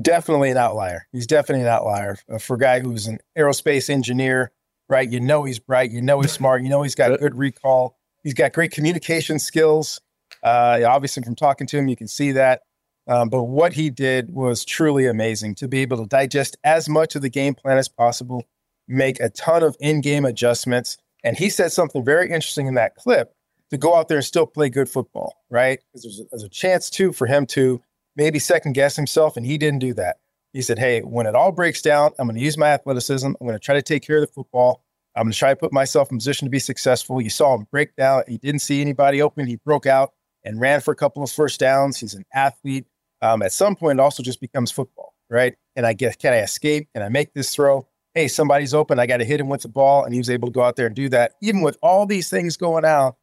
Definitely 0.00 0.50
an 0.50 0.58
outlier. 0.58 1.08
He's 1.10 1.26
definitely 1.26 1.62
an 1.62 1.68
outlier 1.68 2.18
uh, 2.32 2.38
for 2.38 2.54
a 2.54 2.58
guy 2.60 2.78
who's 2.78 3.08
an 3.08 3.18
aerospace 3.36 3.90
engineer, 3.90 4.52
right? 4.88 5.10
You 5.10 5.20
know 5.20 5.44
he's 5.44 5.58
bright. 5.58 5.90
You 5.90 6.02
know 6.02 6.20
he's 6.20 6.32
smart. 6.32 6.62
You 6.62 6.68
know 6.68 6.82
he's 6.82 6.94
got 6.94 7.18
good 7.18 7.34
recall. 7.34 7.96
He's 8.22 8.34
got 8.34 8.52
great 8.52 8.72
communication 8.72 9.38
skills. 9.38 10.00
Uh, 10.42 10.80
obviously, 10.86 11.22
from 11.22 11.34
talking 11.34 11.66
to 11.68 11.78
him, 11.78 11.88
you 11.88 11.96
can 11.96 12.08
see 12.08 12.32
that. 12.32 12.62
Um, 13.08 13.28
but 13.28 13.44
what 13.44 13.72
he 13.72 13.90
did 13.90 14.34
was 14.34 14.64
truly 14.64 15.06
amazing 15.06 15.54
to 15.56 15.68
be 15.68 15.80
able 15.80 15.98
to 15.98 16.06
digest 16.06 16.56
as 16.64 16.88
much 16.88 17.14
of 17.14 17.22
the 17.22 17.30
game 17.30 17.54
plan 17.54 17.78
as 17.78 17.88
possible, 17.88 18.44
make 18.88 19.20
a 19.20 19.30
ton 19.30 19.62
of 19.62 19.76
in 19.80 20.00
game 20.00 20.24
adjustments. 20.24 20.98
And 21.22 21.36
he 21.36 21.50
said 21.50 21.72
something 21.72 22.04
very 22.04 22.26
interesting 22.26 22.66
in 22.66 22.74
that 22.74 22.96
clip 22.96 23.32
to 23.70 23.78
go 23.78 23.94
out 23.94 24.08
there 24.08 24.18
and 24.18 24.24
still 24.24 24.46
play 24.46 24.68
good 24.68 24.88
football, 24.88 25.34
right? 25.50 25.80
Because 25.92 26.02
there's, 26.02 26.22
there's 26.30 26.42
a 26.42 26.48
chance 26.48 26.90
too 26.90 27.12
for 27.12 27.26
him 27.26 27.46
to 27.46 27.80
maybe 28.16 28.38
second 28.38 28.72
guess 28.72 28.96
himself. 28.96 29.36
And 29.36 29.46
he 29.46 29.58
didn't 29.58 29.80
do 29.80 29.94
that. 29.94 30.16
He 30.52 30.62
said, 30.62 30.78
Hey, 30.78 31.00
when 31.00 31.26
it 31.26 31.34
all 31.34 31.52
breaks 31.52 31.82
down, 31.82 32.12
I'm 32.18 32.26
going 32.26 32.36
to 32.36 32.42
use 32.42 32.56
my 32.56 32.68
athleticism. 32.68 33.26
I'm 33.26 33.46
going 33.46 33.52
to 33.52 33.58
try 33.58 33.74
to 33.74 33.82
take 33.82 34.06
care 34.06 34.16
of 34.16 34.22
the 34.22 34.32
football. 34.32 34.82
I'm 35.14 35.24
going 35.24 35.32
to 35.32 35.38
try 35.38 35.50
to 35.50 35.56
put 35.56 35.72
myself 35.72 36.10
in 36.10 36.18
position 36.18 36.46
to 36.46 36.50
be 36.50 36.58
successful. 36.58 37.20
You 37.20 37.30
saw 37.30 37.54
him 37.54 37.66
break 37.70 37.96
down. 37.96 38.22
He 38.28 38.38
didn't 38.38 38.60
see 38.60 38.80
anybody 38.80 39.22
open. 39.22 39.46
He 39.46 39.56
broke 39.56 39.86
out 39.86 40.12
and 40.44 40.60
ran 40.60 40.80
for 40.80 40.92
a 40.92 40.96
couple 40.96 41.22
of 41.22 41.30
first 41.30 41.58
downs. 41.58 41.98
He's 41.98 42.14
an 42.14 42.24
athlete 42.34 42.86
um, 43.22 43.42
at 43.42 43.52
some 43.52 43.76
point 43.76 43.98
it 43.98 44.02
also 44.02 44.22
just 44.22 44.40
becomes 44.40 44.70
football, 44.70 45.14
right? 45.30 45.54
And 45.74 45.86
I 45.86 45.92
guess, 45.92 46.16
can 46.16 46.32
I 46.32 46.38
escape? 46.38 46.88
Can 46.94 47.02
I 47.02 47.08
make 47.08 47.32
this 47.34 47.54
throw? 47.54 47.86
Hey, 48.14 48.28
somebody's 48.28 48.74
open. 48.74 48.98
I 48.98 49.06
got 49.06 49.18
to 49.18 49.24
hit 49.24 49.40
him 49.40 49.48
with 49.48 49.62
the 49.62 49.68
ball. 49.68 50.04
And 50.04 50.12
he 50.12 50.20
was 50.20 50.30
able 50.30 50.48
to 50.48 50.52
go 50.52 50.62
out 50.62 50.76
there 50.76 50.86
and 50.86 50.94
do 50.94 51.08
that. 51.10 51.32
Even 51.42 51.60
with 51.60 51.76
all 51.82 52.06
these 52.06 52.30
things 52.30 52.56
going 52.56 52.84
out, 52.84 53.16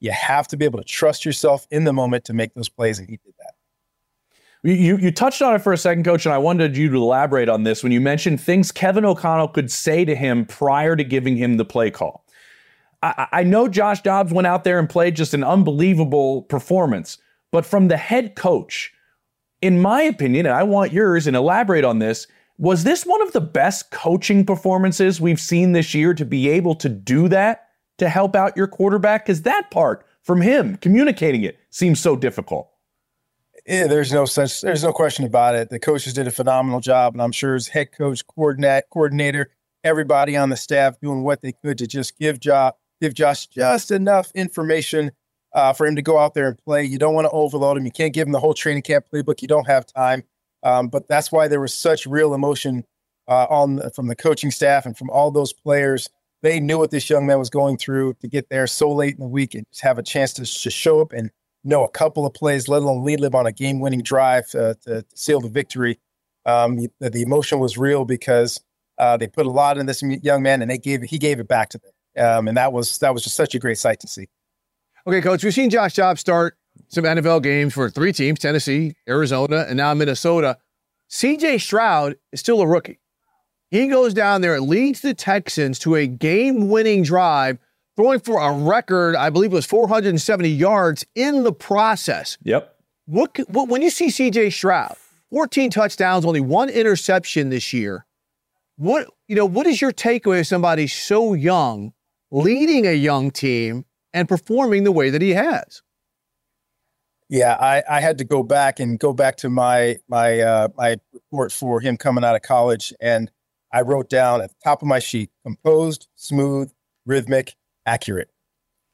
you 0.00 0.10
have 0.12 0.48
to 0.48 0.56
be 0.56 0.64
able 0.64 0.78
to 0.78 0.84
trust 0.84 1.24
yourself 1.24 1.66
in 1.70 1.84
the 1.84 1.92
moment 1.92 2.24
to 2.24 2.32
make 2.32 2.54
those 2.54 2.68
plays. 2.68 2.98
And 2.98 3.08
he 3.08 3.16
did 3.16 3.34
that. 3.38 3.39
You, 4.62 4.98
you 4.98 5.10
touched 5.10 5.40
on 5.40 5.54
it 5.54 5.60
for 5.60 5.72
a 5.72 5.78
second, 5.78 6.04
coach, 6.04 6.26
and 6.26 6.34
I 6.34 6.38
wanted 6.38 6.76
you 6.76 6.90
to 6.90 6.96
elaborate 6.96 7.48
on 7.48 7.62
this 7.62 7.82
when 7.82 7.92
you 7.92 8.00
mentioned 8.00 8.40
things 8.40 8.70
Kevin 8.70 9.06
O'Connell 9.06 9.48
could 9.48 9.70
say 9.70 10.04
to 10.04 10.14
him 10.14 10.44
prior 10.44 10.96
to 10.96 11.04
giving 11.04 11.36
him 11.36 11.56
the 11.56 11.64
play 11.64 11.90
call. 11.90 12.26
I, 13.02 13.26
I 13.32 13.42
know 13.42 13.68
Josh 13.68 14.02
Dobbs 14.02 14.32
went 14.32 14.46
out 14.46 14.64
there 14.64 14.78
and 14.78 14.88
played 14.88 15.16
just 15.16 15.32
an 15.32 15.44
unbelievable 15.44 16.42
performance, 16.42 17.16
but 17.50 17.64
from 17.64 17.88
the 17.88 17.96
head 17.96 18.36
coach, 18.36 18.92
in 19.62 19.80
my 19.80 20.02
opinion, 20.02 20.44
and 20.44 20.54
I 20.54 20.62
want 20.62 20.92
yours 20.92 21.26
and 21.26 21.36
elaborate 21.36 21.84
on 21.84 21.98
this, 21.98 22.26
was 22.58 22.84
this 22.84 23.06
one 23.06 23.22
of 23.22 23.32
the 23.32 23.40
best 23.40 23.90
coaching 23.90 24.44
performances 24.44 25.22
we've 25.22 25.40
seen 25.40 25.72
this 25.72 25.94
year 25.94 26.12
to 26.12 26.26
be 26.26 26.50
able 26.50 26.74
to 26.76 26.90
do 26.90 27.28
that 27.28 27.68
to 27.96 28.10
help 28.10 28.36
out 28.36 28.58
your 28.58 28.66
quarterback? 28.66 29.24
Because 29.24 29.42
that 29.42 29.70
part 29.70 30.04
from 30.22 30.42
him 30.42 30.76
communicating 30.76 31.42
it 31.42 31.58
seems 31.70 31.98
so 31.98 32.14
difficult. 32.14 32.70
Yeah, 33.70 33.86
there's 33.86 34.12
no 34.12 34.24
such 34.24 34.62
there's 34.62 34.82
no 34.82 34.92
question 34.92 35.24
about 35.24 35.54
it. 35.54 35.70
The 35.70 35.78
coaches 35.78 36.12
did 36.12 36.26
a 36.26 36.32
phenomenal 36.32 36.80
job, 36.80 37.14
and 37.14 37.22
I'm 37.22 37.30
sure 37.30 37.54
his 37.54 37.68
head 37.68 37.92
coach, 37.92 38.26
coordinate, 38.26 38.86
coordinator, 38.90 39.52
everybody 39.84 40.36
on 40.36 40.48
the 40.48 40.56
staff 40.56 40.98
doing 40.98 41.22
what 41.22 41.40
they 41.40 41.52
could 41.52 41.78
to 41.78 41.86
just 41.86 42.18
give 42.18 42.40
Josh 42.40 42.72
give 43.00 43.14
Josh 43.14 43.46
just 43.46 43.92
enough 43.92 44.32
information 44.34 45.12
uh, 45.52 45.72
for 45.72 45.86
him 45.86 45.94
to 45.94 46.02
go 46.02 46.18
out 46.18 46.34
there 46.34 46.48
and 46.48 46.58
play. 46.58 46.82
You 46.82 46.98
don't 46.98 47.14
want 47.14 47.26
to 47.26 47.30
overload 47.30 47.76
him. 47.76 47.84
You 47.84 47.92
can't 47.92 48.12
give 48.12 48.26
him 48.26 48.32
the 48.32 48.40
whole 48.40 48.54
training 48.54 48.82
camp 48.82 49.06
playbook. 49.12 49.40
You 49.40 49.46
don't 49.46 49.68
have 49.68 49.86
time. 49.86 50.24
Um, 50.64 50.88
but 50.88 51.06
that's 51.06 51.30
why 51.30 51.46
there 51.46 51.60
was 51.60 51.72
such 51.72 52.06
real 52.06 52.34
emotion 52.34 52.84
uh, 53.28 53.46
on 53.48 53.88
from 53.94 54.08
the 54.08 54.16
coaching 54.16 54.50
staff 54.50 54.84
and 54.84 54.98
from 54.98 55.10
all 55.10 55.30
those 55.30 55.52
players. 55.52 56.08
They 56.42 56.58
knew 56.58 56.78
what 56.78 56.90
this 56.90 57.08
young 57.08 57.24
man 57.24 57.38
was 57.38 57.50
going 57.50 57.76
through 57.76 58.14
to 58.14 58.26
get 58.26 58.48
there 58.50 58.66
so 58.66 58.90
late 58.90 59.14
in 59.14 59.20
the 59.20 59.28
week 59.28 59.54
and 59.54 59.64
just 59.70 59.82
have 59.82 59.98
a 59.98 60.02
chance 60.02 60.32
to, 60.32 60.44
to 60.44 60.70
show 60.70 61.00
up 61.00 61.12
and 61.12 61.30
know 61.64 61.84
a 61.84 61.90
couple 61.90 62.26
of 62.26 62.34
plays, 62.34 62.68
let 62.68 62.82
alone 62.82 63.04
lead 63.04 63.20
live 63.20 63.34
on 63.34 63.46
a 63.46 63.52
game-winning 63.52 64.02
drive 64.02 64.44
uh, 64.54 64.74
to, 64.84 65.04
seal 65.14 65.40
the 65.40 65.48
victory. 65.48 65.98
Um, 66.46 66.76
the, 66.76 67.10
the, 67.10 67.22
emotion 67.22 67.58
was 67.58 67.76
real 67.76 68.04
because 68.04 68.60
uh, 68.98 69.16
they 69.16 69.28
put 69.28 69.46
a 69.46 69.50
lot 69.50 69.78
in 69.78 69.86
this 69.86 70.02
young 70.02 70.42
man, 70.42 70.62
and 70.62 70.70
they 70.70 70.78
gave 70.78 71.02
he 71.02 71.18
gave 71.18 71.38
it 71.38 71.48
back 71.48 71.68
to 71.70 71.78
them, 71.78 72.26
um, 72.26 72.48
and 72.48 72.56
that 72.56 72.72
was 72.72 72.98
that 72.98 73.12
was 73.12 73.22
just 73.22 73.36
such 73.36 73.54
a 73.54 73.58
great 73.58 73.78
sight 73.78 74.00
to 74.00 74.08
see. 74.08 74.28
Okay, 75.06 75.20
coach, 75.20 75.44
we've 75.44 75.54
seen 75.54 75.70
Josh 75.70 75.94
Dobbs 75.94 76.20
start 76.20 76.56
some 76.88 77.04
NFL 77.04 77.42
games 77.42 77.74
for 77.74 77.90
three 77.90 78.12
teams 78.12 78.38
Tennessee, 78.38 78.94
Arizona, 79.08 79.66
and 79.68 79.76
now 79.76 79.92
Minnesota. 79.94 80.58
CJ 81.10 81.60
Stroud 81.60 82.16
is 82.32 82.40
still 82.40 82.60
a 82.60 82.66
rookie. 82.66 83.00
He 83.70 83.88
goes 83.88 84.14
down 84.14 84.40
there, 84.40 84.54
and 84.54 84.66
leads 84.66 85.00
the 85.00 85.14
Texans 85.14 85.78
to 85.80 85.94
a 85.94 86.06
game 86.06 86.68
winning 86.68 87.02
drive, 87.02 87.58
throwing 88.00 88.20
for 88.20 88.40
a 88.40 88.50
record, 88.50 89.14
I 89.14 89.28
believe 89.28 89.52
it 89.52 89.56
was 89.56 89.66
470 89.66 90.48
yards 90.48 91.04
in 91.14 91.42
the 91.42 91.52
process. 91.52 92.38
Yep. 92.42 92.74
What, 93.04 93.36
what 93.48 93.68
when 93.68 93.82
you 93.82 93.90
see 93.90 94.06
CJ 94.06 94.54
Stroud, 94.54 94.96
14 95.30 95.70
touchdowns, 95.70 96.24
only 96.24 96.40
one 96.40 96.70
interception 96.70 97.50
this 97.50 97.74
year, 97.74 98.06
What 98.76 99.08
you 99.28 99.36
know, 99.36 99.44
what 99.44 99.66
is 99.66 99.82
your 99.82 99.92
takeaway 99.92 100.40
of 100.40 100.46
somebody 100.46 100.86
so 100.86 101.34
young, 101.34 101.92
leading 102.30 102.86
a 102.86 102.94
young 102.94 103.30
team 103.30 103.84
and 104.14 104.26
performing 104.26 104.84
the 104.84 104.92
way 104.92 105.10
that 105.10 105.20
he 105.20 105.30
has? 105.30 105.82
Yeah, 107.28 107.56
I, 107.60 107.82
I 107.88 108.00
had 108.00 108.18
to 108.18 108.24
go 108.24 108.42
back 108.42 108.80
and 108.80 108.98
go 108.98 109.12
back 109.12 109.36
to 109.38 109.50
my 109.50 109.98
my 110.08 110.40
uh, 110.40 110.68
my 110.74 110.96
report 111.12 111.52
for 111.52 111.80
him 111.80 111.98
coming 111.98 112.24
out 112.24 112.34
of 112.34 112.42
college, 112.42 112.94
and 112.98 113.30
I 113.72 113.82
wrote 113.82 114.08
down 114.08 114.40
at 114.40 114.48
the 114.48 114.56
top 114.64 114.80
of 114.80 114.88
my 114.88 115.00
sheet: 115.00 115.30
composed, 115.44 116.08
smooth, 116.16 116.72
rhythmic, 117.04 117.54
accurate. 117.86 118.30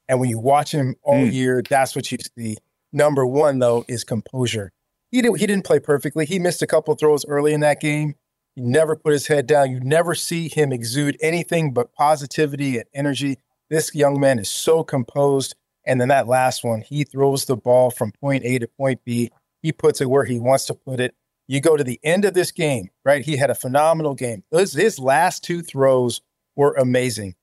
And 0.09 0.21
when 0.21 0.31
you 0.31 0.39
watch 0.39 0.73
him 0.73 0.97
all 1.03 1.25
mm. 1.25 1.33
year, 1.33 1.63
that's 1.69 1.97
what 1.97 2.11
you 2.13 2.19
see. 2.39 2.57
Number 2.93 3.27
one, 3.27 3.59
though, 3.59 3.85
is 3.89 4.05
composure. 4.05 4.73
He 5.11 5.23
didn't 5.23 5.39
he 5.39 5.47
didn't 5.47 5.65
play 5.65 5.81
perfectly. 5.81 6.27
He 6.27 6.39
missed 6.39 6.63
a 6.63 6.67
couple 6.67 6.95
throws 6.95 7.25
early 7.27 7.53
in 7.53 7.61
that 7.61 7.81
game. 7.81 8.15
He 8.55 8.63
never 8.63 8.97
put 8.97 9.13
his 9.13 9.27
head 9.27 9.47
down. 9.47 9.71
You 9.71 9.81
never 9.81 10.15
see 10.15 10.49
him 10.49 10.73
exude 10.73 11.17
anything 11.21 11.73
but 11.73 11.93
positivity 11.93 12.79
and 12.79 12.87
energy. 12.95 13.39
This 13.69 13.95
young 13.95 14.19
man 14.19 14.39
is 14.39 14.49
so 14.49 14.83
composed. 14.83 15.55
And 15.85 16.01
then 16.01 16.09
that 16.09 16.27
last 16.27 16.65
one, 16.65 16.81
he 16.81 17.05
throws 17.05 17.45
the 17.45 17.57
ball 17.57 17.91
from 17.91 18.13
point 18.13 18.45
A 18.45 18.59
to 18.59 18.67
point 18.67 19.01
B. 19.05 19.31
He 19.63 19.73
puts 19.73 20.01
it 20.01 20.11
where 20.11 20.25
he 20.25 20.41
wants 20.41 20.67
to 20.67 20.75
put 20.75 21.01
it. 21.01 21.15
You 21.47 21.61
go 21.61 21.77
to 21.77 21.85
the 21.85 22.01
end 22.03 22.25
of 22.25 22.35
this 22.35 22.51
game, 22.51 22.91
right? 23.05 23.25
He 23.25 23.37
had 23.37 23.51
a 23.51 23.55
phenomenal 23.55 24.15
game. 24.15 24.43
His, 24.51 24.73
his 24.73 24.99
last 24.99 25.45
two 25.45 25.63
throws 25.63 26.21
were 26.57 26.75
amazing. 26.75 27.36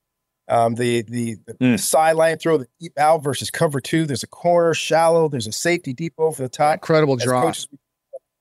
Um, 0.47 0.75
the 0.75 1.03
the, 1.03 1.37
the 1.45 1.53
mm. 1.53 1.79
sideline 1.79 2.37
throw, 2.37 2.57
the 2.57 2.67
deep 2.79 2.97
out 2.99 3.23
versus 3.23 3.49
cover 3.49 3.79
two. 3.79 4.05
There's 4.05 4.23
a 4.23 4.27
corner, 4.27 4.73
shallow. 4.73 5.29
There's 5.29 5.47
a 5.47 5.51
safety 5.51 5.93
deep 5.93 6.13
over 6.17 6.41
the 6.41 6.49
top. 6.49 6.75
Incredible 6.75 7.15
draw. 7.15 7.53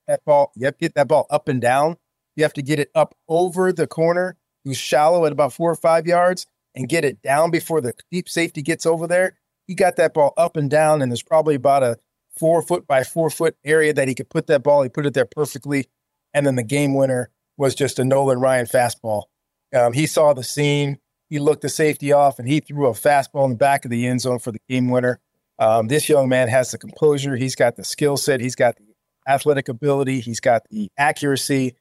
that 0.07 0.23
ball, 0.25 0.51
you 0.55 0.65
have 0.65 0.77
to 0.77 0.81
get 0.81 0.95
that 0.95 1.07
ball 1.07 1.25
up 1.29 1.47
and 1.47 1.61
down. 1.61 1.97
You 2.35 2.43
have 2.43 2.53
to 2.53 2.61
get 2.61 2.79
it 2.79 2.89
up 2.93 3.15
over 3.29 3.71
the 3.71 3.87
corner, 3.87 4.37
who's 4.65 4.77
shallow 4.77 5.25
at 5.25 5.31
about 5.31 5.53
four 5.53 5.71
or 5.71 5.75
five 5.75 6.05
yards, 6.05 6.45
and 6.75 6.89
get 6.89 7.05
it 7.05 7.21
down 7.21 7.51
before 7.51 7.79
the 7.79 7.93
deep 8.11 8.27
safety 8.27 8.61
gets 8.61 8.85
over 8.85 9.07
there 9.07 9.37
he 9.67 9.75
got 9.75 9.95
that 9.95 10.13
ball 10.13 10.33
up 10.37 10.57
and 10.57 10.69
down, 10.69 11.01
and 11.01 11.11
there's 11.11 11.23
probably 11.23 11.55
about 11.55 11.83
a 11.83 11.97
four 12.37 12.61
foot 12.61 12.87
by 12.87 13.03
four 13.03 13.29
foot 13.29 13.55
area 13.63 13.93
that 13.93 14.07
he 14.07 14.15
could 14.15 14.29
put 14.29 14.47
that 14.47 14.63
ball. 14.63 14.83
He 14.83 14.89
put 14.89 15.05
it 15.05 15.13
there 15.13 15.25
perfectly. 15.25 15.87
And 16.33 16.45
then 16.45 16.55
the 16.55 16.63
game 16.63 16.95
winner 16.95 17.29
was 17.57 17.75
just 17.75 17.99
a 17.99 18.03
Nolan 18.03 18.39
Ryan 18.39 18.65
fastball. 18.65 19.23
Um, 19.73 19.93
he 19.93 20.07
saw 20.07 20.33
the 20.33 20.43
seam. 20.43 20.97
He 21.33 21.39
looked 21.39 21.63
the 21.63 21.69
safety 21.69 22.11
off 22.11 22.37
and 22.37 22.47
he 22.47 22.59
threw 22.59 22.85
a 22.85 22.91
fastball 22.91 23.45
in 23.45 23.49
the 23.49 23.57
back 23.57 23.85
of 23.85 23.89
the 23.89 24.05
end 24.05 24.21
zone 24.21 24.37
for 24.37 24.51
the 24.51 24.59
game 24.69 24.91
winner. 24.91 25.19
Um, 25.57 25.87
this 25.87 26.07
young 26.07 26.29
man 26.29 26.47
has 26.47 26.69
the 26.69 26.77
composure. 26.77 27.35
He's 27.35 27.55
got 27.55 27.75
the 27.75 27.83
skill 27.83 28.17
set. 28.17 28.39
He's 28.39 28.53
got 28.53 28.75
the 28.75 28.93
athletic 29.27 29.67
ability. 29.67 30.19
He's 30.19 30.39
got 30.39 30.61
the 30.69 30.91
accuracy. 30.95 31.73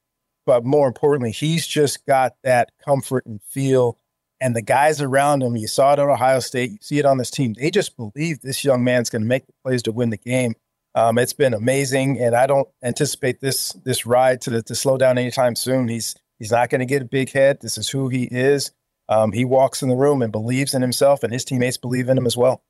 But 0.47 0.65
more 0.65 0.89
importantly, 0.89 1.33
he's 1.33 1.67
just 1.67 2.07
got 2.07 2.33
that 2.43 2.71
comfort 2.83 3.27
and 3.27 3.43
feel 3.43 3.99
and 4.41 4.57
the 4.57 4.63
guys 4.63 5.03
around 5.03 5.43
him, 5.43 5.55
you 5.55 5.69
saw 5.69 5.93
it 5.93 5.99
at 5.99 6.09
Ohio 6.09 6.41
State, 6.41 6.71
you 6.71 6.79
see 6.81 6.99
it 6.99 7.05
on 7.05 7.19
this 7.19 7.31
team. 7.31 7.53
They 7.53 7.71
just 7.71 7.95
believe 7.95 8.41
this 8.41 8.65
young 8.65 8.83
man's 8.83 9.11
going 9.11 9.21
to 9.21 9.29
make 9.29 9.47
the 9.47 9.53
plays 9.63 9.83
to 9.83 9.93
win 9.93 10.09
the 10.09 10.17
game. 10.17 10.55
Um, 10.95 11.19
it's 11.19 11.35
been 11.35 11.53
amazing, 11.53 12.19
and 12.19 12.35
I 12.35 12.47
don't 12.47 12.69
anticipate 12.83 13.43
this 13.43 13.75
this 13.85 14.07
ride 14.07 14.41
to 14.43 14.63
to 14.63 14.75
slow 14.75 14.97
down 14.97 15.19
anytime 15.19 15.57
soon. 15.57 15.89
He's 15.89 16.15
he's 16.39 16.53
not 16.53 16.71
going 16.71 16.79
to 16.79 16.87
get 16.87 17.03
a 17.03 17.05
big 17.05 17.31
head. 17.31 17.59
This 17.61 17.77
is 17.77 17.91
who 17.91 18.09
he 18.09 18.25
is. 18.25 18.73
Um, 19.13 19.33
he 19.33 19.45
walks 19.45 19.83
in 19.83 19.89
the 19.89 19.97
room 19.97 20.23
and 20.23 20.33
believes 20.33 20.75
in 20.75 20.83
himself, 20.83 21.23
and 21.23 21.33
his 21.33 21.45
teammates 21.45 21.77
believe 21.77 22.09
in 22.09 22.17
him 22.17 22.27
as 22.27 22.37
well. 22.37 22.63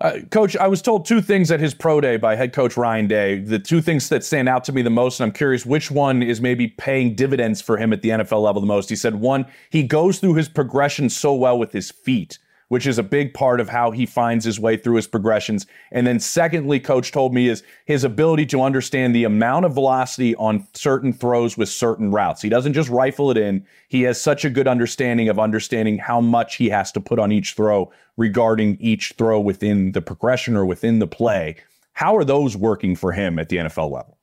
Uh, 0.00 0.18
coach, 0.30 0.56
I 0.56 0.66
was 0.66 0.82
told 0.82 1.06
two 1.06 1.20
things 1.20 1.50
at 1.50 1.60
his 1.60 1.72
pro 1.72 2.00
day 2.00 2.16
by 2.16 2.36
head 2.36 2.52
coach 2.52 2.76
Ryan 2.76 3.06
Day. 3.06 3.38
The 3.38 3.58
two 3.58 3.80
things 3.80 4.08
that 4.08 4.24
stand 4.24 4.48
out 4.48 4.64
to 4.64 4.72
me 4.72 4.82
the 4.82 4.90
most, 4.90 5.20
and 5.20 5.28
I'm 5.28 5.32
curious 5.32 5.64
which 5.64 5.90
one 5.90 6.22
is 6.22 6.40
maybe 6.40 6.68
paying 6.68 7.14
dividends 7.14 7.62
for 7.62 7.76
him 7.76 7.92
at 7.92 8.02
the 8.02 8.10
NFL 8.10 8.42
level 8.42 8.60
the 8.60 8.66
most. 8.66 8.88
He 8.88 8.96
said, 8.96 9.16
one, 9.16 9.46
he 9.70 9.82
goes 9.82 10.18
through 10.18 10.34
his 10.34 10.48
progression 10.48 11.08
so 11.10 11.34
well 11.34 11.58
with 11.58 11.72
his 11.72 11.90
feet 11.90 12.38
which 12.74 12.88
is 12.88 12.98
a 12.98 13.04
big 13.04 13.32
part 13.32 13.60
of 13.60 13.68
how 13.68 13.92
he 13.92 14.04
finds 14.04 14.44
his 14.44 14.58
way 14.58 14.76
through 14.76 14.96
his 14.96 15.06
progressions. 15.06 15.64
And 15.92 16.04
then, 16.04 16.18
secondly, 16.18 16.80
coach 16.80 17.12
told 17.12 17.32
me 17.32 17.46
is 17.46 17.62
his 17.84 18.02
ability 18.02 18.46
to 18.46 18.62
understand 18.62 19.14
the 19.14 19.22
amount 19.22 19.64
of 19.64 19.74
velocity 19.74 20.34
on 20.34 20.66
certain 20.74 21.12
throws 21.12 21.56
with 21.56 21.68
certain 21.68 22.10
routes. 22.10 22.42
He 22.42 22.48
doesn't 22.48 22.72
just 22.72 22.90
rifle 22.90 23.30
it 23.30 23.36
in, 23.36 23.64
he 23.86 24.02
has 24.02 24.20
such 24.20 24.44
a 24.44 24.50
good 24.50 24.66
understanding 24.66 25.28
of 25.28 25.38
understanding 25.38 25.98
how 25.98 26.20
much 26.20 26.56
he 26.56 26.68
has 26.70 26.90
to 26.90 27.00
put 27.00 27.20
on 27.20 27.30
each 27.30 27.52
throw 27.52 27.92
regarding 28.16 28.76
each 28.80 29.14
throw 29.16 29.38
within 29.38 29.92
the 29.92 30.02
progression 30.02 30.56
or 30.56 30.66
within 30.66 30.98
the 30.98 31.06
play. 31.06 31.54
How 31.92 32.16
are 32.16 32.24
those 32.24 32.56
working 32.56 32.96
for 32.96 33.12
him 33.12 33.38
at 33.38 33.50
the 33.50 33.58
NFL 33.58 33.92
level? 33.92 34.18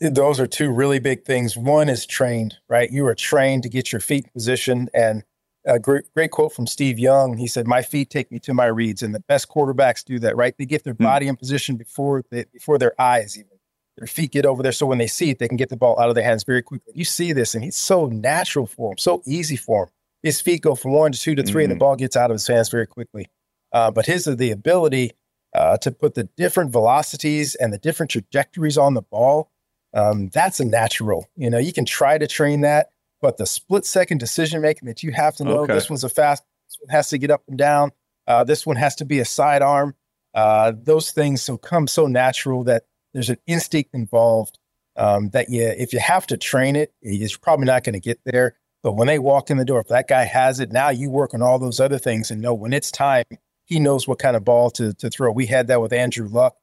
Those 0.00 0.38
are 0.38 0.46
two 0.46 0.70
really 0.70 1.00
big 1.00 1.24
things. 1.24 1.56
One 1.56 1.88
is 1.88 2.06
trained, 2.06 2.54
right? 2.68 2.88
You 2.88 3.04
are 3.06 3.16
trained 3.16 3.64
to 3.64 3.68
get 3.68 3.90
your 3.90 4.00
feet 4.00 4.32
positioned 4.32 4.90
and 4.94 5.24
a 5.66 5.78
great, 5.78 6.04
great 6.14 6.30
quote 6.30 6.52
from 6.52 6.66
Steve 6.66 6.98
Young. 6.98 7.36
He 7.36 7.46
said, 7.46 7.66
"My 7.66 7.82
feet 7.82 8.10
take 8.10 8.30
me 8.30 8.38
to 8.40 8.54
my 8.54 8.66
reads," 8.66 9.02
and 9.02 9.14
the 9.14 9.20
best 9.20 9.48
quarterbacks 9.48 10.04
do 10.04 10.18
that. 10.20 10.36
Right? 10.36 10.54
They 10.56 10.66
get 10.66 10.84
their 10.84 10.94
hmm. 10.94 11.04
body 11.04 11.28
in 11.28 11.36
position 11.36 11.76
before 11.76 12.24
they, 12.30 12.44
before 12.52 12.78
their 12.78 13.00
eyes 13.00 13.36
even. 13.38 13.50
Their 13.96 14.08
feet 14.08 14.32
get 14.32 14.44
over 14.44 14.62
there, 14.62 14.72
so 14.72 14.86
when 14.86 14.98
they 14.98 15.06
see 15.06 15.30
it, 15.30 15.38
they 15.38 15.46
can 15.46 15.56
get 15.56 15.68
the 15.68 15.76
ball 15.76 15.98
out 16.00 16.08
of 16.08 16.16
their 16.16 16.24
hands 16.24 16.42
very 16.42 16.62
quickly. 16.62 16.92
You 16.96 17.04
see 17.04 17.32
this, 17.32 17.54
and 17.54 17.64
it's 17.64 17.76
so 17.76 18.06
natural 18.06 18.66
for 18.66 18.90
him, 18.90 18.98
so 18.98 19.22
easy 19.24 19.56
for 19.56 19.84
him. 19.84 19.88
His 20.24 20.40
feet 20.40 20.62
go 20.62 20.74
from 20.74 20.92
one 20.92 21.12
to 21.12 21.20
two 21.20 21.34
to 21.34 21.42
3 21.42 21.50
mm-hmm. 21.50 21.58
and 21.60 21.70
the 21.70 21.74
mm-hmm. 21.74 21.78
ball 21.80 21.96
gets 21.96 22.16
out 22.16 22.30
of 22.30 22.34
his 22.36 22.46
hands 22.46 22.70
very 22.70 22.86
quickly. 22.86 23.26
Uh, 23.72 23.90
but 23.90 24.06
his 24.06 24.26
is 24.26 24.36
the 24.36 24.50
ability 24.50 25.12
uh, 25.54 25.76
to 25.78 25.92
put 25.92 26.14
the 26.14 26.24
different 26.36 26.72
velocities 26.72 27.54
and 27.54 27.72
the 27.72 27.78
different 27.78 28.10
trajectories 28.10 28.78
on 28.78 28.94
the 28.94 29.02
ball. 29.02 29.50
Um, 29.92 30.30
that's 30.30 30.60
a 30.60 30.64
natural. 30.64 31.26
You 31.36 31.50
know, 31.50 31.58
you 31.58 31.72
can 31.72 31.84
try 31.84 32.18
to 32.18 32.26
train 32.26 32.62
that 32.62 32.88
but 33.24 33.38
the 33.38 33.46
split 33.46 33.86
second 33.86 34.18
decision 34.18 34.60
making 34.60 34.86
that 34.86 35.02
you 35.02 35.10
have 35.10 35.34
to 35.34 35.44
know 35.44 35.60
okay. 35.60 35.72
this 35.72 35.88
one's 35.88 36.04
a 36.04 36.10
fast, 36.10 36.44
this 36.68 36.76
one 36.78 36.94
has 36.94 37.08
to 37.08 37.16
get 37.16 37.30
up 37.30 37.42
and 37.48 37.56
down, 37.56 37.90
uh, 38.26 38.44
this 38.44 38.66
one 38.66 38.76
has 38.76 38.94
to 38.96 39.06
be 39.06 39.18
a 39.18 39.24
sidearm. 39.24 39.94
Uh, 40.34 40.72
those 40.76 41.10
things 41.10 41.40
so 41.40 41.56
come 41.56 41.86
so 41.86 42.06
natural 42.06 42.64
that 42.64 42.82
there's 43.14 43.30
an 43.30 43.38
instinct 43.46 43.94
involved 43.94 44.58
um, 44.96 45.30
that 45.30 45.48
you, 45.48 45.62
if 45.62 45.94
you 45.94 46.00
have 46.00 46.26
to 46.26 46.36
train 46.36 46.76
it, 46.76 46.92
you're 47.00 47.30
probably 47.40 47.64
not 47.64 47.82
going 47.82 47.94
to 47.94 47.98
get 47.98 48.20
there. 48.26 48.56
But 48.82 48.92
when 48.92 49.06
they 49.06 49.18
walk 49.18 49.48
in 49.48 49.56
the 49.56 49.64
door, 49.64 49.80
if 49.80 49.88
that 49.88 50.06
guy 50.06 50.24
has 50.24 50.60
it, 50.60 50.70
now 50.70 50.90
you 50.90 51.08
work 51.08 51.32
on 51.32 51.40
all 51.40 51.58
those 51.58 51.80
other 51.80 51.96
things 51.96 52.30
and 52.30 52.42
know 52.42 52.52
when 52.52 52.74
it's 52.74 52.90
time, 52.90 53.24
he 53.64 53.80
knows 53.80 54.06
what 54.06 54.18
kind 54.18 54.36
of 54.36 54.44
ball 54.44 54.70
to, 54.72 54.92
to 54.92 55.08
throw. 55.08 55.32
We 55.32 55.46
had 55.46 55.68
that 55.68 55.80
with 55.80 55.94
Andrew 55.94 56.28
Luck. 56.28 56.56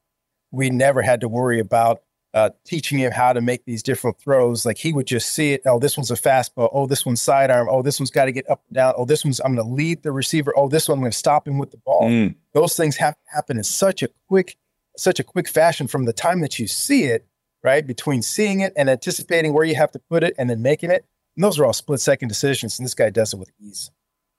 We 0.51 0.69
never 0.69 1.01
had 1.01 1.21
to 1.21 1.27
worry 1.27 1.59
about 1.59 2.03
uh, 2.33 2.49
teaching 2.65 2.99
him 2.99 3.11
how 3.11 3.33
to 3.33 3.41
make 3.41 3.65
these 3.65 3.83
different 3.83 4.17
throws. 4.19 4.65
Like 4.65 4.77
he 4.77 4.93
would 4.93 5.07
just 5.07 5.33
see 5.33 5.53
it. 5.53 5.61
Oh, 5.65 5.79
this 5.79 5.97
one's 5.97 6.11
a 6.11 6.15
fastball. 6.15 6.69
Oh, 6.71 6.87
this 6.87 7.05
one's 7.05 7.21
sidearm. 7.21 7.67
Oh, 7.69 7.81
this 7.81 7.99
one's 7.99 8.11
got 8.11 8.25
to 8.25 8.31
get 8.31 8.49
up 8.49 8.61
and 8.69 8.75
down. 8.75 8.93
Oh, 8.97 9.05
this 9.05 9.25
one's 9.25 9.39
I'm 9.41 9.55
going 9.55 9.67
to 9.67 9.73
lead 9.73 10.03
the 10.03 10.11
receiver. 10.11 10.53
Oh, 10.55 10.69
this 10.69 10.87
one 10.87 10.97
I'm 10.97 11.01
going 11.01 11.11
to 11.11 11.17
stop 11.17 11.47
him 11.47 11.57
with 11.57 11.71
the 11.71 11.77
ball. 11.77 12.03
Mm. 12.03 12.35
Those 12.53 12.75
things 12.75 12.97
have 12.97 13.15
to 13.15 13.23
happen 13.33 13.57
in 13.57 13.63
such 13.63 14.01
a 14.03 14.09
quick, 14.27 14.57
such 14.97 15.19
a 15.19 15.23
quick 15.23 15.47
fashion 15.47 15.87
from 15.87 16.05
the 16.05 16.13
time 16.13 16.41
that 16.41 16.57
you 16.59 16.67
see 16.67 17.03
it, 17.03 17.27
right? 17.63 17.85
Between 17.85 18.21
seeing 18.21 18.61
it 18.61 18.73
and 18.75 18.89
anticipating 18.89 19.53
where 19.53 19.65
you 19.65 19.75
have 19.75 19.91
to 19.91 19.99
put 19.99 20.23
it 20.23 20.33
and 20.37 20.49
then 20.49 20.61
making 20.61 20.91
it. 20.91 21.05
And 21.35 21.43
those 21.43 21.59
are 21.59 21.65
all 21.65 21.73
split 21.73 22.01
second 22.01 22.27
decisions, 22.27 22.77
and 22.77 22.85
this 22.85 22.93
guy 22.93 23.09
does 23.09 23.33
it 23.33 23.37
with 23.37 23.51
ease. 23.59 23.91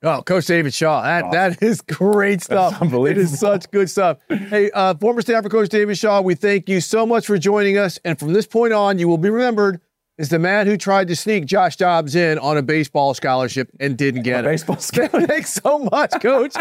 Oh, 0.04 0.20
Coach 0.22 0.46
David 0.46 0.74
Shaw. 0.74 1.02
That, 1.02 1.30
that 1.30 1.62
is 1.62 1.80
great 1.80 2.42
stuff. 2.42 2.80
unbelievable. 2.82 3.06
It 3.06 3.18
is 3.18 3.38
such 3.38 3.70
good 3.70 3.88
stuff. 3.88 4.18
Hey, 4.28 4.68
uh, 4.72 4.94
former 4.94 5.22
Stanford 5.22 5.52
coach 5.52 5.68
David 5.68 5.96
Shaw, 5.96 6.20
we 6.20 6.34
thank 6.34 6.68
you 6.68 6.80
so 6.80 7.06
much 7.06 7.24
for 7.24 7.38
joining 7.38 7.78
us. 7.78 8.00
And 8.04 8.18
from 8.18 8.32
this 8.32 8.46
point 8.46 8.72
on, 8.72 8.98
you 8.98 9.06
will 9.06 9.18
be 9.18 9.30
remembered 9.30 9.80
as 10.18 10.28
the 10.28 10.40
man 10.40 10.66
who 10.66 10.76
tried 10.76 11.06
to 11.08 11.16
sneak 11.16 11.46
Josh 11.46 11.76
Dobbs 11.76 12.16
in 12.16 12.38
on 12.40 12.58
a 12.58 12.62
baseball 12.62 13.14
scholarship 13.14 13.70
and 13.78 13.96
didn't 13.96 14.22
get 14.22 14.44
a 14.44 14.48
it. 14.48 14.52
Baseball 14.52 14.76
scholarship. 14.78 15.28
Thanks 15.28 15.54
so 15.54 15.78
much, 15.78 16.10
Coach. 16.20 16.54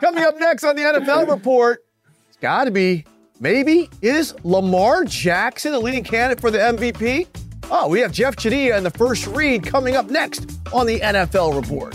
Coming 0.00 0.24
up 0.24 0.38
next 0.38 0.64
on 0.64 0.74
the 0.74 0.82
NFL 0.82 1.28
report, 1.34 1.84
it's 2.28 2.38
got 2.38 2.64
to 2.64 2.70
be 2.70 3.04
maybe 3.40 3.90
is 4.00 4.34
Lamar 4.42 5.04
Jackson 5.04 5.72
the 5.72 5.80
leading 5.80 6.04
candidate 6.04 6.40
for 6.40 6.50
the 6.50 6.58
MVP? 6.58 7.26
Oh, 7.70 7.88
we 7.88 8.00
have 8.00 8.12
Jeff 8.12 8.36
Chadiha 8.36 8.76
and 8.76 8.84
the 8.84 8.90
first 8.90 9.26
read 9.26 9.64
coming 9.66 9.96
up 9.96 10.08
next 10.10 10.58
on 10.72 10.86
the 10.86 11.00
NFL 11.00 11.60
report. 11.60 11.94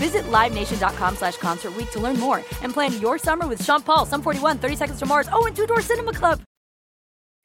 Visit 0.00 0.24
LiveNation.com 0.32 1.16
slash 1.16 1.36
Concert 1.36 1.76
Week 1.76 1.90
to 1.90 2.00
learn 2.00 2.18
more 2.18 2.42
and 2.62 2.72
plan 2.72 2.98
your 3.02 3.18
summer 3.18 3.46
with 3.46 3.62
Sean 3.62 3.82
Paul, 3.82 4.06
Sum 4.06 4.22
41, 4.22 4.56
30 4.56 4.76
Seconds 4.76 4.98
to 4.98 5.04
Mars, 5.04 5.28
oh, 5.30 5.44
and 5.44 5.54
Two 5.54 5.66
Door 5.66 5.82
Cinema 5.82 6.14
Club. 6.14 6.40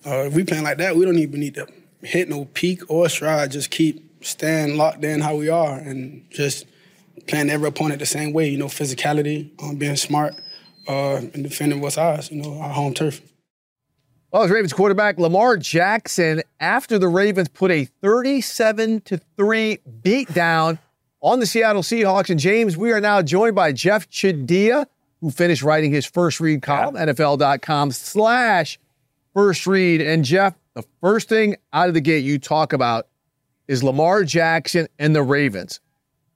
Uh, 0.06 0.28
if 0.28 0.34
we 0.34 0.46
playing 0.46 0.64
like 0.64 0.78
that, 0.78 0.96
we 0.96 1.04
don't 1.04 1.18
even 1.18 1.42
need 1.42 1.56
to 1.56 1.68
hit 2.02 2.30
no 2.30 2.46
peak 2.46 2.82
or 2.90 3.10
stride. 3.10 3.52
Just 3.52 3.72
keep 3.72 4.24
staying 4.24 4.78
locked 4.78 5.04
in 5.04 5.20
how 5.20 5.36
we 5.36 5.50
are 5.50 5.78
and 5.78 6.26
just 6.30 6.66
playing 7.28 7.50
every 7.50 7.68
opponent 7.68 8.00
the 8.00 8.06
same 8.06 8.32
way. 8.32 8.48
You 8.48 8.58
know, 8.58 8.68
physicality, 8.68 9.52
um, 9.62 9.76
being 9.76 9.98
smart, 9.98 10.36
uh, 10.88 11.16
and 11.34 11.44
defending 11.44 11.82
what's 11.82 11.98
ours. 11.98 12.32
You 12.32 12.42
know, 12.42 12.58
our 12.62 12.70
home 12.70 12.94
turf. 12.94 13.22
Well, 14.32 14.44
as 14.44 14.50
Ravens 14.50 14.72
quarterback 14.72 15.18
Lamar 15.18 15.58
Jackson, 15.58 16.42
after 16.62 16.98
the 16.98 17.10
Ravens 17.10 17.50
put 17.50 17.70
a 17.70 17.84
37 18.02 19.02
to 19.02 19.20
3 19.36 19.80
beatdown 20.02 20.80
on 21.26 21.40
the 21.40 21.46
Seattle 21.48 21.82
Seahawks. 21.82 22.30
And 22.30 22.40
James, 22.40 22.78
we 22.78 22.92
are 22.92 23.02
now 23.02 23.24
joined 23.24 23.56
by 23.56 23.72
Jeff 23.72 24.08
Chadiha, 24.12 24.86
who 25.22 25.32
finished 25.32 25.64
writing 25.64 25.92
his 25.92 26.06
first 26.06 26.40
read 26.40 26.62
column, 26.62 26.96
yeah. 26.96 27.08
NFL.com 27.08 27.92
slash 27.92 28.80
first 29.34 29.66
read. 29.66 30.02
And 30.02 30.24
Jeff, 30.24 30.54
the 30.76 30.84
first 31.02 31.28
thing 31.28 31.56
out 31.74 31.88
of 31.88 31.96
the 31.96 32.02
gate 32.02 32.24
you 32.24 32.38
talk 32.38 32.74
about 32.74 33.08
is 33.68 33.84
Lamar 33.84 34.24
Jackson 34.24 34.88
and 35.00 35.16
the 35.16 35.24
Ravens. 35.24 35.80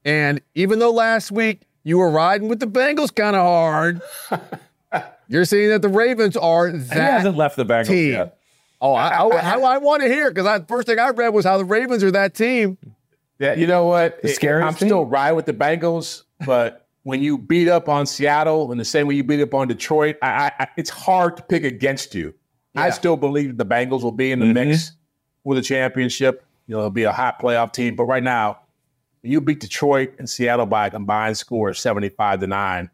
And 0.03 0.41
even 0.55 0.79
though 0.79 0.91
last 0.91 1.31
week 1.31 1.61
you 1.83 1.99
were 1.99 2.09
riding 2.09 2.47
with 2.47 2.59
the 2.59 2.65
Bengals 2.65 3.13
kind 3.13 3.35
of 3.35 3.43
hard, 3.43 4.01
you're 5.27 5.45
saying 5.45 5.69
that 5.69 5.83
the 5.83 5.89
Ravens 5.89 6.35
are 6.35 6.71
that 6.71 6.93
he 6.93 6.99
hasn't 6.99 7.37
left 7.37 7.57
the 7.57 7.65
Bengals 7.65 7.87
team. 7.87 8.13
yet. 8.13 8.39
Oh, 8.81 8.93
I, 8.93 9.09
I, 9.09 9.27
I, 9.27 9.59
I 9.59 9.77
want 9.77 10.01
to 10.01 10.07
hear 10.07 10.31
because 10.31 10.45
the 10.61 10.65
first 10.67 10.87
thing 10.87 10.97
I 10.97 11.09
read 11.09 11.29
was 11.29 11.45
how 11.45 11.59
the 11.59 11.65
Ravens 11.65 12.03
are 12.03 12.11
that 12.11 12.33
team. 12.33 12.77
Yeah, 13.39 13.53
you 13.53 13.67
know 13.67 13.85
what? 13.85 14.21
The 14.21 14.27
scary. 14.27 14.61
I'm 14.61 14.75
still 14.75 15.05
riding 15.05 15.35
with 15.35 15.45
the 15.45 15.53
Bengals, 15.53 16.23
but 16.45 16.87
when 17.03 17.21
you 17.21 17.37
beat 17.37 17.69
up 17.69 17.87
on 17.87 18.05
Seattle 18.05 18.71
in 18.71 18.77
the 18.77 18.85
same 18.85 19.07
way 19.07 19.15
you 19.15 19.23
beat 19.23 19.41
up 19.41 19.53
on 19.53 19.67
Detroit, 19.67 20.17
I, 20.21 20.51
I, 20.59 20.67
it's 20.77 20.89
hard 20.89 21.37
to 21.37 21.43
pick 21.43 21.63
against 21.63 22.13
you. 22.13 22.33
Yeah. 22.73 22.83
I 22.83 22.89
still 22.89 23.17
believe 23.17 23.57
the 23.57 23.65
Bengals 23.65 24.03
will 24.03 24.11
be 24.11 24.31
in 24.31 24.39
the 24.39 24.45
mm-hmm. 24.45 24.69
mix 24.69 24.91
with 25.43 25.57
a 25.57 25.61
championship. 25.61 26.45
You 26.67 26.73
know, 26.73 26.79
it'll 26.79 26.91
be 26.91 27.03
a 27.03 27.11
hot 27.11 27.41
playoff 27.41 27.71
team. 27.71 27.95
But 27.95 28.03
right 28.05 28.21
now, 28.21 28.59
you 29.23 29.41
beat 29.41 29.59
Detroit 29.59 30.13
and 30.19 30.29
Seattle 30.29 30.65
by 30.65 30.87
a 30.87 30.91
combined 30.91 31.37
score 31.37 31.69
of 31.69 31.77
75 31.77 32.41
to 32.41 32.47
9. 32.47 32.89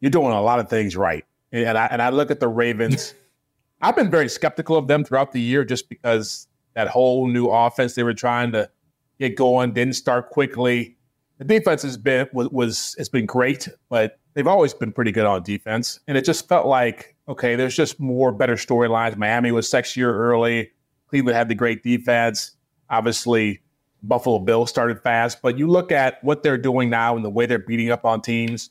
You're 0.00 0.10
doing 0.10 0.32
a 0.32 0.40
lot 0.40 0.60
of 0.60 0.70
things 0.70 0.96
right. 0.96 1.24
And 1.52 1.76
I, 1.76 1.86
and 1.86 2.00
I 2.00 2.10
look 2.10 2.30
at 2.30 2.40
the 2.40 2.48
Ravens. 2.48 3.14
I've 3.80 3.96
been 3.96 4.10
very 4.10 4.28
skeptical 4.28 4.76
of 4.76 4.88
them 4.88 5.04
throughout 5.04 5.32
the 5.32 5.40
year 5.40 5.64
just 5.64 5.88
because 5.88 6.46
that 6.74 6.88
whole 6.88 7.26
new 7.26 7.48
offense 7.48 7.94
they 7.94 8.02
were 8.02 8.14
trying 8.14 8.52
to 8.52 8.70
get 9.18 9.36
going, 9.36 9.72
didn't 9.72 9.94
start 9.94 10.30
quickly. 10.30 10.96
The 11.38 11.44
defense 11.44 11.82
has 11.82 11.96
been 11.96 12.28
was, 12.32 12.48
was 12.50 12.94
has 12.98 13.08
been 13.08 13.26
great, 13.26 13.68
but 13.88 14.18
they've 14.34 14.46
always 14.46 14.74
been 14.74 14.92
pretty 14.92 15.12
good 15.12 15.26
on 15.26 15.42
defense. 15.42 16.00
And 16.08 16.16
it 16.16 16.24
just 16.24 16.48
felt 16.48 16.66
like 16.66 17.16
okay, 17.28 17.56
there's 17.56 17.76
just 17.76 18.00
more 18.00 18.32
better 18.32 18.54
storylines. 18.54 19.16
Miami 19.16 19.52
was 19.52 19.70
sexier 19.70 20.12
early. 20.12 20.70
Cleveland 21.08 21.36
had 21.36 21.48
the 21.48 21.54
great 21.54 21.82
defense. 21.82 22.52
Obviously, 22.90 23.60
Buffalo 24.02 24.38
Bills 24.38 24.70
started 24.70 25.02
fast, 25.02 25.42
but 25.42 25.58
you 25.58 25.66
look 25.68 25.92
at 25.92 26.22
what 26.24 26.42
they're 26.42 26.58
doing 26.58 26.88
now 26.90 27.16
and 27.16 27.24
the 27.24 27.30
way 27.30 27.46
they're 27.46 27.58
beating 27.58 27.90
up 27.90 28.04
on 28.04 28.22
teams. 28.22 28.70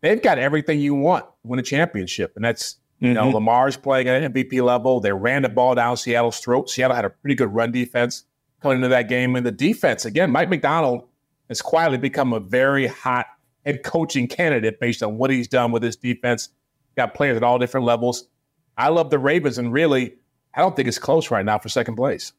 They've 0.00 0.22
got 0.22 0.38
everything 0.38 0.80
you 0.80 0.94
want 0.94 1.24
to 1.24 1.30
win 1.44 1.60
a 1.60 1.62
championship, 1.62 2.32
and 2.34 2.44
that's 2.44 2.76
you 2.98 3.08
mm-hmm. 3.08 3.14
know 3.14 3.30
Lamar's 3.30 3.76
playing 3.76 4.08
at 4.08 4.22
an 4.22 4.32
MVP 4.32 4.62
level. 4.62 5.00
They 5.00 5.12
ran 5.12 5.42
the 5.42 5.48
ball 5.48 5.74
down 5.74 5.96
Seattle's 5.96 6.40
throat. 6.40 6.70
Seattle 6.70 6.96
had 6.96 7.04
a 7.04 7.10
pretty 7.10 7.36
good 7.36 7.52
run 7.54 7.70
defense 7.70 8.24
coming 8.62 8.76
into 8.76 8.88
that 8.88 9.08
game. 9.08 9.36
And 9.36 9.44
the 9.44 9.52
defense, 9.52 10.04
again, 10.04 10.30
Mike 10.30 10.48
Macdonald 10.48 11.06
has 11.48 11.60
quietly 11.60 11.98
become 11.98 12.32
a 12.32 12.40
very 12.40 12.86
hot 12.86 13.26
head 13.64 13.82
coaching 13.82 14.26
candidate 14.26 14.80
based 14.80 15.02
on 15.02 15.18
what 15.18 15.30
he's 15.30 15.48
done 15.48 15.72
with 15.72 15.82
his 15.82 15.96
defense. 15.96 16.48
Got 16.96 17.14
players 17.14 17.36
at 17.36 17.42
all 17.42 17.58
different 17.58 17.86
levels. 17.86 18.28
I 18.76 18.88
love 18.88 19.10
the 19.10 19.18
Ravens, 19.18 19.58
and 19.58 19.72
really, 19.72 20.14
I 20.54 20.60
don't 20.60 20.74
think 20.74 20.88
it's 20.88 20.98
close 20.98 21.30
right 21.30 21.44
now 21.44 21.58
for 21.58 21.68
second 21.68 21.96
place. 21.96 22.32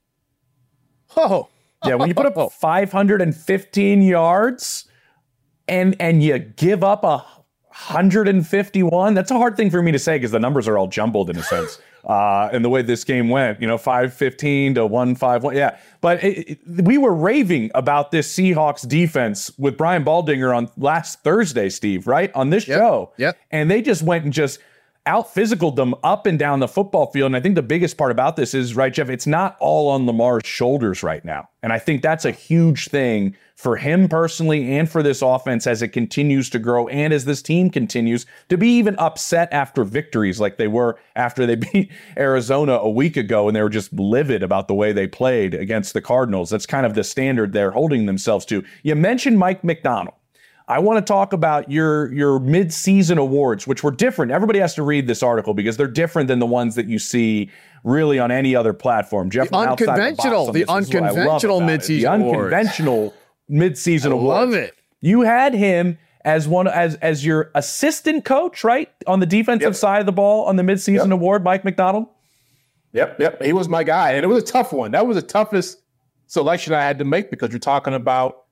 Oh, 1.15 1.47
yeah. 1.85 1.95
When 1.95 2.07
you 2.07 2.15
put 2.15 2.25
up 2.25 2.51
515 2.51 4.01
yards 4.01 4.85
and 5.67 5.95
and 5.99 6.23
you 6.23 6.39
give 6.39 6.83
up 6.83 7.03
a 7.03 7.17
151, 7.67 9.13
that's 9.13 9.31
a 9.31 9.37
hard 9.37 9.57
thing 9.57 9.69
for 9.69 9.81
me 9.81 9.91
to 9.91 9.99
say 9.99 10.15
because 10.15 10.31
the 10.31 10.39
numbers 10.39 10.67
are 10.67 10.77
all 10.77 10.87
jumbled 10.87 11.29
in 11.29 11.37
a 11.37 11.43
sense 11.43 11.79
uh, 12.05 12.49
and 12.51 12.63
the 12.63 12.69
way 12.69 12.81
this 12.81 13.03
game 13.03 13.29
went, 13.29 13.61
you 13.61 13.67
know, 13.67 13.77
515 13.77 14.75
to 14.75 14.85
151. 14.85 15.55
Yeah. 15.55 15.77
But 16.01 16.23
it, 16.23 16.49
it, 16.49 16.59
we 16.67 16.97
were 16.97 17.13
raving 17.13 17.71
about 17.73 18.11
this 18.11 18.33
Seahawks 18.33 18.87
defense 18.87 19.51
with 19.57 19.77
Brian 19.77 20.03
Baldinger 20.03 20.55
on 20.55 20.69
last 20.77 21.23
Thursday, 21.23 21.69
Steve, 21.69 22.07
right? 22.07 22.33
On 22.35 22.49
this 22.49 22.67
yep. 22.67 22.79
show. 22.79 23.13
Yep. 23.17 23.37
And 23.51 23.71
they 23.71 23.81
just 23.81 24.01
went 24.01 24.25
and 24.25 24.33
just 24.33 24.59
out 25.05 25.33
physicaled 25.33 25.75
them 25.75 25.93
up 26.03 26.25
and 26.25 26.39
down 26.39 26.59
the 26.59 26.67
football 26.67 27.11
field. 27.11 27.27
And 27.27 27.35
I 27.35 27.41
think 27.41 27.55
the 27.55 27.61
biggest 27.61 27.97
part 27.97 28.11
about 28.11 28.35
this 28.35 28.53
is, 28.53 28.75
right, 28.75 28.93
Jeff, 28.93 29.09
it's 29.09 29.27
not 29.27 29.57
all 29.59 29.89
on 29.89 30.05
Lamar's 30.05 30.45
shoulders 30.45 31.03
right 31.03 31.23
now. 31.25 31.49
And 31.61 31.73
I 31.73 31.79
think 31.79 32.01
that's 32.01 32.25
a 32.25 32.31
huge 32.31 32.87
thing 32.87 33.35
for 33.55 33.75
him 33.75 34.07
personally 34.07 34.77
and 34.77 34.89
for 34.89 35.03
this 35.03 35.21
offense 35.21 35.67
as 35.67 35.81
it 35.81 35.89
continues 35.89 36.49
to 36.49 36.59
grow 36.59 36.87
and 36.87 37.13
as 37.13 37.25
this 37.25 37.41
team 37.41 37.69
continues 37.69 38.25
to 38.49 38.57
be 38.57 38.67
even 38.67 38.95
upset 38.97 39.47
after 39.51 39.83
victories 39.83 40.39
like 40.39 40.57
they 40.57 40.67
were 40.67 40.97
after 41.15 41.45
they 41.45 41.55
beat 41.73 41.91
Arizona 42.17 42.73
a 42.73 42.89
week 42.89 43.15
ago 43.17 43.47
and 43.47 43.55
they 43.55 43.61
were 43.61 43.69
just 43.69 43.93
livid 43.93 44.41
about 44.41 44.67
the 44.67 44.73
way 44.73 44.91
they 44.91 45.07
played 45.07 45.53
against 45.53 45.93
the 45.93 46.01
Cardinals. 46.01 46.49
That's 46.49 46.65
kind 46.65 46.85
of 46.85 46.95
the 46.95 47.03
standard 47.03 47.53
they're 47.53 47.71
holding 47.71 48.05
themselves 48.05 48.45
to. 48.45 48.63
You 48.83 48.95
mentioned 48.95 49.37
Mike 49.37 49.63
Macdonald. 49.63 50.15
I 50.67 50.79
want 50.79 51.05
to 51.05 51.13
talk 51.13 51.33
about 51.33 51.69
your 51.69 52.13
your 52.13 52.39
mid-season 52.39 53.17
awards, 53.17 53.67
which 53.67 53.83
were 53.83 53.91
different. 53.91 54.31
Everybody 54.31 54.59
has 54.59 54.75
to 54.75 54.83
read 54.83 55.07
this 55.07 55.21
article 55.21 55.53
because 55.53 55.75
they're 55.77 55.87
different 55.87 56.27
than 56.27 56.39
the 56.39 56.45
ones 56.45 56.75
that 56.75 56.87
you 56.87 56.99
see 56.99 57.49
really 57.83 58.17
on 58.17 58.31
any 58.31 58.55
other 58.55 58.71
platform. 58.71 59.29
Jeff, 59.29 59.49
the 59.49 59.57
unconventional, 59.57 60.45
the, 60.47 60.63
the 60.63 60.71
unconventional 60.71 61.59
mid-season 61.59 62.21
the 62.21 62.27
unconventional 62.27 63.13
mid-season 63.49 64.11
award. 64.13 64.27
Love 64.27 64.53
it. 64.53 64.73
You 65.01 65.21
had 65.21 65.53
him 65.53 65.97
as 66.23 66.47
one 66.47 66.67
as 66.67 66.95
as 66.95 67.25
your 67.25 67.51
assistant 67.55 68.23
coach, 68.23 68.63
right, 68.63 68.89
on 69.05 69.19
the 69.19 69.25
defensive 69.25 69.67
yep. 69.67 69.75
side 69.75 69.99
of 69.99 70.05
the 70.05 70.13
ball 70.13 70.45
on 70.45 70.55
the 70.55 70.63
mid-season 70.63 71.09
yep. 71.09 71.19
award, 71.19 71.43
Mike 71.43 71.65
Macdonald. 71.65 72.07
Yep, 72.93 73.19
yep, 73.19 73.41
he 73.41 73.53
was 73.53 73.67
my 73.67 73.83
guy, 73.83 74.11
and 74.11 74.23
it 74.23 74.27
was 74.27 74.43
a 74.43 74.45
tough 74.45 74.71
one. 74.71 74.91
That 74.91 75.07
was 75.07 75.15
the 75.15 75.23
toughest 75.23 75.79
selection 76.27 76.73
I 76.73 76.81
had 76.83 76.99
to 76.99 77.05
make 77.05 77.31
because 77.31 77.49
you're 77.49 77.59
talking 77.59 77.95
about 77.95 78.42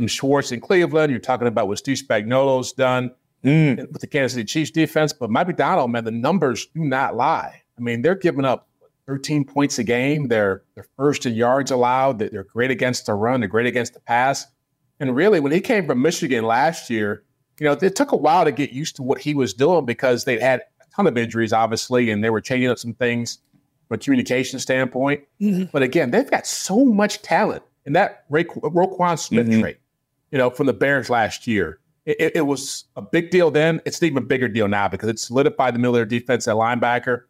Jim 0.00 0.08
Schwartz 0.08 0.50
in 0.50 0.60
Cleveland. 0.60 1.10
You're 1.10 1.20
talking 1.20 1.46
about 1.46 1.68
what 1.68 1.76
Steve 1.76 1.98
Spagnuolo's 1.98 2.72
done 2.72 3.10
mm. 3.44 3.76
with 3.92 4.00
the 4.00 4.06
Kansas 4.06 4.32
City 4.32 4.46
Chiefs 4.46 4.70
defense. 4.70 5.12
But 5.12 5.28
Mike 5.28 5.48
Macdonald, 5.48 5.90
man, 5.90 6.04
the 6.04 6.10
numbers 6.10 6.66
do 6.74 6.80
not 6.80 7.16
lie. 7.16 7.62
I 7.76 7.80
mean, 7.82 8.00
they're 8.00 8.14
giving 8.14 8.46
up 8.46 8.68
13 9.06 9.44
points 9.44 9.78
a 9.78 9.84
game. 9.84 10.28
They're 10.28 10.62
they're 10.74 10.86
first 10.96 11.26
in 11.26 11.34
yards 11.34 11.70
allowed. 11.70 12.18
They're 12.18 12.44
great 12.44 12.70
against 12.70 13.06
the 13.06 13.14
run. 13.14 13.40
They're 13.40 13.48
great 13.48 13.66
against 13.66 13.92
the 13.92 14.00
pass. 14.00 14.46
And 15.00 15.14
really, 15.14 15.40
when 15.40 15.52
he 15.52 15.60
came 15.60 15.86
from 15.86 16.00
Michigan 16.00 16.44
last 16.44 16.88
year, 16.88 17.24
you 17.58 17.66
know, 17.66 17.72
it 17.72 17.96
took 17.96 18.12
a 18.12 18.16
while 18.16 18.44
to 18.44 18.52
get 18.52 18.70
used 18.70 18.96
to 18.96 19.02
what 19.02 19.20
he 19.20 19.34
was 19.34 19.52
doing 19.52 19.84
because 19.84 20.24
they'd 20.24 20.40
had 20.40 20.60
a 20.80 20.84
ton 20.94 21.06
of 21.06 21.18
injuries, 21.18 21.52
obviously, 21.52 22.10
and 22.10 22.24
they 22.24 22.30
were 22.30 22.40
changing 22.40 22.70
up 22.70 22.78
some 22.78 22.94
things 22.94 23.38
from 23.88 23.96
a 23.96 23.98
communication 23.98 24.58
standpoint. 24.58 25.24
Mm-hmm. 25.40 25.64
But 25.72 25.82
again, 25.82 26.10
they've 26.10 26.30
got 26.30 26.46
so 26.46 26.86
much 26.86 27.20
talent 27.20 27.62
And 27.84 27.96
that 27.96 28.24
Ra- 28.30 28.42
Roquan 28.42 29.18
Smith 29.18 29.46
mm-hmm. 29.46 29.60
trade 29.60 29.76
you 30.30 30.38
know, 30.38 30.50
from 30.50 30.66
the 30.66 30.72
Bears 30.72 31.10
last 31.10 31.46
year. 31.46 31.78
It, 32.06 32.32
it, 32.36 32.46
was 32.46 32.86
a 32.96 33.02
big 33.02 33.30
deal 33.30 33.50
then. 33.50 33.80
It's 33.84 34.00
an 34.00 34.06
even 34.06 34.26
bigger 34.26 34.48
deal 34.48 34.68
now 34.68 34.88
because 34.88 35.08
it 35.08 35.18
solidified 35.18 35.74
the 35.74 35.78
middle 35.78 35.94
of 35.94 35.98
their 35.98 36.06
defense 36.06 36.48
at 36.48 36.56
linebacker. 36.56 37.22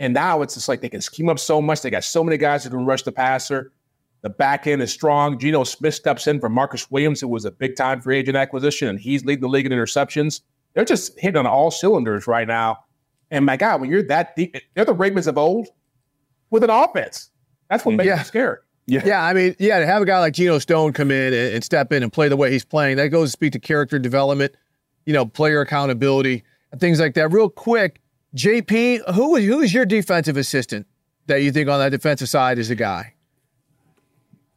And 0.00 0.14
now 0.14 0.42
it's 0.42 0.54
just 0.54 0.68
like 0.68 0.80
they 0.80 0.88
can 0.88 1.02
scheme 1.02 1.28
up 1.28 1.38
so 1.38 1.60
much. 1.60 1.82
They 1.82 1.90
got 1.90 2.04
so 2.04 2.24
many 2.24 2.36
guys 2.36 2.64
that 2.64 2.70
can 2.70 2.86
rush 2.86 3.02
the 3.02 3.12
passer. 3.12 3.72
The 4.22 4.30
back 4.30 4.66
end 4.66 4.82
is 4.82 4.90
strong. 4.90 5.38
Geno 5.38 5.64
Smith 5.64 5.94
steps 5.94 6.26
in 6.26 6.40
for 6.40 6.48
Marcus 6.48 6.90
Williams, 6.90 7.20
who 7.20 7.28
was 7.28 7.44
a 7.44 7.50
big 7.50 7.76
time 7.76 8.00
free 8.00 8.18
agent 8.18 8.36
acquisition, 8.36 8.88
and 8.88 8.98
he's 8.98 9.24
leading 9.24 9.42
the 9.42 9.48
league 9.48 9.66
in 9.66 9.72
interceptions. 9.72 10.40
They're 10.72 10.86
just 10.86 11.18
hitting 11.20 11.36
on 11.36 11.46
all 11.46 11.70
cylinders 11.70 12.26
right 12.26 12.48
now. 12.48 12.84
And 13.30 13.44
my 13.44 13.56
God, 13.56 13.80
when 13.80 13.90
you're 13.90 14.02
that 14.04 14.34
deep, 14.34 14.56
they're 14.74 14.86
the 14.86 14.94
Ravens 14.94 15.26
of 15.26 15.36
old 15.36 15.68
with 16.50 16.64
an 16.64 16.70
offense. 16.70 17.30
That's 17.68 17.84
what 17.84 17.96
makes 17.96 18.06
yeah. 18.06 18.16
them 18.16 18.24
scary. 18.24 18.58
Yeah. 18.86 19.02
yeah, 19.04 19.24
I 19.24 19.32
mean, 19.32 19.56
yeah, 19.58 19.78
to 19.78 19.86
have 19.86 20.02
a 20.02 20.04
guy 20.04 20.18
like 20.18 20.34
Geno 20.34 20.58
Stone 20.58 20.92
come 20.92 21.10
in 21.10 21.32
and, 21.32 21.54
and, 21.54 21.64
step 21.64 21.90
in 21.90 22.02
and 22.02 22.12
play 22.12 22.28
the 22.28 22.36
way 22.36 22.50
he's 22.50 22.66
playing, 22.66 22.98
that 22.98 23.08
goes 23.08 23.28
to 23.28 23.32
speak 23.32 23.52
to 23.52 23.58
character 23.58 23.98
development, 23.98 24.54
you 25.06 25.14
know, 25.14 25.24
player 25.24 25.62
accountability 25.62 26.44
and 26.70 26.80
things 26.80 27.00
like 27.00 27.14
that. 27.14 27.32
Real 27.32 27.48
quick, 27.48 28.02
JP, 28.36 29.14
who 29.14 29.36
is 29.36 29.46
who 29.46 29.60
is 29.60 29.72
your 29.72 29.86
defensive 29.86 30.36
assistant 30.36 30.86
that 31.28 31.42
you 31.42 31.50
think 31.50 31.68
on 31.70 31.78
that 31.78 31.90
defensive 31.90 32.28
side 32.28 32.58
is 32.58 32.68
a 32.68 32.74
guy? 32.74 33.14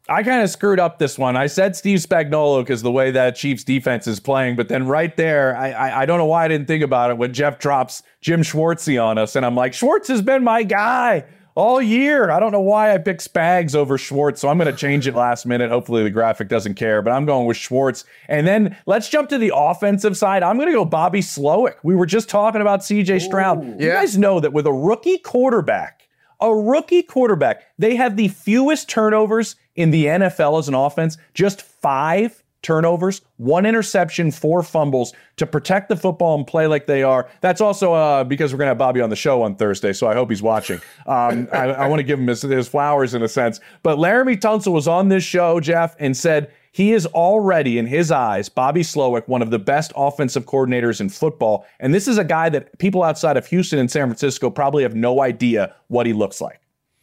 I 0.10 0.24
kind 0.24 0.42
of 0.42 0.50
screwed 0.50 0.80
up 0.80 1.00
this 1.00 1.18
one. 1.18 1.36
I 1.36 1.48
said 1.48 1.76
Steve 1.76 2.00
Spagnuolo 2.00 2.62
because 2.62 2.82
the 2.82 2.92
way 2.92 3.12
that 3.12 3.36
Chiefs 3.36 3.64
defense 3.64 4.08
is 4.08 4.20
playing, 4.20 4.56
but 4.56 4.70
then 4.70 4.88
right 4.88 5.16
there, 5.18 5.56
I, 5.56 5.72
I, 5.72 6.02
I 6.02 6.06
don't 6.06 6.18
know 6.18 6.26
why 6.26 6.46
I 6.46 6.48
didn't 6.48 6.68
think 6.68 6.84
about 6.84 7.12
it 7.12 7.18
when 7.18 7.34
Jeff 7.34 7.60
drops 7.60 8.04
Jim 8.22 8.42
Schwartzy 8.42 9.04
on 9.04 9.18
us, 9.18 9.36
and 9.36 9.46
I'm 9.46 9.56
like, 9.56 9.74
Schwartz 9.74 10.08
has 10.08 10.22
been 10.22 10.44
my 10.44 10.64
guy 10.64 11.26
all 11.58 11.82
year. 11.82 12.30
I 12.30 12.40
don't 12.40 12.52
know 12.52 12.62
why 12.62 12.94
I 12.94 13.00
picked 13.00 13.34
Spags 13.34 13.74
over 13.74 13.98
Schwartz, 13.98 14.42
so 14.42 14.48
I'm 14.48 14.60
going 14.60 14.72
to 14.72 14.78
change 14.78 15.08
it 15.08 15.16
last 15.16 15.44
minute. 15.48 15.72
Hopefully 15.72 16.04
the 16.04 16.12
graphic 16.12 16.50
doesn't 16.50 16.76
care, 16.76 17.02
but 17.02 17.12
I'm 17.12 17.26
going 17.26 17.48
with 17.48 17.58
Schwartz. 17.58 18.06
And 18.28 18.46
then 18.46 18.78
let's 18.86 19.10
jump 19.10 19.30
to 19.30 19.40
the 19.40 19.52
offensive 19.56 20.16
side. 20.16 20.44
I'm 20.44 20.58
going 20.58 20.68
to 20.68 20.74
go 20.74 20.86
Bobby 20.86 21.22
Slowik. 21.22 21.74
We 21.82 21.96
were 21.96 22.06
just 22.06 22.30
talking 22.30 22.62
about 22.62 22.82
CJ 22.82 23.22
Stroud. 23.22 23.82
You 23.82 23.90
guys 23.90 24.20
know 24.20 24.40
that 24.40 24.54
with 24.54 24.68
a 24.68 24.72
rookie 24.72 25.18
quarterback, 25.18 26.08
a 26.40 26.56
rookie 26.56 27.02
quarterback, 27.02 27.64
they 27.80 27.96
have 27.96 28.18
the 28.18 28.28
fewest 28.28 28.88
turnovers 28.88 29.56
in 29.76 29.90
the 29.90 30.06
NFL 30.06 30.60
as 30.60 30.68
an 30.68 30.76
offense, 30.76 31.18
just 31.34 31.64
five 31.64 32.44
turnovers, 32.68 33.22
one 33.38 33.66
interception, 33.66 34.30
four 34.30 34.62
fumbles 34.62 35.14
to 35.38 35.46
protect 35.46 35.88
the 35.88 35.96
football 35.96 36.36
and 36.36 36.46
play 36.46 36.68
like 36.68 36.86
they 36.86 37.02
are. 37.02 37.30
That's 37.40 37.62
also 37.62 37.94
uh, 37.94 38.26
because 38.26 38.52
we're 38.52 38.58
going 38.58 38.66
to 38.66 38.72
have 38.72 38.78
Bobby 38.78 39.00
on 39.00 39.10
the 39.10 39.16
show 39.16 39.42
on 39.42 39.56
Thursday, 39.56 39.94
so 39.94 40.06
I 40.06 40.14
hope 40.14 40.30
he's 40.30 40.42
watching. 40.42 40.82
Um, 41.06 41.48
I, 41.54 41.70
I 41.70 41.88
want 41.88 42.02
to 42.02 42.04
give 42.04 42.20
him 42.20 42.28
his, 42.28 42.42
his 42.42 42.68
flowers 42.68 43.14
in 43.14 43.24
a 43.24 43.30
sense. 43.30 43.62
But 43.84 44.00
Laremy 44.00 44.38
Tunsil 44.38 44.74
was 44.74 44.86
on 44.86 45.08
this 45.08 45.24
show, 45.24 45.62
Jeff, 45.62 45.96
and 45.98 46.16
said 46.18 46.52
he 46.74 46.92
is 46.92 47.06
already, 47.06 47.78
in 47.78 47.88
his 47.88 48.12
eyes, 48.12 48.50
Bobby 48.50 48.82
Slowik, 48.82 49.30
one 49.30 49.42
of 49.42 49.50
the 49.50 49.60
best 49.60 49.94
offensive 49.96 50.46
coordinators 50.46 51.00
in 51.00 51.08
football. 51.08 51.66
And 51.80 51.94
this 51.94 52.06
is 52.06 52.18
a 52.18 52.26
guy 52.26 52.50
that 52.50 52.78
people 52.80 53.02
outside 53.02 53.38
of 53.38 53.48
Houston 53.48 53.80
and 53.80 53.90
San 53.90 54.08
Francisco 54.08 54.50
probably 54.50 54.84
have 54.84 54.94
no 54.94 55.22
idea 55.22 55.74
what 55.88 56.06
he 56.06 56.12
looks 56.12 56.42
like. 56.42 56.60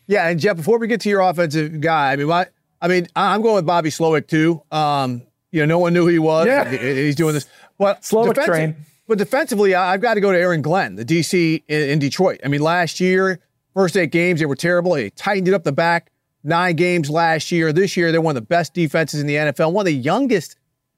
Yeah, 0.07 0.29
and 0.29 0.39
Jeff, 0.39 0.57
before 0.57 0.79
we 0.79 0.89
get 0.89 1.01
to 1.01 1.09
your 1.09 1.23
offensive 1.23 1.81
guy, 1.81 2.13
I 2.13 2.17
mean, 2.17 2.27
my, 2.27 2.47
I 2.83 2.89
mean, 2.89 3.09
I'm 3.17 3.41
going 3.41 3.55
with 3.55 3.65
Bobby 3.65 3.89
Slowik 3.89 4.29
too. 4.29 4.63
Um, 4.71 5.23
you 5.55 5.61
know, 5.61 5.67
no 5.67 5.79
one 5.79 5.93
knew 5.95 6.03
who 6.03 6.09
he 6.09 6.19
was. 6.19 6.47
Yeah. 6.47 6.69
he's 6.69 7.15
doing 7.15 7.33
this. 7.35 7.47
But 7.79 8.03
Slowik 8.03 8.31
defensive- 8.35 8.45
train. 8.55 8.77
But 9.07 9.19
defensively, 9.19 9.75
I- 9.75 9.93
I've 9.95 10.01
got 10.01 10.15
to 10.15 10.21
go 10.21 10.33
to 10.33 10.39
Aaron 10.39 10.63
Glenn, 10.63 10.97
the 10.97 11.05
DC 11.05 11.63
in, 11.69 11.83
in 11.91 11.99
Detroit. 11.99 12.41
I 12.45 12.49
mean, 12.49 12.61
last 12.63 12.99
year, 13.01 13.39
first 13.75 13.97
eight 13.97 14.11
games 14.11 14.41
they 14.41 14.47
were 14.47 14.57
terrible. 14.57 14.95
They 14.95 15.11
tightened 15.11 15.47
it 15.49 15.55
up 15.55 15.63
the 15.63 15.73
back. 15.73 16.11
Nine 16.43 16.75
games 16.77 17.09
last 17.09 17.53
year. 17.53 17.73
This 17.73 17.97
year, 17.97 18.11
they're 18.13 18.21
one 18.21 18.37
of 18.37 18.43
the 18.43 18.47
best 18.47 18.75
defenses 18.75 19.21
in 19.21 19.27
the 19.27 19.37
NFL, 19.37 19.73
one 19.73 19.83
of 19.83 19.87
the 19.87 19.95
youngest 19.95 20.57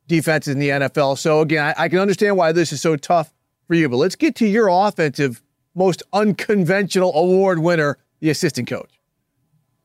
defenses 0.09 0.53
in 0.55 0.59
the 0.61 0.71
NFL. 0.71 1.19
So 1.19 1.41
again, 1.41 1.75
I, 1.79 1.85
I 1.85 1.89
can 1.89 1.99
understand 1.99 2.37
why 2.37 2.53
this 2.53 2.73
is 2.73 2.81
so 2.81 2.97
tough 2.97 3.33
for 3.67 3.75
you. 3.75 3.89
But 3.89 3.97
let's 3.99 4.17
get 4.17 4.35
to 4.37 4.47
your 4.47 4.69
offensive, 4.71 5.43
most 5.75 6.03
unconventional 6.13 7.13
award 7.15 7.59
winner, 7.59 7.99
the 8.21 8.31
assistant 8.31 8.69
coach. 8.69 8.99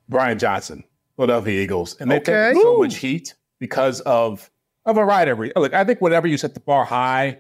Brian 0.09 0.37
Johnson, 0.39 0.83
Philadelphia 1.15 1.61
Eagles, 1.61 1.95
and 1.99 2.09
they 2.09 2.17
Okay. 2.17 2.53
take 2.53 2.61
so 2.61 2.77
much 2.77 2.97
heat 2.97 3.33
because 3.59 3.99
of 4.01 4.49
of 4.85 4.97
a 4.97 5.01
of 5.01 5.39
reasons. 5.39 5.53
Look, 5.57 5.73
I 5.73 5.83
think 5.83 6.01
whenever 6.01 6.27
you 6.27 6.37
set 6.37 6.53
the 6.53 6.59
bar 6.59 6.85
high 6.85 7.39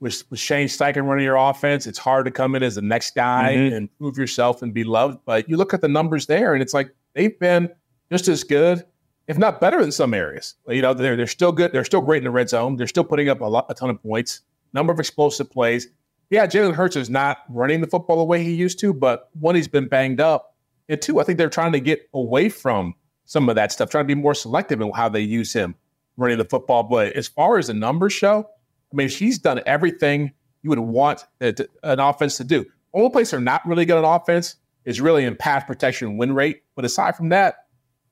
with, 0.00 0.24
with 0.30 0.40
Shane 0.40 0.68
Steichen 0.68 1.06
running 1.06 1.24
your 1.24 1.36
offense, 1.36 1.86
it's 1.86 1.98
hard 1.98 2.24
to 2.26 2.30
come 2.30 2.54
in 2.54 2.62
as 2.62 2.74
the 2.74 2.82
next 2.82 3.14
guy 3.14 3.54
Mhm. 3.56 3.74
and 3.76 3.98
prove 3.98 4.18
yourself 4.18 4.62
and 4.62 4.74
be 4.74 4.84
loved. 4.84 5.18
But 5.24 5.48
you 5.48 5.56
look 5.56 5.72
at 5.72 5.80
the 5.80 5.88
numbers 5.88 6.26
there, 6.26 6.52
and 6.52 6.62
it's 6.62 6.74
like 6.74 6.90
they've 7.14 7.38
been 7.38 7.70
just 8.10 8.28
as 8.28 8.44
good, 8.44 8.84
if 9.28 9.38
not 9.38 9.60
better, 9.60 9.80
in 9.80 9.92
some 9.92 10.12
areas. 10.14 10.54
You 10.68 10.82
know, 10.82 10.94
they're 10.94 11.16
they're 11.16 11.26
still 11.26 11.52
good. 11.52 11.72
They're 11.72 11.84
still 11.84 12.00
great 12.02 12.18
in 12.18 12.24
the 12.24 12.30
red 12.30 12.48
zone. 12.48 12.76
They're 12.76 12.86
still 12.88 13.04
putting 13.04 13.28
up 13.28 13.40
a 13.40 13.46
lot, 13.46 13.66
a 13.68 13.74
ton 13.74 13.90
of 13.90 14.02
points. 14.02 14.40
Number 14.72 14.92
of 14.92 14.98
explosive 14.98 15.50
plays. 15.50 15.88
Yeah, 16.30 16.46
Jalen 16.46 16.74
Hurts 16.74 16.96
is 16.96 17.08
not 17.08 17.38
running 17.48 17.80
the 17.80 17.86
football 17.86 18.16
the 18.18 18.24
way 18.24 18.42
he 18.42 18.52
used 18.52 18.80
to, 18.80 18.92
but 18.92 19.28
one, 19.38 19.54
he's 19.54 19.68
been 19.68 19.86
banged 19.86 20.20
up, 20.20 20.56
and 20.88 21.00
two, 21.00 21.20
I 21.20 21.24
think 21.24 21.38
they're 21.38 21.48
trying 21.50 21.72
to 21.72 21.80
get 21.80 22.08
away 22.12 22.48
from 22.48 22.94
some 23.26 23.48
of 23.48 23.54
that 23.54 23.70
stuff, 23.72 23.90
trying 23.90 24.04
to 24.04 24.14
be 24.14 24.20
more 24.20 24.34
selective 24.34 24.80
in 24.80 24.90
how 24.92 25.08
they 25.08 25.20
use 25.20 25.52
him 25.52 25.74
running 26.16 26.38
the 26.38 26.44
football. 26.44 26.82
But 26.82 27.12
as 27.14 27.28
far 27.28 27.58
as 27.58 27.66
the 27.66 27.74
numbers 27.74 28.12
show, 28.12 28.48
I 28.92 28.96
mean, 28.96 29.08
she's 29.08 29.38
done 29.38 29.60
everything 29.66 30.32
you 30.62 30.70
would 30.70 30.78
want 30.78 31.24
an 31.40 31.54
offense 31.82 32.36
to 32.38 32.44
do. 32.44 32.64
Only 32.92 33.10
place 33.10 33.30
they're 33.32 33.40
not 33.40 33.66
really 33.66 33.84
good 33.84 34.02
on 34.02 34.20
offense 34.20 34.56
is 34.84 35.00
really 35.00 35.24
in 35.24 35.36
pass 35.36 35.64
protection 35.64 36.16
win 36.16 36.34
rate. 36.34 36.62
But 36.76 36.84
aside 36.84 37.16
from 37.16 37.30
that, 37.30 37.66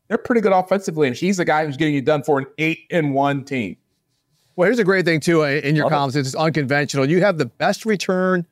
they're 0.09 0.18
pretty 0.18 0.40
good 0.40 0.53
offensively, 0.53 1.07
and 1.07 1.16
she's 1.16 1.36
the 1.38 1.44
guy 1.44 1.64
who's 1.64 1.76
getting 1.76 1.94
you 1.94 2.03
done 2.03 2.22
for 2.22 2.38
an 2.38 2.46
eight 2.59 2.80
and 2.90 3.14
one 3.14 3.44
team. 3.44 3.76
Well, 4.57 4.66
here's 4.66 4.78
a 4.78 4.84
great 4.84 5.07
thing 5.07 5.20
too 5.20 5.42
uh, 5.44 5.48
in 5.48 5.74
your 5.74 5.84
Love 5.84 5.92
it. 5.92 5.94
columns. 5.94 6.16
It's 6.16 6.34
unconventional. 6.34 7.09
You 7.09 7.22
have 7.22 7.38
the 7.38 7.46
best 7.46 7.86
return 7.86 8.46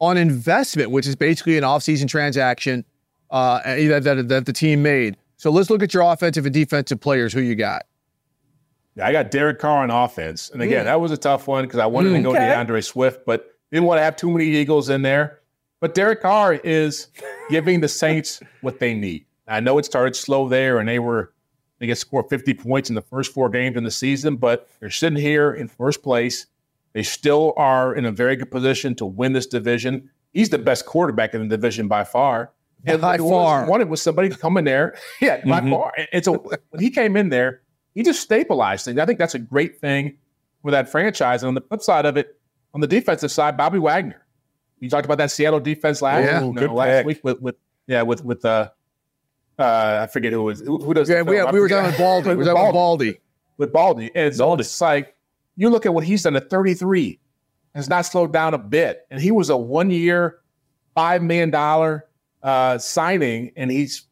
on 0.00 0.16
investment, 0.18 0.90
which 0.90 1.06
is 1.06 1.16
basically 1.16 1.56
an 1.56 1.64
offseason 1.64 2.08
transaction 2.08 2.84
uh, 3.30 3.60
that, 3.64 4.04
that, 4.04 4.28
that 4.28 4.46
the 4.46 4.52
team 4.52 4.82
made. 4.82 5.16
So 5.36 5.50
let's 5.50 5.70
look 5.70 5.82
at 5.82 5.94
your 5.94 6.02
offensive 6.02 6.44
and 6.44 6.52
defensive 6.52 7.00
players. 7.00 7.32
Who 7.32 7.40
you 7.40 7.54
got? 7.54 7.86
Yeah, 8.98 9.06
I 9.06 9.12
got 9.12 9.30
Derek 9.30 9.58
Carr 9.58 9.82
on 9.84 9.90
offense. 9.90 10.50
And 10.50 10.60
again, 10.60 10.82
Mm. 10.82 10.86
that 10.86 11.00
was 11.00 11.12
a 11.12 11.16
tough 11.16 11.46
one 11.46 11.64
because 11.64 11.78
I 11.78 11.86
wanted 11.86 12.12
to 12.14 12.20
go 12.22 12.30
Okay. 12.30 12.40
DeAndre 12.40 12.84
Swift, 12.84 13.24
but 13.24 13.46
didn't 13.70 13.86
want 13.86 13.98
to 13.98 14.02
have 14.02 14.16
too 14.16 14.30
many 14.30 14.44
Eagles 14.46 14.88
in 14.90 15.02
there. 15.02 15.38
But 15.80 15.94
Derek 15.94 16.20
Carr 16.22 16.54
is 16.54 17.08
giving 17.50 17.80
the 17.80 17.88
Saints 17.88 18.40
what 18.60 18.80
they 18.80 18.94
need. 18.94 19.24
I 19.46 19.60
know 19.60 19.78
it 19.78 19.84
started 19.84 20.16
slow 20.16 20.48
there 20.48 20.78
and 20.78 20.88
they 20.88 20.98
were 20.98 21.32
they 21.78 21.86
get 21.86 21.96
scored 21.96 22.28
50 22.28 22.54
points 22.54 22.88
in 22.88 22.96
the 22.96 23.02
first 23.02 23.32
four 23.32 23.48
games 23.48 23.76
in 23.76 23.84
the 23.84 23.90
season, 23.92 24.34
but 24.34 24.68
they're 24.80 24.90
sitting 24.90 25.16
here 25.16 25.52
in 25.52 25.68
first 25.68 26.02
place. 26.02 26.46
They 26.92 27.04
still 27.04 27.54
are 27.56 27.94
in 27.94 28.04
a 28.04 28.10
very 28.10 28.34
good 28.34 28.50
position 28.50 28.96
to 28.96 29.06
win 29.06 29.32
this 29.32 29.46
division. 29.46 30.10
He's 30.32 30.48
the 30.50 30.58
best 30.58 30.86
quarterback 30.86 31.34
in 31.34 31.42
the 31.48 31.56
division 31.56 31.86
by 31.86 32.02
far. 32.02 32.50
And 32.84 33.00
By 33.00 33.18
far. 33.18 33.64
wanted 33.66 33.88
was 33.88 34.02
somebody 34.02 34.28
to 34.28 34.36
come 34.36 34.56
in 34.56 34.64
there. 34.64 34.96
Yeah, 35.20 35.36
by 35.46 35.60
Mhm. 35.60 35.70
far. 35.70 35.92
And 36.12 36.24
so 36.24 36.50
when 36.70 36.82
he 36.82 36.90
came 36.90 37.16
in 37.16 37.28
there, 37.28 37.60
he 37.98 38.04
just 38.04 38.20
stabilized 38.20 38.84
things. 38.84 38.96
I 38.96 39.06
think 39.06 39.18
that's 39.18 39.34
a 39.34 39.40
great 39.40 39.80
thing 39.80 40.18
for 40.62 40.70
that 40.70 40.88
franchise. 40.88 41.42
And 41.42 41.48
on 41.48 41.54
the 41.54 41.60
flip 41.60 41.82
side 41.82 42.06
of 42.06 42.16
it, 42.16 42.38
on 42.72 42.80
the 42.80 42.86
defensive 42.86 43.32
side, 43.32 43.56
Bobby 43.56 43.80
Wagner. 43.80 44.24
You 44.78 44.88
talked 44.88 45.04
about 45.04 45.18
that 45.18 45.32
Seattle 45.32 45.58
defense 45.58 46.00
last, 46.00 46.24
Yeah, 46.24 46.44
you 46.44 46.52
know, 46.52 46.74
last 46.74 47.04
week 47.06 47.18
with, 47.24 47.40
with 47.40 47.56
yeah 47.88 48.02
with 48.02 48.24
with 48.24 48.44
uh, 48.44 48.70
uh 49.58 49.98
I 50.02 50.06
forget 50.06 50.32
who 50.32 50.44
was 50.44 50.60
who, 50.60 50.78
who 50.78 50.94
does 50.94 51.08
Yeah, 51.08 51.22
we, 51.22 51.38
film? 51.38 51.48
I 51.48 51.50
we 51.50 51.58
were 51.58 51.64
forget. 51.68 51.78
talking 51.78 51.90
with 51.90 51.98
Baldy. 51.98 52.28
We 52.28 52.36
were 52.36 52.44
talking 52.44 52.66
with 52.66 52.72
Baldy. 52.72 53.20
with 53.56 53.72
Baldy. 53.72 54.10
And 54.14 54.36
so 54.36 54.54
it's 54.54 54.80
like 54.80 55.16
you 55.56 55.68
look 55.68 55.84
at 55.84 55.92
what 55.92 56.04
he's 56.04 56.22
done 56.22 56.36
at 56.36 56.48
33, 56.48 57.18
has 57.74 57.88
not 57.88 58.02
slowed 58.02 58.32
down 58.32 58.54
a 58.54 58.58
bit. 58.58 59.08
And 59.10 59.20
he 59.20 59.32
was 59.32 59.50
a 59.50 59.56
one 59.56 59.90
year, 59.90 60.38
$5 60.96 61.22
million 61.22 62.00
uh, 62.44 62.78
signing, 62.78 63.50
and 63.56 63.72
he's 63.72 64.07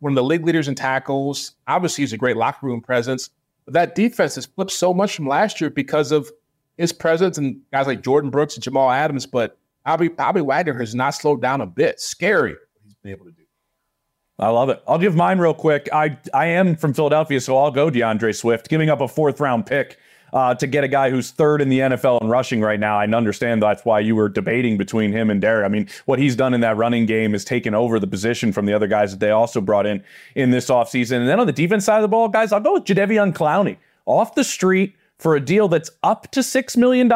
one 0.00 0.12
of 0.12 0.16
the 0.16 0.24
league 0.24 0.44
leaders 0.44 0.68
in 0.68 0.74
tackles. 0.74 1.52
Obviously, 1.66 2.02
he's 2.02 2.12
a 2.12 2.18
great 2.18 2.36
locker 2.36 2.66
room 2.66 2.80
presence. 2.80 3.30
But 3.64 3.74
that 3.74 3.94
defense 3.94 4.34
has 4.34 4.46
flipped 4.46 4.72
so 4.72 4.92
much 4.92 5.14
from 5.14 5.26
last 5.26 5.60
year 5.60 5.70
because 5.70 6.12
of 6.12 6.30
his 6.76 6.92
presence 6.92 7.38
and 7.38 7.60
guys 7.72 7.86
like 7.86 8.02
Jordyn 8.02 8.30
Brooks 8.30 8.54
and 8.54 8.62
Jamal 8.62 8.90
Adams. 8.90 9.26
But 9.26 9.58
Bobby, 9.84 10.08
Bobby 10.08 10.40
Wagner 10.40 10.78
has 10.78 10.94
not 10.94 11.10
slowed 11.10 11.40
down 11.40 11.60
a 11.60 11.66
bit. 11.66 12.00
Scary 12.00 12.52
what 12.52 12.60
he's 12.84 12.94
been 12.94 13.12
able 13.12 13.26
to 13.26 13.32
do. 13.32 13.42
I 14.38 14.48
love 14.48 14.70
it. 14.70 14.82
I'll 14.88 14.98
give 14.98 15.14
mine 15.14 15.38
real 15.38 15.52
quick. 15.52 15.88
I 15.92 16.18
I 16.32 16.46
am 16.46 16.74
from 16.74 16.94
Philadelphia, 16.94 17.40
so 17.42 17.58
I'll 17.58 17.70
go 17.70 17.90
DeAndre 17.90 18.34
Swift, 18.34 18.70
giving 18.70 18.88
up 18.88 19.02
a 19.02 19.08
fourth 19.08 19.38
round 19.38 19.66
pick 19.66 19.98
uh, 20.32 20.54
to 20.54 20.66
get 20.66 20.84
a 20.84 20.88
guy 20.88 21.10
who's 21.10 21.30
third 21.30 21.60
in 21.60 21.68
the 21.68 21.80
NFL 21.80 22.22
in 22.22 22.28
rushing 22.28 22.60
right 22.60 22.80
now. 22.80 22.98
I 22.98 23.06
understand 23.06 23.62
that's 23.62 23.84
why 23.84 24.00
you 24.00 24.16
were 24.16 24.28
debating 24.28 24.76
between 24.76 25.12
him 25.12 25.30
and 25.30 25.40
Derek. 25.40 25.64
I 25.64 25.68
mean, 25.68 25.88
what 26.06 26.18
he's 26.18 26.36
done 26.36 26.54
in 26.54 26.60
that 26.60 26.76
running 26.76 27.06
game 27.06 27.34
is 27.34 27.44
taken 27.44 27.74
over 27.74 27.98
the 27.98 28.06
position 28.06 28.52
from 28.52 28.66
the 28.66 28.72
other 28.72 28.86
guys 28.86 29.10
that 29.12 29.20
they 29.20 29.30
also 29.30 29.60
brought 29.60 29.86
in 29.86 30.02
in 30.34 30.50
this 30.50 30.68
offseason. 30.68 31.18
And 31.18 31.28
then 31.28 31.40
on 31.40 31.46
the 31.46 31.52
defense 31.52 31.84
side 31.84 31.96
of 31.96 32.02
the 32.02 32.08
ball, 32.08 32.28
guys, 32.28 32.52
I'll 32.52 32.60
go 32.60 32.74
with 32.74 32.84
Jadeveon 32.84 33.32
Clowney 33.32 33.76
off 34.06 34.34
the 34.34 34.44
street 34.44 34.94
for 35.20 35.36
a 35.36 35.40
deal 35.40 35.68
that's 35.68 35.90
up 36.02 36.30
to 36.30 36.40
$6 36.40 36.76
million, 36.78 37.06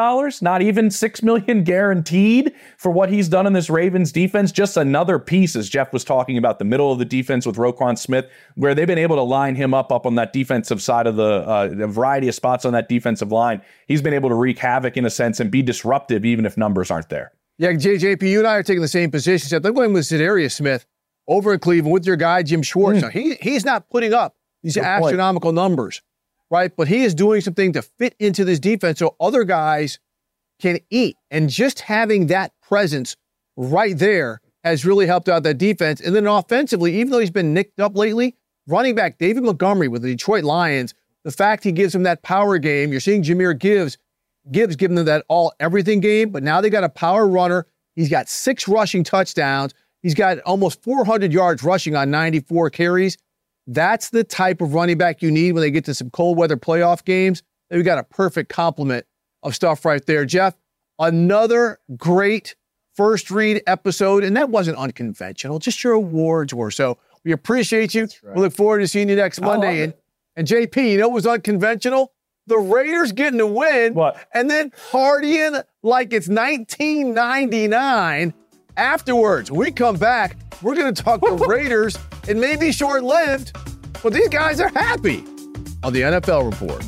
not 0.41 0.61
even 0.61 0.91
6 0.91 1.23
million 1.23 1.63
guaranteed 1.63 2.53
for 2.77 2.91
what 2.91 3.09
he's 3.09 3.27
done 3.27 3.47
in 3.47 3.53
this 3.53 3.67
Ravens 3.67 4.11
defense. 4.11 4.51
Just 4.51 4.77
another 4.77 5.17
piece, 5.17 5.55
as 5.55 5.67
Jeff 5.67 5.91
was 5.91 6.03
talking 6.03 6.37
about, 6.37 6.59
the 6.59 6.65
middle 6.65 6.91
of 6.91 6.99
the 6.99 7.05
defense 7.05 7.47
with 7.47 7.55
Roquan 7.55 7.97
Smith, 7.97 8.29
where 8.55 8.75
they've 8.75 8.85
been 8.85 8.99
able 8.99 9.15
to 9.15 9.23
line 9.23 9.55
him 9.55 9.73
up 9.73 9.91
up 9.91 10.05
on 10.05 10.15
that 10.15 10.33
defensive 10.33 10.81
side 10.83 11.07
of 11.07 11.15
the 11.15 11.43
uh, 11.47 11.69
a 11.79 11.87
variety 11.87 12.27
of 12.27 12.35
spots 12.35 12.63
on 12.63 12.73
that 12.73 12.87
defensive 12.87 13.31
line. 13.31 13.59
He's 13.87 14.03
been 14.03 14.13
able 14.13 14.29
to 14.29 14.35
wreak 14.35 14.59
havoc 14.59 14.97
in 14.97 15.05
a 15.05 15.09
sense 15.09 15.39
and 15.39 15.49
be 15.49 15.63
disruptive, 15.63 16.25
even 16.25 16.45
if 16.45 16.57
numbers 16.57 16.91
aren't 16.91 17.09
there. 17.09 17.31
Yeah, 17.57 17.71
JJP, 17.71 18.21
you 18.21 18.39
and 18.39 18.47
I 18.47 18.55
are 18.55 18.63
taking 18.63 18.81
the 18.81 18.87
same 18.87 19.09
position. 19.09 19.47
Except 19.47 19.65
I'm 19.65 19.73
going 19.73 19.93
with 19.93 20.03
Za'Darius 20.03 20.51
Smith 20.51 20.85
over 21.27 21.53
in 21.53 21.59
Cleveland 21.59 21.93
with 21.93 22.05
your 22.05 22.17
guy 22.17 22.43
Jim 22.43 22.61
Schwartz. 22.61 23.01
Now, 23.01 23.09
he 23.09 23.35
he's 23.41 23.65
not 23.65 23.89
putting 23.89 24.13
up 24.13 24.35
these 24.61 24.75
Good 24.75 24.83
point. 24.83 25.05
astronomical 25.05 25.53
numbers, 25.53 26.01
right? 26.49 26.71
But 26.75 26.87
he 26.87 27.03
is 27.03 27.13
doing 27.13 27.41
something 27.41 27.73
to 27.73 27.81
fit 27.81 28.15
into 28.19 28.45
this 28.45 28.59
defense 28.59 28.99
so 28.99 29.15
other 29.19 29.43
guys 29.43 29.99
can 30.59 30.79
eat. 30.89 31.17
And 31.31 31.49
just 31.49 31.81
having 31.81 32.27
that 32.27 32.53
presence 32.61 33.15
right 33.57 33.97
there 33.97 34.41
has 34.63 34.85
really 34.85 35.05
helped 35.05 35.29
out 35.29 35.43
that 35.43 35.57
defense. 35.57 36.01
And 36.01 36.15
then 36.15 36.27
offensively, 36.27 36.99
even 36.99 37.11
though 37.11 37.19
he's 37.19 37.31
been 37.31 37.53
nicked 37.53 37.79
up 37.79 37.95
lately, 37.95 38.35
running 38.67 38.95
back 38.95 39.17
David 39.17 39.43
Montgomery 39.43 39.87
with 39.87 40.01
the 40.01 40.09
Detroit 40.09 40.43
Lions, 40.43 40.93
the 41.23 41.31
fact 41.31 41.63
he 41.63 41.71
gives 41.71 41.93
him 41.93 42.03
that 42.03 42.23
power 42.23 42.57
game, 42.57 42.91
you're 42.91 42.99
seeing 42.99 43.23
Jahmyr 43.23 43.57
Gibbs 43.57 43.97
Gibbs 44.51 44.75
giving 44.75 44.95
them 44.95 45.05
that 45.05 45.25
all 45.27 45.53
everything 45.59 45.99
game, 45.99 46.29
but 46.29 46.43
now 46.43 46.61
they 46.61 46.69
got 46.69 46.83
a 46.83 46.89
power 46.89 47.27
runner. 47.27 47.65
He's 47.95 48.09
got 48.09 48.29
six 48.29 48.67
rushing 48.67 49.03
touchdowns. 49.03 49.73
He's 50.03 50.13
got 50.13 50.39
almost 50.39 50.83
400 50.83 51.33
yards 51.33 51.63
rushing 51.63 51.95
on 51.95 52.11
94 52.11 52.69
carries. 52.69 53.17
That's 53.67 54.09
the 54.09 54.23
type 54.23 54.61
of 54.61 54.73
running 54.73 54.97
back 54.97 55.21
you 55.21 55.31
need 55.31 55.53
when 55.53 55.61
they 55.61 55.71
get 55.71 55.85
to 55.85 55.93
some 55.93 56.09
cold 56.09 56.37
weather 56.37 56.57
playoff 56.57 57.03
games. 57.03 57.41
We 57.71 57.81
got 57.83 57.97
a 57.97 58.03
perfect 58.03 58.49
complement 58.49 59.05
of 59.41 59.55
stuff 59.55 59.85
right 59.85 60.05
there. 60.05 60.25
Jeff, 60.25 60.55
another 60.99 61.79
great 61.97 62.55
first 62.95 63.31
read 63.31 63.61
episode, 63.67 64.23
and 64.23 64.37
that 64.37 64.49
wasn't 64.49 64.77
unconventional, 64.77 65.59
just 65.59 65.83
your 65.83 65.93
awards 65.93 66.53
were. 66.53 66.71
So 66.71 66.97
we 67.23 67.31
appreciate 67.31 67.93
you. 67.93 68.07
We 68.23 68.41
look 68.41 68.53
forward 68.53 68.79
to 68.79 68.87
seeing 68.87 69.09
you 69.09 69.15
next 69.15 69.41
Monday. 69.41 69.83
And, 69.83 69.93
and 70.35 70.47
JP, 70.47 70.91
you 70.91 70.97
know 70.99 71.09
what 71.09 71.15
was 71.15 71.27
unconventional? 71.27 72.13
The 72.47 72.59
Raiders 72.59 73.11
getting 73.11 73.39
the 73.39 73.47
win 73.47 73.95
what? 73.95 74.17
and 74.31 74.49
then 74.49 74.71
partying 74.91 75.63
like 75.81 76.13
it's 76.13 76.27
1999 76.27 78.33
afterwards. 78.77 79.51
When 79.51 79.59
we 79.59 79.71
come 79.71 79.97
back, 79.97 80.37
we're 80.61 80.75
going 80.75 80.93
to 80.93 81.03
talk 81.03 81.21
the 81.37 81.45
Raiders. 81.47 81.97
It 82.27 82.37
may 82.37 82.55
be 82.55 82.71
short 82.71 83.03
lived, 83.03 83.55
but 84.01 84.13
these 84.13 84.29
guys 84.29 84.59
are 84.59 84.69
happy 84.69 85.23
on 85.83 85.93
the 85.93 86.01
NFL 86.01 86.51
report. 86.51 86.83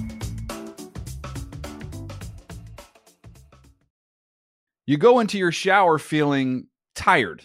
You 4.85 4.97
go 4.97 5.19
into 5.19 5.38
your 5.38 5.51
shower 5.51 5.99
feeling 5.99 6.67
tired, 6.95 7.43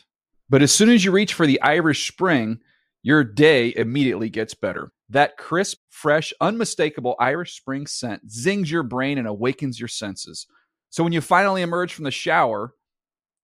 but 0.49 0.63
as 0.63 0.73
soon 0.73 0.91
as 0.91 1.05
you 1.05 1.11
reach 1.11 1.35
for 1.35 1.47
the 1.47 1.61
Irish 1.61 2.09
Spring, 2.09 2.61
your 3.03 3.25
day 3.25 3.75
immediately 3.77 4.31
gets 4.31 4.55
better. 4.55 4.93
That 5.09 5.37
crisp, 5.37 5.79
fresh, 5.91 6.33
unmistakable 6.41 7.17
Irish 7.19 7.57
Spring 7.57 7.87
scent 7.87 8.31
zings 8.31 8.71
your 8.71 8.85
brain 8.85 9.19
and 9.19 9.27
awakens 9.27 9.81
your 9.81 9.89
senses. 9.89 10.47
So 10.91 11.03
when 11.03 11.13
you 11.13 11.21
finally 11.21 11.63
emerge 11.63 11.93
from 11.93 12.05
the 12.05 12.11
shower, 12.11 12.75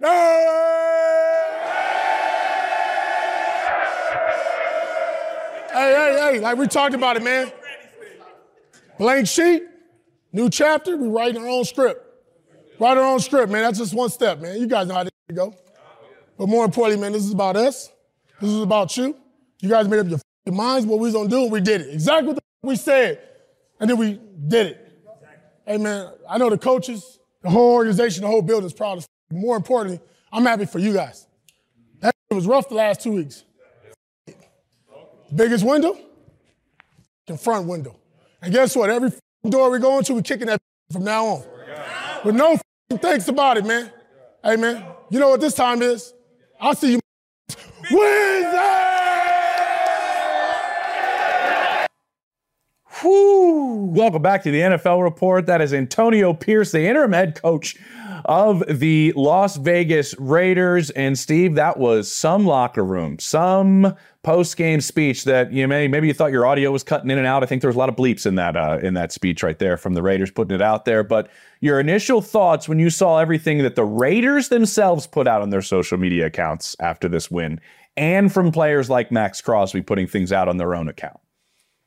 Hey, 0.00 0.06
hey, 5.72 6.18
hey, 6.20 6.38
like 6.38 6.56
we 6.56 6.68
talked 6.68 6.94
about 6.94 7.16
it, 7.16 7.24
man. 7.24 7.50
Blank 8.96 9.26
sheet, 9.26 9.64
new 10.32 10.48
chapter, 10.50 10.96
we 10.96 11.08
write 11.08 11.36
our 11.36 11.48
own 11.48 11.64
script. 11.64 12.04
Write 12.78 12.96
our 12.96 13.02
own 13.02 13.18
script, 13.18 13.50
man. 13.50 13.62
That's 13.62 13.78
just 13.78 13.92
one 13.92 14.08
step, 14.08 14.38
man. 14.40 14.60
You 14.60 14.68
guys 14.68 14.86
know 14.86 14.94
how 14.94 15.02
to 15.02 15.10
go. 15.34 15.52
But 16.36 16.48
more 16.48 16.64
importantly, 16.64 17.00
man, 17.00 17.10
this 17.10 17.24
is 17.24 17.32
about 17.32 17.56
us. 17.56 17.90
This 18.40 18.50
is 18.50 18.62
about 18.62 18.96
you. 18.96 19.16
You 19.58 19.68
guys 19.68 19.88
made 19.88 19.98
up 19.98 20.06
your 20.06 20.54
minds 20.54 20.86
what 20.86 21.00
we 21.00 21.06
was 21.06 21.14
gonna 21.14 21.28
do, 21.28 21.42
and 21.42 21.50
we 21.50 21.60
did 21.60 21.80
it. 21.80 21.92
Exactly 21.92 22.34
what 22.34 22.42
we 22.62 22.76
said, 22.76 23.20
and 23.80 23.90
then 23.90 23.96
we 23.96 24.20
did 24.46 24.68
it. 24.68 24.92
Hey 25.66 25.78
man, 25.78 26.12
I 26.30 26.38
know 26.38 26.50
the 26.50 26.58
coaches, 26.58 27.18
the 27.42 27.50
whole 27.50 27.74
organization, 27.74 28.22
the 28.22 28.28
whole 28.28 28.42
building 28.42 28.66
is 28.66 28.72
proud 28.72 28.98
of. 28.98 29.08
More 29.30 29.56
importantly, 29.56 30.00
I'm 30.32 30.44
happy 30.44 30.64
for 30.66 30.78
you 30.78 30.92
guys. 30.92 31.26
That 32.00 32.14
was 32.30 32.46
rough 32.46 32.68
the 32.68 32.74
last 32.74 33.00
two 33.02 33.12
weeks. 33.12 33.44
Biggest 35.34 35.64
window, 35.64 35.96
the 37.26 37.36
front 37.36 37.66
window. 37.66 37.96
And 38.40 38.52
guess 38.52 38.74
what? 38.74 38.88
Every 38.88 39.12
door 39.48 39.70
we 39.70 39.78
go 39.78 39.98
into, 39.98 40.14
we're 40.14 40.22
kicking 40.22 40.46
that 40.46 40.60
from 40.90 41.04
now 41.04 41.26
on. 41.26 41.44
With 42.24 42.34
no 42.34 42.58
thanks 42.90 43.28
about 43.28 43.58
it, 43.58 43.66
man. 43.66 43.92
Hey 44.42 44.56
man, 44.56 44.84
you 45.10 45.18
know 45.20 45.28
what 45.30 45.40
this 45.40 45.54
time 45.54 45.82
is? 45.82 46.14
I'll 46.60 46.74
see 46.74 46.92
you 46.92 47.00
Wednesday! 47.90 48.77
Welcome 53.04 54.22
back 54.22 54.42
to 54.42 54.50
the 54.50 54.60
NFL 54.60 55.04
report. 55.04 55.46
That 55.46 55.60
is 55.60 55.72
Antonio 55.72 56.34
Pierce, 56.34 56.72
the 56.72 56.84
interim 56.84 57.12
head 57.12 57.40
coach 57.40 57.76
of 58.24 58.64
the 58.66 59.12
Las 59.14 59.56
Vegas 59.56 60.18
Raiders. 60.18 60.90
And 60.90 61.16
Steve, 61.16 61.54
that 61.54 61.78
was 61.78 62.10
some 62.10 62.44
locker 62.44 62.84
room, 62.84 63.20
some 63.20 63.94
post-game 64.24 64.80
speech 64.80 65.24
that 65.24 65.52
you 65.52 65.68
may 65.68 65.86
maybe 65.86 66.08
you 66.08 66.14
thought 66.14 66.32
your 66.32 66.44
audio 66.44 66.72
was 66.72 66.82
cutting 66.82 67.08
in 67.08 67.18
and 67.18 67.26
out. 67.26 67.44
I 67.44 67.46
think 67.46 67.62
there 67.62 67.68
was 67.68 67.76
a 67.76 67.78
lot 67.78 67.88
of 67.88 67.94
bleeps 67.94 68.26
in 68.26 68.34
that 68.34 68.56
uh, 68.56 68.78
in 68.82 68.94
that 68.94 69.12
speech 69.12 69.44
right 69.44 69.58
there 69.58 69.76
from 69.76 69.94
the 69.94 70.02
Raiders 70.02 70.32
putting 70.32 70.56
it 70.56 70.62
out 70.62 70.84
there. 70.84 71.04
But 71.04 71.30
your 71.60 71.78
initial 71.78 72.20
thoughts 72.20 72.68
when 72.68 72.80
you 72.80 72.90
saw 72.90 73.18
everything 73.18 73.58
that 73.58 73.76
the 73.76 73.84
Raiders 73.84 74.48
themselves 74.48 75.06
put 75.06 75.28
out 75.28 75.40
on 75.40 75.50
their 75.50 75.62
social 75.62 75.98
media 75.98 76.26
accounts 76.26 76.74
after 76.80 77.08
this 77.08 77.30
win, 77.30 77.60
and 77.96 78.32
from 78.32 78.50
players 78.50 78.90
like 78.90 79.12
Maxx 79.12 79.40
Crosby 79.40 79.82
putting 79.82 80.08
things 80.08 80.32
out 80.32 80.48
on 80.48 80.56
their 80.56 80.74
own 80.74 80.88
account. 80.88 81.20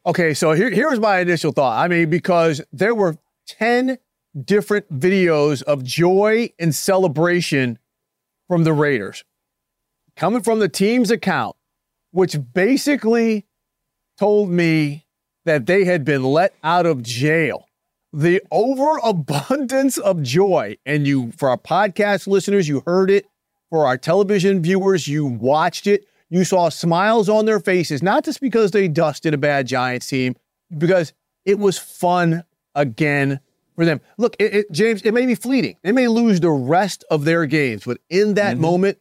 Okay, 0.05 0.33
so 0.33 0.53
here, 0.53 0.71
here's 0.71 0.99
my 0.99 1.19
initial 1.19 1.51
thought. 1.51 1.77
I 1.77 1.87
mean, 1.87 2.09
because 2.09 2.61
there 2.73 2.95
were 2.95 3.17
10 3.47 3.99
different 4.43 4.91
videos 4.99 5.61
of 5.63 5.83
joy 5.83 6.51
and 6.57 6.73
celebration 6.73 7.77
from 8.47 8.63
the 8.63 8.73
Raiders 8.73 9.23
coming 10.15 10.41
from 10.41 10.59
the 10.59 10.69
team's 10.69 11.11
account, 11.11 11.55
which 12.11 12.37
basically 12.53 13.45
told 14.17 14.49
me 14.49 15.05
that 15.45 15.65
they 15.65 15.85
had 15.85 16.03
been 16.03 16.23
let 16.23 16.53
out 16.63 16.85
of 16.85 17.03
jail. 17.03 17.67
The 18.13 18.41
overabundance 18.51 19.97
of 19.97 20.21
joy, 20.21 20.77
and 20.85 21.07
you, 21.07 21.31
for 21.31 21.49
our 21.49 21.57
podcast 21.57 22.27
listeners, 22.27 22.67
you 22.67 22.83
heard 22.85 23.09
it. 23.09 23.25
For 23.69 23.85
our 23.85 23.97
television 23.97 24.61
viewers, 24.61 25.07
you 25.07 25.25
watched 25.25 25.87
it. 25.87 26.05
You 26.31 26.45
saw 26.45 26.69
smiles 26.69 27.27
on 27.27 27.45
their 27.45 27.59
faces, 27.59 28.01
not 28.01 28.23
just 28.23 28.39
because 28.39 28.71
they 28.71 28.87
dusted 28.87 29.33
a 29.33 29.37
bad 29.37 29.67
Giants 29.67 30.07
team, 30.07 30.35
because 30.75 31.11
it 31.43 31.59
was 31.59 31.77
fun 31.77 32.45
again 32.73 33.41
for 33.75 33.83
them. 33.83 33.99
Look, 34.17 34.37
it, 34.39 34.53
it, 34.55 34.71
James, 34.71 35.01
it 35.01 35.13
may 35.13 35.25
be 35.25 35.35
fleeting. 35.35 35.75
They 35.83 35.91
may 35.91 36.07
lose 36.07 36.39
the 36.39 36.49
rest 36.49 37.03
of 37.11 37.25
their 37.25 37.45
games, 37.45 37.83
but 37.83 37.97
in 38.09 38.35
that 38.35 38.53
mm-hmm. 38.53 38.61
moment, 38.61 38.97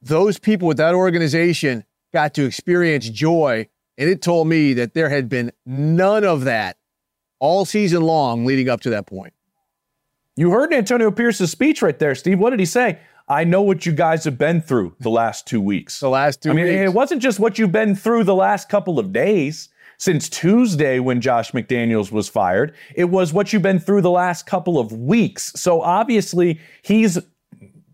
those 0.00 0.38
people 0.38 0.66
with 0.66 0.78
that 0.78 0.94
organization 0.94 1.84
got 2.14 2.32
to 2.34 2.46
experience 2.46 3.10
joy. 3.10 3.68
And 3.98 4.08
it 4.08 4.22
told 4.22 4.48
me 4.48 4.72
that 4.72 4.94
there 4.94 5.10
had 5.10 5.28
been 5.28 5.52
none 5.66 6.24
of 6.24 6.44
that 6.44 6.78
all 7.40 7.66
season 7.66 8.00
long 8.00 8.46
leading 8.46 8.70
up 8.70 8.80
to 8.80 8.90
that 8.90 9.06
point. 9.06 9.34
You 10.34 10.50
heard 10.50 10.72
Antonio 10.72 11.10
Pierce's 11.10 11.50
speech 11.50 11.82
right 11.82 11.98
there, 11.98 12.14
Steve. 12.14 12.38
What 12.38 12.50
did 12.50 12.58
he 12.58 12.64
say? 12.64 13.00
I 13.32 13.44
know 13.44 13.62
what 13.62 13.86
you 13.86 13.92
guys 13.92 14.24
have 14.24 14.36
been 14.36 14.60
through 14.60 14.94
the 15.00 15.08
last 15.08 15.46
two 15.46 15.60
weeks. 15.60 16.00
The 16.00 16.10
last 16.10 16.42
two 16.42 16.50
I 16.50 16.52
mean, 16.52 16.66
weeks. 16.66 16.76
it 16.76 16.92
wasn't 16.92 17.22
just 17.22 17.40
what 17.40 17.58
you've 17.58 17.72
been 17.72 17.96
through 17.96 18.24
the 18.24 18.34
last 18.34 18.68
couple 18.68 18.98
of 18.98 19.10
days 19.10 19.70
since 19.96 20.28
Tuesday 20.28 20.98
when 20.98 21.20
Josh 21.22 21.52
McDaniels 21.52 22.12
was 22.12 22.28
fired. 22.28 22.74
It 22.94 23.06
was 23.06 23.32
what 23.32 23.52
you've 23.52 23.62
been 23.62 23.78
through 23.78 24.02
the 24.02 24.10
last 24.10 24.44
couple 24.44 24.78
of 24.78 24.92
weeks. 24.92 25.50
So 25.56 25.80
obviously, 25.80 26.60
he's 26.82 27.18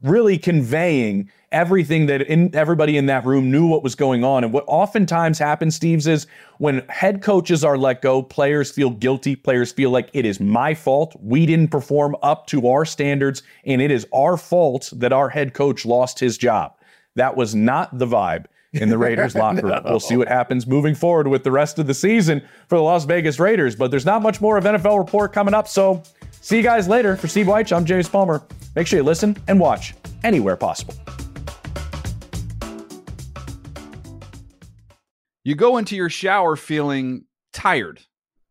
really 0.03 0.39
conveying 0.39 1.31
everything 1.51 2.07
that 2.07 2.23
in, 2.23 2.55
everybody 2.55 2.97
in 2.97 3.07
that 3.07 3.25
room 3.25 3.51
knew 3.51 3.67
what 3.67 3.83
was 3.83 3.95
going 3.95 4.23
on. 4.23 4.45
And 4.45 4.53
what 4.53 4.65
oftentimes 4.67 5.39
happens, 5.39 5.79
Steves, 5.79 6.07
is 6.07 6.27
when 6.59 6.87
head 6.89 7.23
coaches 7.23 7.65
are 7.65 7.79
let 7.79 8.03
go, 8.03 8.23
players 8.23 8.71
feel 8.71 8.91
guilty. 8.91 9.35
Players 9.35 9.73
feel 9.73 9.91
like 9.91 10.11
it 10.13 10.25
is 10.25 10.41
my 10.41 10.75
fault. 10.75 11.17
We 11.21 11.47
didn't 11.47 11.69
perform 11.69 12.17
up 12.23 12.47
to 12.49 12.69
our 12.69 12.85
standards, 12.85 13.43
and 13.65 13.81
it 13.81 13.91
is 13.91 14.07
our 14.13 14.37
fault 14.37 14.93
that 14.97 15.13
our 15.13 15.29
head 15.29 15.55
coach 15.55 15.87
lost 15.87 16.19
his 16.19 16.37
job. 16.37 16.75
That 17.15 17.37
was 17.37 17.55
not 17.55 17.99
the 17.99 18.07
vibe 18.07 18.47
in 18.75 18.91
the 18.91 18.99
Raiders 18.99 19.35
locker 19.35 19.63
room. 19.63 19.83
no. 19.85 19.91
We'll 19.91 20.01
see 20.01 20.17
what 20.17 20.29
happens 20.29 20.67
moving 20.67 20.95
forward 20.95 21.29
with 21.29 21.45
the 21.45 21.51
rest 21.51 21.79
of 21.79 21.87
the 21.87 21.95
season 21.95 22.43
for 22.69 22.77
the 22.77 22.83
Las 22.83 23.05
Vegas 23.05 23.41
Raiders. 23.41 23.75
But 23.75 23.91
there's 23.91 24.07
not 24.07 24.23
much 24.23 24.41
more 24.41 24.57
of 24.57 24.65
NFL 24.65 24.99
report 24.99 25.33
coming 25.33 25.55
up. 25.55 25.67
So 25.67 26.03
see 26.41 26.57
you 26.57 26.63
guys 26.63 26.89
later. 26.89 27.17
For 27.17 27.29
Steve 27.29 27.47
Wyche, 27.47 27.77
I'm 27.77 27.85
James 27.85 28.09
Palmer. 28.09 28.43
Make 28.75 28.87
sure 28.87 28.99
you 28.99 29.05
listen 29.05 29.37
and 29.49 29.59
watch 29.59 29.95
anywhere 30.25 30.57
possible. 30.57 30.95
You 35.45 35.55
go 35.55 35.79
into 35.79 35.97
your 35.97 36.11
shower 36.11 36.57
feeling 36.57 37.25
tired, 37.53 38.03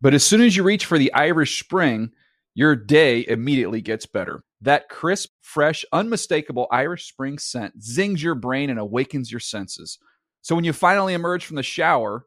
but 0.01 0.13
as 0.13 0.23
soon 0.23 0.41
as 0.41 0.55
you 0.55 0.63
reach 0.63 0.85
for 0.85 0.97
the 0.97 1.13
Irish 1.13 1.63
Spring, 1.63 2.11
your 2.55 2.75
day 2.75 3.23
immediately 3.27 3.81
gets 3.81 4.07
better. 4.07 4.43
That 4.61 4.89
crisp, 4.89 5.29
fresh, 5.41 5.85
unmistakable 5.93 6.67
Irish 6.71 7.07
Spring 7.07 7.37
scent 7.37 7.83
zings 7.83 8.23
your 8.23 8.33
brain 8.33 8.71
and 8.71 8.79
awakens 8.79 9.31
your 9.31 9.39
senses. 9.39 9.99
So 10.41 10.55
when 10.55 10.63
you 10.63 10.73
finally 10.73 11.13
emerge 11.13 11.45
from 11.45 11.55
the 11.55 11.63
shower 11.63 12.25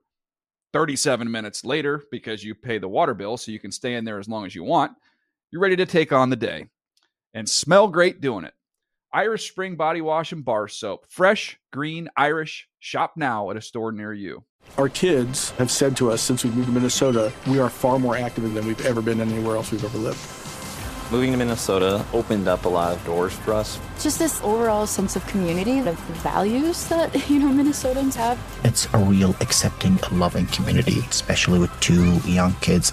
37 0.72 1.28
minutes 1.28 1.64
later, 1.64 2.04
because 2.12 2.44
you 2.44 2.54
pay 2.54 2.78
the 2.78 2.88
water 2.88 3.14
bill 3.14 3.36
so 3.36 3.50
you 3.50 3.58
can 3.58 3.72
stay 3.72 3.94
in 3.94 4.04
there 4.04 4.20
as 4.20 4.28
long 4.28 4.46
as 4.46 4.54
you 4.54 4.62
want, 4.62 4.92
you're 5.50 5.62
ready 5.62 5.76
to 5.76 5.86
take 5.86 6.12
on 6.12 6.30
the 6.30 6.36
day 6.36 6.66
and 7.34 7.48
smell 7.48 7.88
great 7.88 8.20
doing 8.20 8.44
it. 8.44 8.54
Irish 9.12 9.50
Spring 9.50 9.74
Body 9.74 10.00
Wash 10.00 10.30
and 10.30 10.44
Bar 10.44 10.68
Soap. 10.68 11.06
Fresh, 11.08 11.58
green, 11.72 12.08
Irish. 12.16 12.68
Shop 12.78 13.14
now 13.16 13.50
at 13.50 13.56
a 13.56 13.60
store 13.60 13.90
near 13.90 14.12
you. 14.12 14.44
Our 14.78 14.88
kids 14.88 15.50
have 15.52 15.70
said 15.70 15.96
to 15.96 16.12
us 16.12 16.22
since 16.22 16.44
we 16.44 16.50
moved 16.50 16.68
to 16.68 16.72
Minnesota, 16.72 17.32
we 17.48 17.58
are 17.58 17.68
far 17.68 17.98
more 17.98 18.16
active 18.16 18.54
than 18.54 18.66
we've 18.66 18.86
ever 18.86 19.02
been 19.02 19.20
anywhere 19.20 19.56
else 19.56 19.72
we've 19.72 19.84
ever 19.84 19.98
lived. 19.98 20.18
Moving 21.10 21.32
to 21.32 21.38
Minnesota 21.38 22.06
opened 22.12 22.46
up 22.46 22.66
a 22.66 22.68
lot 22.68 22.92
of 22.92 23.04
doors 23.04 23.32
for 23.32 23.52
us. 23.52 23.80
Just 24.00 24.20
this 24.20 24.40
overall 24.44 24.86
sense 24.86 25.16
of 25.16 25.26
community, 25.26 25.80
the 25.80 25.92
values 26.22 26.86
that, 26.86 27.28
you 27.28 27.40
know, 27.40 27.48
Minnesotans 27.48 28.14
have. 28.14 28.38
It's 28.62 28.86
a 28.94 28.98
real 28.98 29.34
accepting, 29.40 29.98
loving 30.12 30.46
community, 30.46 31.00
especially 31.10 31.58
with 31.58 31.80
two 31.80 32.18
young 32.18 32.52
kids. 32.60 32.92